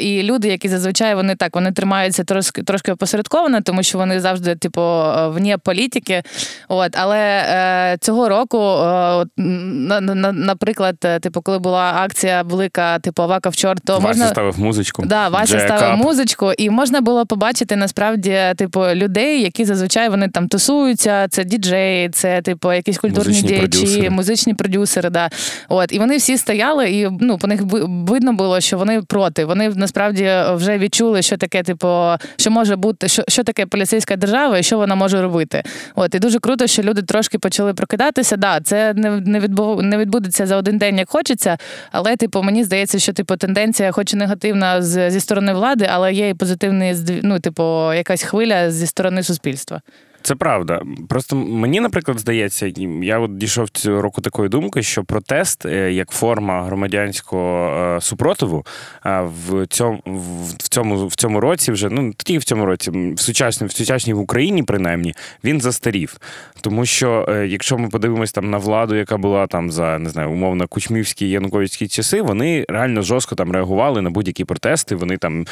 І 0.00 0.22
люди, 0.22 0.48
які 0.48 0.68
зазвичай 0.68 1.11
вони 1.14 1.34
так 1.36 1.54
вони 1.54 1.72
тримаються 1.72 2.24
трошки 2.24 2.62
трошки 2.62 2.92
опосередковано, 2.92 3.60
тому 3.60 3.82
що 3.82 3.98
вони 3.98 4.20
завжди, 4.20 4.54
типу, 4.56 4.80
е, 4.80 5.28
вне 5.28 5.58
політики. 5.58 6.22
От, 6.68 6.96
але 6.96 7.18
е, 7.18 7.96
цього 8.00 8.28
року, 8.28 8.58
е, 8.58 9.24
на, 9.36 10.00
на, 10.00 10.32
наприклад, 10.32 10.96
е, 11.04 11.18
типу, 11.20 11.42
коли 11.42 11.58
була 11.58 11.92
акція 11.96 12.42
велика, 12.42 12.98
типу 12.98 13.22
Авака 13.22 13.48
в 13.48 13.56
чорт, 13.56 13.82
то 13.86 13.92
Вася 13.92 14.06
можна. 14.08 14.26
ставив 14.28 14.60
музичку. 14.60 15.02
Да, 15.06 15.28
Вася 15.28 15.52
Джек 15.52 15.60
ставив 15.60 15.84
Ап. 15.94 15.98
музичку, 16.04 16.52
і 16.52 16.70
можна 16.70 17.00
було 17.00 17.26
побачити 17.26 17.76
насправді 17.76 18.38
типу 18.56 18.80
людей, 18.86 19.42
які 19.42 19.64
зазвичай 19.64 20.08
вони 20.08 20.28
там 20.28 20.48
тусуються. 20.48 21.26
Це 21.30 21.44
діджеї, 21.44 22.08
це 22.08 22.42
типу 22.42 22.72
якісь 22.72 22.98
культурні 22.98 23.28
Музичні 23.28 23.48
діячі, 23.48 23.68
продюсери. 23.68 24.10
музичні 24.10 24.54
продюсери. 24.54 25.10
Да. 25.10 25.30
От 25.68 25.92
і 25.92 25.98
вони 25.98 26.16
всі 26.16 26.36
стояли, 26.38 26.90
і 26.90 27.08
ну 27.20 27.38
по 27.38 27.46
них 27.46 27.60
видно 28.06 28.32
було, 28.32 28.60
що 28.60 28.78
вони 28.78 29.02
проти. 29.02 29.44
Вони 29.44 29.68
насправді 29.68 30.30
вже 30.54 30.78
відчули, 30.78 31.01
що 31.20 31.36
таке, 31.36 31.62
типу, 31.62 31.88
що 32.36 32.50
може 32.50 32.76
бути, 32.76 33.08
що, 33.08 33.22
що 33.28 33.44
таке 33.44 33.66
поліцейська 33.66 34.16
держава 34.16 34.58
і 34.58 34.62
що 34.62 34.76
вона 34.76 34.94
може 34.94 35.22
робити. 35.22 35.62
От 35.94 36.14
і 36.14 36.18
дуже 36.18 36.38
круто, 36.38 36.66
що 36.66 36.82
люди 36.82 37.02
трошки 37.02 37.38
почали 37.38 37.74
прокидатися. 37.74 38.36
Да, 38.36 38.60
це 38.60 38.94
не, 38.94 39.10
не, 39.10 39.40
відбу, 39.40 39.82
не 39.82 39.98
відбудеться 39.98 40.46
за 40.46 40.56
один 40.56 40.78
день, 40.78 40.98
як 40.98 41.10
хочеться. 41.10 41.58
Але, 41.92 42.16
типу, 42.16 42.42
мені 42.42 42.64
здається, 42.64 42.98
що 42.98 43.12
типу 43.12 43.36
тенденція, 43.36 43.92
хоч 43.92 44.12
і 44.12 44.16
негативна 44.16 44.82
з, 44.82 45.10
зі 45.10 45.20
сторони 45.20 45.52
влади, 45.52 45.88
але 45.90 46.12
є 46.12 46.28
і 46.28 46.34
позитивний 46.34 46.94
ну, 47.22 47.40
типу, 47.40 47.92
якась 47.92 48.22
хвиля 48.22 48.70
зі 48.70 48.86
сторони 48.86 49.22
суспільства. 49.22 49.80
Це 50.22 50.34
правда. 50.34 50.82
Просто 51.08 51.36
мені, 51.36 51.80
наприклад, 51.80 52.18
здається, 52.18 52.72
я 53.02 53.18
от 53.18 53.38
дійшов 53.38 53.68
цього 53.70 54.02
року 54.02 54.20
такої 54.20 54.48
думки, 54.48 54.82
що 54.82 55.04
протест 55.04 55.66
е, 55.66 55.92
як 55.92 56.10
форма 56.10 56.62
громадянського 56.62 57.68
е, 57.96 58.00
супротиву 58.00 58.66
е, 59.06 59.20
в 59.46 59.66
цьому 59.66 60.02
в 60.06 60.68
цьому 60.68 61.06
в 61.06 61.14
цьому 61.14 61.40
році 61.40 61.72
вже 61.72 61.88
ну 61.90 62.12
тільки 62.16 62.38
в 62.38 62.44
цьому 62.44 62.66
році, 62.66 62.90
в 62.90 63.20
сучасній 63.20 63.66
в 63.66 63.72
сучасній 63.72 64.12
в 64.12 64.18
Україні, 64.18 64.62
принаймні, 64.62 65.14
він 65.44 65.60
застарів. 65.60 66.16
Тому 66.60 66.86
що 66.86 67.26
якщо 67.48 67.78
ми 67.78 67.88
подивимось 67.88 68.32
там 68.32 68.50
на 68.50 68.58
владу, 68.58 68.94
яка 68.94 69.16
була 69.16 69.46
там 69.46 69.70
за 69.70 69.98
не 69.98 70.10
знаю, 70.10 70.30
умовно 70.30 70.68
кучмівські 70.68 71.30
януковицькі 71.30 71.88
часи, 71.88 72.22
вони 72.22 72.64
реально 72.68 73.02
жорстко 73.02 73.34
там 73.34 73.52
реагували 73.52 74.02
на 74.02 74.10
будь-які 74.10 74.44
протести. 74.44 74.94
Вони 74.94 75.16
там 75.16 75.46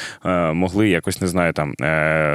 могли 0.54 0.88
якось 0.88 1.20
не 1.20 1.28
знаю, 1.28 1.52
там 1.52 1.74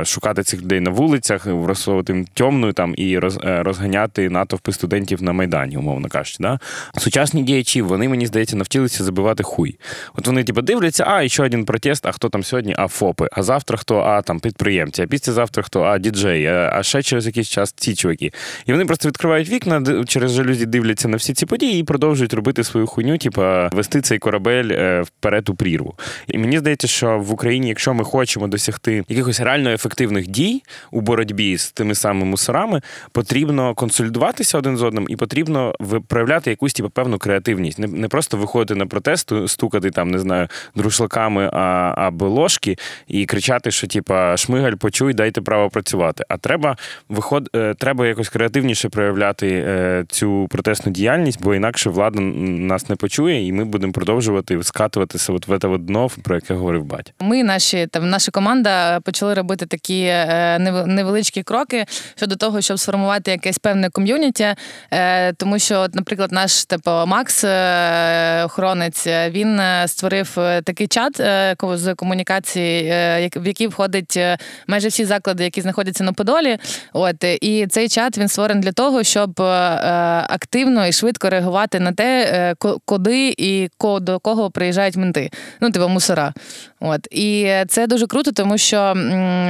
шукати 0.05 0.43
цих 0.43 0.61
людей 0.61 0.79
на 0.79 0.89
вулицях, 0.89 1.45
розсовувати 1.45 2.13
їм 2.13 2.24
тьомну 2.33 2.73
там 2.73 2.93
і 2.97 3.15
е, 3.15 3.63
розганяти 3.63 4.29
натовпи 4.29 4.71
студентів 4.71 5.23
на 5.23 5.33
майдані, 5.33 5.77
умовно 5.77 6.09
кажучи. 6.09 6.37
Да? 6.39 6.59
Сучасні 6.97 7.43
діячі, 7.43 7.81
вони 7.81 8.09
мені 8.09 8.27
здається, 8.27 8.55
навчилися 8.55 9.03
забивати 9.03 9.43
хуй. 9.43 9.79
От 10.15 10.27
вони 10.27 10.43
типу 10.43 10.61
дивляться, 10.61 11.03
а 11.07 11.21
і 11.21 11.29
ще 11.29 11.43
один 11.43 11.65
протест. 11.65 12.05
А 12.05 12.11
хто 12.11 12.29
там 12.29 12.43
сьогодні? 12.43 12.75
А 12.77 12.87
ФОПи. 12.87 13.27
А 13.31 13.43
завтра 13.43 13.77
хто? 13.77 13.99
А 13.99 14.21
там 14.21 14.39
підприємці. 14.39 15.01
А 15.01 15.07
післязавтра 15.07 15.63
хто? 15.63 15.81
А 15.81 15.97
діджей. 15.97 16.45
А, 16.45 16.71
а 16.73 16.83
ще 16.83 17.03
через 17.03 17.25
якийсь 17.25 17.49
час 17.49 17.71
ці 17.71 17.95
чуваки. 17.95 18.31
І 18.65 18.71
вони 18.71 18.85
просто 18.85 19.07
відкривають 19.07 19.49
вікна, 19.49 20.03
через 20.07 20.31
жалюзі 20.31 20.65
дивляться 20.65 21.07
на 21.07 21.17
всі 21.17 21.33
ці 21.33 21.45
події 21.45 21.79
і 21.79 21.83
продовжують 21.83 22.33
робити 22.33 22.63
свою 22.63 22.87
хуйню, 22.87 23.17
типу, 23.17 23.41
вести 23.71 24.01
цей 24.01 24.19
корабель 24.19 24.69
е, 24.71 25.01
вперед 25.01 25.49
у 25.49 25.55
прірву. 25.55 25.93
І 26.27 26.37
мені 26.37 26.59
здається, 26.59 26.87
що 26.87 27.19
в 27.19 27.31
Україні, 27.31 27.67
якщо 27.67 27.93
ми 27.93 28.03
хочемо 28.03 28.47
досягти 28.47 29.03
якихось 29.09 29.39
реально 29.39 29.69
ефективних 29.69 30.27
дій 30.27 30.63
у 30.91 31.01
боротьбі 31.01 31.57
з 31.57 31.71
тими 31.71 31.95
самими 31.95 32.14
мусорами, 32.23 32.81
потрібно 33.11 33.73
консолідуватися 33.73 34.57
один 34.57 34.77
з 34.77 34.83
одним 34.83 35.05
і 35.09 35.15
потрібно 35.15 35.73
проявляти 36.07 36.49
якусь 36.49 36.73
типу, 36.73 36.89
певну 36.89 37.17
креативність. 37.17 37.79
Не, 37.79 37.87
не 37.87 38.07
просто 38.07 38.37
виходити 38.37 38.75
на 38.75 38.85
протест, 38.85 39.31
стукати 39.47 39.91
там, 39.91 40.11
не 40.11 40.19
знаю, 40.19 40.47
друшлаками 40.75 41.49
або 41.95 42.29
ложки 42.29 42.77
і 43.07 43.25
кричати, 43.25 43.71
що 43.71 43.87
типа 43.87 44.37
шмигаль, 44.37 44.73
почуй, 44.73 45.13
дайте 45.13 45.41
право 45.41 45.69
працювати. 45.69 46.23
А 46.29 46.37
треба 46.37 46.77
виход, 47.09 47.49
е, 47.55 47.73
треба 47.73 48.07
якось 48.07 48.29
креативніше 48.29 48.89
проявляти 48.89 49.63
е, 49.67 50.05
цю 50.09 50.47
протестну 50.49 50.91
діяльність, 50.91 51.43
бо 51.43 51.55
інакше 51.55 51.89
влада 51.89 52.19
нас 52.19 52.89
не 52.89 52.95
почує, 52.95 53.47
і 53.47 53.51
ми 53.51 53.65
будемо 53.65 53.93
продовжувати 53.93 54.63
скатуватися 54.63 55.33
от 55.33 55.47
в 55.47 55.59
це 55.59 55.77
дно, 55.77 56.09
про 56.23 56.35
яке 56.35 56.53
говорив 56.53 56.83
батя. 56.83 57.11
Ми, 57.19 57.43
наші 57.43 57.87
там, 57.87 58.09
наша 58.09 58.31
команда, 58.31 58.99
почали 58.99 59.33
робити 59.33 59.65
такі 59.65 60.01
е, 60.03 60.59
невеличкі 60.87 61.43
кроки 61.43 61.85
щодо 62.15 62.35
того, 62.35 62.61
щоб 62.61 62.79
сформувати 62.79 63.31
якесь 63.31 63.57
певне 63.57 63.89
ком'юніті. 63.89 64.55
Е, 64.91 65.33
тому 65.33 65.59
що, 65.59 65.87
наприклад, 65.93 66.31
наш 66.31 66.65
типу 66.65 66.91
Макс, 66.91 67.43
е, 67.43 68.43
охоронець, 68.43 69.07
е, 69.07 69.29
він 69.29 69.61
створив 69.87 70.31
такий 70.63 70.87
чат 70.87 71.21
з 71.73 71.95
комунікації, 71.95 72.91
в 73.35 73.47
який 73.47 73.67
входить 73.67 74.19
майже 74.67 74.87
всі 74.87 75.05
заклади, 75.05 75.43
які 75.43 75.61
знаходяться 75.61 76.03
на 76.03 76.13
Подолі. 76.13 76.57
От 76.93 77.23
і 77.23 77.67
цей 77.67 77.89
чат 77.89 78.17
він 78.17 78.27
створений 78.27 78.63
для 78.63 78.71
того, 78.71 79.03
щоб 79.03 79.41
активно 79.41 80.87
і 80.87 80.91
швидко 80.91 81.29
реагувати 81.29 81.79
на 81.79 81.91
те, 81.91 82.55
куди 82.85 83.35
і 83.37 83.69
до 83.81 84.19
кого 84.19 84.51
приїжджають 84.51 84.95
менти. 84.95 85.29
Ну, 85.61 85.71
типу, 85.71 85.87
мусора. 85.87 86.33
От 86.79 87.07
і 87.11 87.51
це 87.67 87.87
дуже 87.87 88.07
круто, 88.07 88.31
тому 88.31 88.57
що 88.57 88.93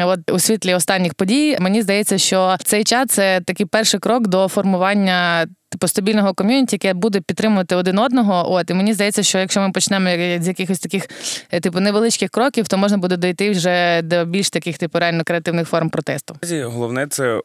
от 0.06 0.32
у 0.32 0.40
світлі 0.40 0.74
останніх 0.74 1.14
подій 1.14 1.58
мені 1.60 1.82
здається, 1.82 2.18
що 2.18 2.45
цей 2.64 2.84
чат 2.84 3.12
це 3.12 3.42
такий 3.42 3.66
перший 3.66 4.00
крок 4.00 4.28
до 4.28 4.48
формування. 4.48 5.48
Типу 5.76 5.88
стабільного 5.88 6.34
ком'юніті, 6.34 6.76
яке 6.76 6.94
буде 6.94 7.22
підтримувати 7.22 7.76
один 7.76 8.00
одного. 8.00 8.52
От 8.54 8.70
і 8.70 8.74
мені 8.74 8.94
здається, 8.94 9.24
що 9.24 9.38
якщо 9.38 9.62
ми 9.62 9.72
почнемо 9.72 10.10
з 10.44 10.48
якихось 10.48 10.80
таких 10.80 11.08
е, 11.52 11.60
типу 11.60 11.80
невеличких 11.80 12.30
кроків, 12.30 12.68
то 12.68 12.78
можна 12.78 12.98
буде 12.98 13.18
дойти 13.18 13.52
вже 13.52 14.02
до 14.02 14.26
більш 14.26 14.50
таких 14.50 14.78
типу 14.78 15.00
реально 15.00 15.24
креативних 15.24 15.70
форм 15.70 15.90
протесту. 15.90 16.36
Головне 16.66 17.08
це 17.10 17.40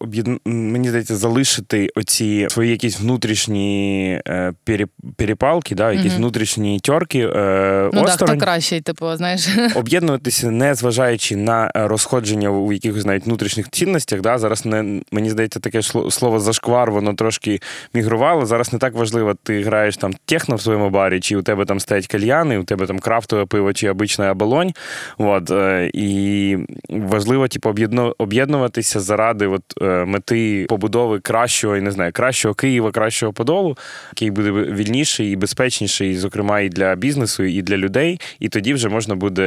мені 0.44 0.88
здається, 0.88 1.16
залишити 1.16 1.90
оці 1.96 2.46
свої 2.50 2.70
якісь 2.70 3.00
внутрішні 3.00 4.20
е, 4.28 4.52
пере- 4.64 4.86
перепалки, 5.16 5.74
да, 5.74 5.92
якісь 5.92 6.12
Мгм. 6.12 6.16
внутрішні 6.22 6.80
тьорки 6.80 7.18
е, 7.18 7.90
Ну 7.92 8.00
так, 8.00 8.08
осторонь. 8.08 8.36
хто 8.36 8.44
кращий, 8.44 8.80
типу, 8.80 9.16
знаєш. 9.16 9.48
об'єднуватися, 9.74 10.50
не 10.50 10.74
зважаючи 10.74 11.36
на 11.36 11.70
розходження 11.74 12.50
у 12.50 12.72
якихось 12.72 13.04
навіть 13.04 13.26
внутрішніх 13.26 13.70
цінностях. 13.70 14.20
Да? 14.20 14.38
Зараз 14.38 14.66
не 14.66 15.00
мені 15.12 15.30
здається, 15.30 15.60
таке 15.60 15.82
слово 16.10 16.40
зашквар, 16.40 16.90
воно 16.90 17.14
трошки 17.14 17.60
мігрувало. 17.94 18.19
Зараз 18.20 18.72
не 18.72 18.78
так 18.78 18.94
важливо, 18.94 19.34
ти 19.42 19.62
граєш 19.62 19.96
там 19.96 20.12
техно 20.24 20.56
в 20.56 20.62
своєму 20.62 20.90
барі, 20.90 21.20
чи 21.20 21.36
у 21.36 21.42
тебе 21.42 21.64
там 21.64 21.80
стоять 21.80 22.06
кальяни, 22.06 22.58
у 22.58 22.64
тебе 22.64 22.86
там 22.86 22.98
крафтове 22.98 23.46
пиво 23.46 23.72
чи 23.72 23.88
обична 23.90 24.30
оболонь. 24.30 24.72
От, 25.18 25.50
е, 25.50 25.90
і 25.94 26.56
важливо, 26.88 27.48
типу, 27.48 27.68
об'єдну- 27.70 28.14
об'єднуватися 28.18 29.00
заради 29.00 29.46
от, 29.46 29.62
е, 29.82 30.04
мети 30.04 30.66
побудови 30.68 31.20
кращого, 31.20 31.76
я 31.76 31.82
не 31.82 31.90
знаю, 31.90 32.12
кращого 32.12 32.54
Києва, 32.54 32.90
кращого 32.90 33.32
Подолу, 33.32 33.76
який 34.10 34.30
буде 34.30 34.50
вільніший 34.50 35.32
і 35.32 35.36
безпечніший, 35.36 36.16
зокрема, 36.16 36.60
і 36.60 36.68
для 36.68 36.94
бізнесу, 36.94 37.44
і 37.44 37.62
для 37.62 37.76
людей. 37.76 38.20
І 38.40 38.48
тоді 38.48 38.74
вже 38.74 38.88
можна 38.88 39.14
буде, 39.14 39.42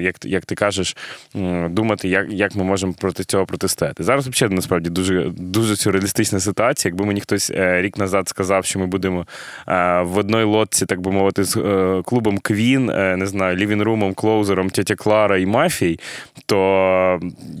як, 0.00 0.24
як 0.24 0.46
ти 0.46 0.54
кажеш, 0.54 0.96
думати, 1.68 2.08
як, 2.08 2.26
як 2.30 2.54
ми 2.56 2.64
можемо 2.64 2.92
проти 2.92 3.24
цього 3.24 3.46
протистояти. 3.46 4.02
Зараз 4.02 4.28
взагалі 4.28 4.54
насправді 4.54 4.90
дуже, 4.90 5.30
дуже 5.36 5.76
сюрреалістична 5.76 6.40
ситуація. 6.40 6.90
Якби 6.90 7.06
мені 7.06 7.20
хтось 7.20 7.50
е, 7.50 7.67
рік 7.82 7.98
назад 7.98 8.28
сказав, 8.28 8.64
що 8.64 8.78
ми 8.78 8.86
будемо 8.86 9.26
е, 9.68 10.02
в 10.02 10.18
одній 10.18 10.42
лодці, 10.42 10.86
так 10.86 11.00
би 11.00 11.10
мовити, 11.12 11.44
з 11.44 11.56
е, 11.56 12.02
клубом 12.04 12.38
Квін, 12.38 12.90
е, 12.90 13.16
не 13.16 13.26
знаю, 13.26 13.56
лівінрумом, 13.56 14.14
клоузером, 14.14 14.70
тетя 14.70 14.94
Клара 14.94 15.38
і 15.38 15.46
мафій, 15.46 16.00
то 16.46 16.56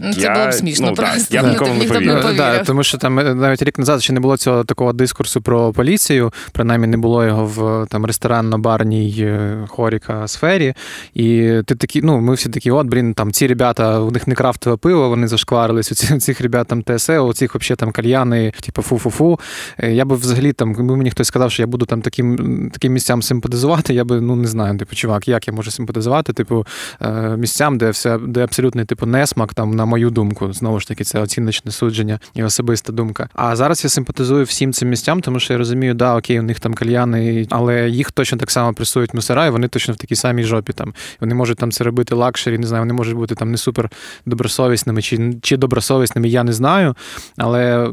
Ну, 0.02 0.12
це 0.14 0.20
я, 0.20 0.34
було 0.34 0.46
б 0.46 0.52
смішно 0.54 0.86
ну, 0.90 0.94
просто. 0.94 1.34
я 1.34 1.42
б 1.42 1.46
нікому 1.46 1.74
не 1.74 1.84
повірив. 1.84 2.36
Да, 2.36 2.58
тому 2.64 2.82
що 2.82 2.98
там 2.98 3.14
навіть 3.40 3.62
рік 3.62 3.78
назад 3.78 4.02
ще 4.02 4.12
не 4.12 4.20
було 4.20 4.36
цього 4.36 4.64
такого 4.64 4.92
дискурсу 4.92 5.42
про 5.42 5.72
поліцію, 5.72 6.32
принаймні 6.52 6.86
не 6.86 6.96
було 6.96 7.24
його 7.24 7.44
в 7.46 7.86
там 7.90 8.06
ресторанно-барній 8.06 9.66
хоріка 9.68 10.28
сфері. 10.28 10.74
І 11.14 11.52
ти 11.66 11.74
такі, 11.74 12.00
ну, 12.02 12.20
ми 12.20 12.34
всі 12.34 12.48
такі, 12.48 12.70
от, 12.70 12.86
блін, 12.86 13.14
там 13.14 13.32
ці 13.32 13.46
ребята, 13.46 14.00
у 14.00 14.10
них 14.10 14.26
не 14.26 14.34
крафтове 14.34 14.76
пиво, 14.76 15.08
вони 15.08 15.28
зашкварились, 15.28 15.92
у 15.92 15.94
ці- 15.94 16.14
у 16.14 16.18
цих 16.20 16.40
ребят 16.40 16.66
там 16.66 16.82
ТСЕ, 16.82 17.18
у 17.18 17.32
цих 17.32 17.54
взагалі 17.54 17.76
там 17.76 17.90
кальяни, 17.92 18.52
типу 18.60 18.82
фу-фу-фу. 18.82 19.40
Е, 19.88 19.94
Я 19.94 20.04
би 20.04 20.16
взагалі 20.16 20.52
там, 20.52 20.68
якби 20.78 20.96
мені 20.96 21.10
хтось 21.10 21.26
сказав, 21.26 21.50
що 21.50 21.62
я 21.62 21.66
буду 21.66 21.86
там 21.86 22.02
таким, 22.02 22.70
таким 22.72 22.92
місцям 22.92 23.22
симпатизувати, 23.22 23.94
я 23.94 24.04
би 24.04 24.20
ну 24.20 24.36
не 24.36 24.46
знаю, 24.46 24.78
типу, 24.78 24.94
чувак, 24.94 25.28
як 25.28 25.48
я 25.48 25.54
можу 25.54 25.70
симпатизувати, 25.70 26.32
типу, 26.32 26.66
е, 27.00 27.36
місцям, 27.36 27.78
де 27.78 27.90
все, 27.90 28.18
де 28.18 28.44
абсолютний 28.44 28.84
типу 28.84 29.06
несмак, 29.06 29.54
там, 29.54 29.70
на 29.70 29.84
мою 29.84 30.10
думку, 30.10 30.52
знову 30.52 30.80
ж 30.80 30.88
таки, 30.88 31.04
це 31.04 31.20
оціночне 31.20 31.72
судження 31.72 32.20
і 32.34 32.42
особиста 32.42 32.92
думка. 32.92 33.28
А 33.34 33.56
зараз 33.56 33.84
я 33.84 33.90
симпатизую 33.90 34.44
всім 34.44 34.72
цим 34.72 34.88
місцям, 34.88 35.20
тому 35.20 35.40
що 35.40 35.52
я 35.52 35.58
розумію, 35.58 35.94
да, 35.94 36.16
окей, 36.16 36.40
у 36.40 36.42
них 36.42 36.60
там 36.60 36.74
кальяни, 36.74 37.46
але 37.50 37.88
їх 37.88 38.12
точно 38.12 38.38
так 38.38 38.50
само 38.50 38.74
пресують 38.74 39.14
мусора, 39.14 39.46
і 39.46 39.50
вони 39.50 39.68
точно 39.68 39.94
в 39.94 39.96
такій 39.96 40.14
самій 40.14 40.44
жопі 40.44 40.72
там. 40.72 40.94
Вони 41.20 41.34
можуть 41.34 41.58
там 41.58 41.72
це 41.72 41.84
робити 41.84 42.14
luxury, 42.14 42.58
не 42.58 42.66
знаю, 42.66 42.82
вони 42.82 42.92
можуть 42.92 43.16
бути 43.16 43.34
там 43.34 43.50
не 43.50 43.56
супер 43.56 43.90
добросовісними 44.26 45.02
чи, 45.02 45.34
чи 45.42 45.56
добросовісними, 45.56 46.28
я 46.28 46.44
не 46.44 46.52
знаю. 46.52 46.94
Але 47.36 47.90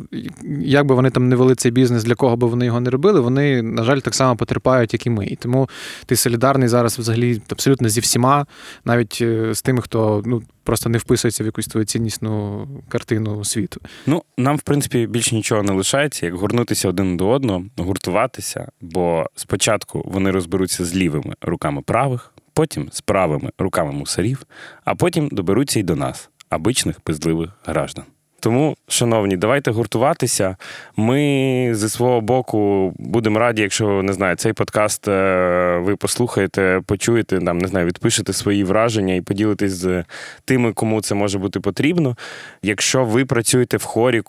як 0.60 0.86
би 0.86 0.96
вони 0.96 1.10
там 1.10 1.30
не 1.30 1.36
вели 1.36 1.56
цей 1.56 1.72
бізнес, 1.72 1.85
для 1.92 2.16
кого 2.16 2.36
би 2.36 2.48
вони 2.48 2.66
його 2.66 2.80
не 2.80 2.90
робили, 2.90 3.20
вони, 3.20 3.62
на 3.62 3.84
жаль, 3.84 4.00
так 4.00 4.16
само 4.16 4.36
потерпають, 4.36 4.94
як 4.94 5.06
і 5.06 5.10
ми. 5.10 5.26
І 5.26 5.36
тому 5.36 5.70
ти 6.06 6.16
солідарний 6.16 6.68
зараз 6.68 7.00
взагалі 7.00 7.42
абсолютно 7.50 7.90
зі 7.90 8.00
всіма, 8.00 8.46
навіть 8.86 9.18
е, 9.22 9.54
з 9.54 9.62
тими, 9.62 9.82
хто 9.82 10.24
ну. 10.26 10.42
Просто 10.66 10.90
не 10.90 10.98
вписується 10.98 11.44
в 11.44 11.46
якусь 11.46 11.68
твою 11.68 11.86
ціннісну 11.86 12.68
картину 12.90 13.44
світу. 13.44 13.82
Ну, 14.06 14.24
нам, 14.38 14.58
в 14.58 14.62
принципі, 14.62 15.08
більше 15.08 15.36
нічого 15.36 15.64
не 15.64 15.74
лишається, 15.74 16.26
як 16.26 16.36
горнутися 16.36 16.90
один 16.90 17.18
до 17.18 17.30
одного, 17.30 17.64
гуртуватися, 17.78 18.70
бо 18.82 19.26
спочатку 19.36 20.04
вони 20.06 20.32
розберуться 20.32 20.86
з 20.86 20.96
лівими 20.96 21.36
руками 21.42 21.82
правих, 21.82 22.34
потім 22.54 22.90
з 22.92 23.02
правими 23.02 23.52
руками 23.58 23.92
мусорів, 23.92 24.46
а 24.84 24.96
потім 24.96 25.30
доберуться 25.32 25.80
й 25.80 25.84
до 25.84 25.96
нас, 25.96 26.30
обичних 26.50 27.00
пиздливих 27.00 27.50
граждан. 27.66 28.06
Тому, 28.46 28.78
шановні, 28.88 29.38
давайте 29.38 29.72
гуртуватися. 29.72 30.56
Ми 30.98 31.72
зі 31.74 31.90
свого 31.90 32.22
боку 32.22 32.94
будемо 32.98 33.40
раді, 33.40 33.62
якщо 33.62 34.04
не 34.04 34.14
знаю, 34.14 34.36
цей 34.36 34.54
подкаст 34.54 35.08
е, 35.08 35.78
ви 35.84 35.96
послухаєте, 35.96 36.82
почуєте, 36.86 37.40
там 37.40 37.58
не 37.58 37.68
знаю, 37.68 37.86
відпишете 37.86 38.34
свої 38.34 38.64
враження 38.64 39.14
і 39.14 39.22
поділитесь 39.22 39.72
з 39.72 40.04
тими, 40.46 40.74
кому 40.74 41.02
це 41.02 41.16
може 41.16 41.40
бути 41.40 41.60
потрібно. 41.60 42.18
Якщо 42.64 43.06
ви 43.06 43.26
працюєте 43.26 43.78
в 43.78 43.84
хорі 43.84 44.24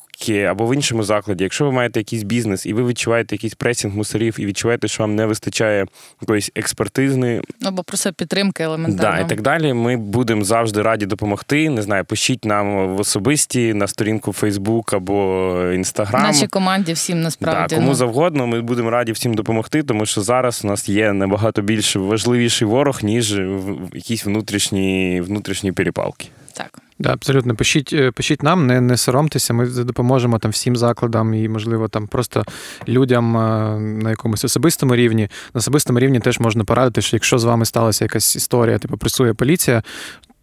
або 0.49 0.67
в 0.67 0.75
іншому 0.75 1.03
закладі, 1.03 1.45
якщо 1.45 1.65
ви 1.65 1.73
маєте 1.73 2.01
якийсь 2.01 2.23
бізнес 2.23 2.67
і 2.67 2.73
ви 2.73 2.85
відчуваєте 2.85 3.35
якийсь 3.35 3.55
пресінг 3.55 3.97
мусорів 3.97 4.37
і 4.39 4.47
відчуваєте, 4.47 4.89
що 4.89 5.03
вам 5.03 5.15
не 5.15 5.27
вистачає 5.27 5.87
якоїсь 6.21 6.51
експертизної 6.55 7.43
Або 7.63 7.83
просто 7.83 8.13
підтримки 8.13 8.63
Да, 8.63 8.65
елементарно. 8.65 9.27
і 9.27 9.29
так 9.29 9.41
далі. 9.41 9.73
Ми 9.73 9.97
будемо 9.97 10.45
завжди 10.45 10.83
раді 10.83 11.07
допомогти. 11.07 11.71
Не 11.71 11.83
знаю, 11.83 12.05
пишіть 12.05 12.45
нам 12.45 12.97
в 12.97 13.01
особисті 13.01 13.75
на 13.75 13.87
сторінку 14.07 14.31
Facebook 14.31 14.97
або 14.97 15.15
Instagram. 15.57 16.23
Нашій 16.23 16.47
команді 16.47 16.93
всім 16.93 17.21
насправді. 17.21 17.75
Да, 17.75 17.77
кому 17.77 17.89
ну. 17.89 17.95
завгодно, 17.95 18.47
ми 18.47 18.63
будемо 18.63 18.91
раді 18.91 19.13
всім 19.13 19.35
допомогти, 19.35 19.83
тому 19.83 20.07
що 20.07 20.21
зараз 20.21 20.61
у 20.65 20.67
нас 20.67 20.89
є 20.89 21.13
набагато 21.13 21.63
більш 21.63 21.97
важливіший 21.97 22.69
ворог, 22.69 22.99
ніж 23.03 23.41
якісь 23.93 24.27
внутрішні, 24.27 25.21
внутрішні 25.21 25.73
перепалки. 25.73 26.29
Так. 26.53 26.79
Да, 26.99 27.13
абсолютно. 27.13 27.55
Пишіть, 27.55 27.93
е, 27.93 28.11
пишіть 28.11 28.43
нам, 28.43 28.67
не, 28.67 28.81
не 28.81 28.97
соромтеся. 28.97 29.55
Ми 29.55 29.67
допоможемо 29.67 30.39
там 30.39 30.51
всім 30.51 30.77
закладам 30.77 31.35
і, 31.35 31.49
можливо, 31.49 31.89
там 31.89 32.07
просто 32.07 32.45
людям 32.89 33.37
е, 33.37 33.79
на 33.81 34.11
якомусь 34.11 34.45
особистому 34.45 34.97
рівні. 34.97 35.29
На 35.55 35.59
особистому 35.59 35.99
рівні 35.99 36.21
теж 36.21 36.41
можна 36.41 36.65
порадити, 36.65 37.03
що 37.03 37.17
якщо 37.17 37.39
з 37.39 37.45
вами 37.45 37.65
сталася 37.65 38.05
якась 38.05 38.37
історія, 38.37 38.79
типу 38.79 38.97
пресує 38.97 39.35
поліція. 39.35 39.83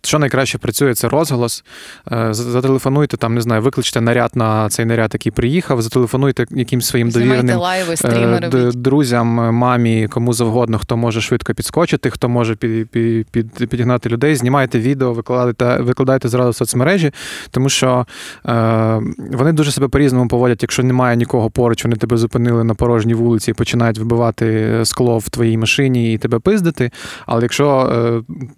Що 0.06 0.20
найкраще 0.20 0.58
працює, 0.58 0.94
це 0.94 1.10
розголос. 1.10 1.64
Е, 2.12 2.28
Зателефонуйте, 2.32 3.18
там, 3.18 3.36
не 3.36 3.42
знаю, 3.42 3.62
викличте 3.62 4.02
наряд 4.02 4.32
на 4.36 4.70
цей 4.70 4.86
наряд, 4.86 5.10
який 5.14 5.32
приїхав, 5.32 5.82
зателефонуйте 5.82 6.46
якимсь 6.52 6.88
своїм 6.88 7.12
Знімайте 7.12 7.42
довіреним 7.42 7.60
лайви, 7.60 7.94
Е, 7.94 7.98
стріми 7.98 8.40
друзям, 8.74 9.28
мамі, 9.56 10.08
кому 10.08 10.34
завгодно, 10.34 10.80
хто 10.80 10.98
може 10.98 11.22
швидко 11.22 11.54
підскочити, 11.54 12.10
хто 12.10 12.30
може 12.30 12.56
під, 12.56 12.90
під, 12.90 13.28
під, 13.28 13.70
підігнати 13.70 14.10
людей, 14.10 14.36
знімайте 14.36 14.80
відео, 14.80 15.14
викладайте, 15.14 15.78
викладайте 15.84 16.30
зразу 16.30 16.50
в 16.50 16.56
соцмережі, 16.56 17.12
тому 17.52 17.70
що 17.70 18.06
е, 18.46 19.02
вони 19.32 19.52
дуже 19.54 19.72
себе 19.72 19.88
по-різному 19.88 20.28
поводять. 20.28 20.64
Якщо 20.64 20.84
немає 20.84 21.18
нікого 21.18 21.50
поруч, 21.50 21.84
вони 21.84 21.96
тебе 21.96 22.18
зупинили 22.18 22.64
на 22.64 22.74
порожній 22.74 23.14
вулиці 23.14 23.52
і 23.52 23.54
починають 23.54 23.98
вибивати 23.98 24.80
скло 24.84 25.18
в 25.18 25.30
твоїй 25.30 25.58
машині 25.58 26.14
і 26.14 26.18
тебе 26.18 26.40
пиздити. 26.40 26.92
Але 27.26 27.42
якщо 27.42 27.92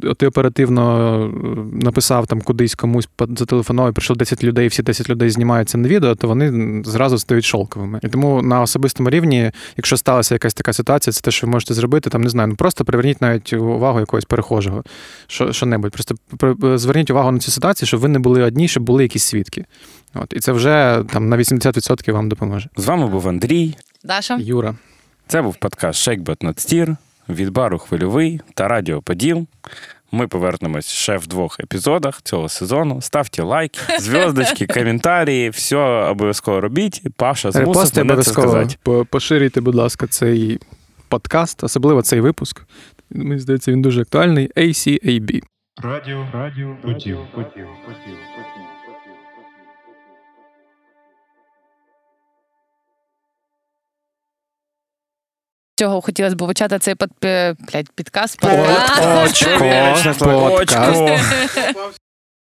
е, 0.03 0.13
ти 0.13 0.27
оперативно 0.27 0.85
е, 1.25 1.34
написав 1.71 2.27
там 2.27 2.41
кудись 2.41 2.75
комусь 2.75 3.09
по- 3.15 3.27
зателефонував, 3.37 3.91
і 3.91 3.93
прийшло 3.93 4.15
10 4.15 4.43
людей, 4.43 4.67
всі 4.67 4.83
10 4.83 5.09
людей 5.09 5.29
знімаються 5.29 5.77
на 5.77 5.87
відео, 5.87 6.15
то 6.15 6.27
вони 6.27 6.81
зразу 6.85 7.17
стають 7.17 7.45
шовковими. 7.45 7.99
І 8.03 8.07
тому 8.07 8.41
на 8.41 8.61
особистому 8.61 9.09
рівні, 9.09 9.51
якщо 9.77 9.97
сталася 9.97 10.35
якась 10.35 10.53
така 10.53 10.73
ситуація, 10.73 11.13
це 11.13 11.21
те, 11.21 11.31
що 11.31 11.47
ви 11.47 11.51
можете 11.51 11.73
зробити, 11.73 12.09
там 12.09 12.21
не 12.21 12.29
знаю, 12.29 12.47
ну 12.47 12.55
просто 12.55 12.85
приверніть 12.85 13.21
навіть 13.21 13.53
увагу 13.53 13.99
якогось 13.99 14.25
перехожого. 14.25 14.83
Що, 15.27 15.53
що-небудь. 15.53 15.91
Просто 15.91 16.15
зверніть 16.77 17.09
увагу 17.09 17.31
на 17.31 17.39
цю 17.39 17.51
ситуацію, 17.51 17.87
щоб 17.87 17.99
ви 17.99 18.07
не 18.07 18.19
були 18.19 18.43
одні, 18.43 18.67
щоб 18.67 18.83
були 18.83 19.03
якісь 19.03 19.23
свідки. 19.23 19.65
От, 20.13 20.33
і 20.33 20.39
це 20.39 20.51
вже 20.51 21.03
там 21.13 21.29
на 21.29 21.37
80% 21.37 22.11
вам 22.11 22.29
допоможе. 22.29 22.69
З 22.77 22.85
вами 22.85 23.07
був 23.07 23.27
Андрій. 23.29 23.75
Даша? 24.03 24.37
Юра. 24.41 24.75
Це 25.27 25.41
був 25.41 25.55
подкаст 25.55 26.07
But 26.07 26.37
Not 26.37 26.97
від 27.29 27.49
бару 27.49 27.77
Хвильовий 27.77 28.41
та 28.53 28.67
Радіо 28.67 29.01
Поділ. 29.01 29.47
Ми 30.15 30.27
повернемось 30.27 30.87
ще 30.89 31.17
в 31.17 31.27
двох 31.27 31.59
епізодах 31.59 32.21
цього 32.21 32.49
сезону. 32.49 33.01
Ставте 33.01 33.43
лайки, 33.43 33.79
зв'язочки, 33.99 34.67
коментарі, 34.73 35.49
все 35.49 35.77
обов'язково 36.09 36.61
робіть. 36.61 37.01
Паша 37.17 37.51
змусив 37.51 38.05
мене 38.05 38.23
це 38.23 38.31
сказати. 38.31 38.75
По- 38.83 39.05
поширюйте, 39.05 39.61
будь 39.61 39.75
ласка, 39.75 40.07
цей 40.07 40.59
подкаст, 41.09 41.63
особливо 41.63 42.01
цей 42.01 42.21
випуск. 42.21 42.61
Мені 43.09 43.39
здається, 43.39 43.71
він 43.71 43.81
дуже 43.81 44.01
актуальний. 44.01 44.51
ACAB. 44.57 45.41
Радіо, 45.83 46.27
радіо, 46.33 46.75
потів, 46.81 47.17
потів, 47.35 47.67
потів, 47.85 48.17
поділ. 48.35 48.64
Цього 55.75 56.01
хотілося 56.01 56.35
б 56.35 56.39
почати 56.39 56.79
цей 56.79 56.95
під, 56.95 57.09
блядь, 57.59 57.89
підкаст. 57.95 58.43
Очко, 59.25 59.49
подкаст. 60.49 61.01
Очко. 61.01 61.91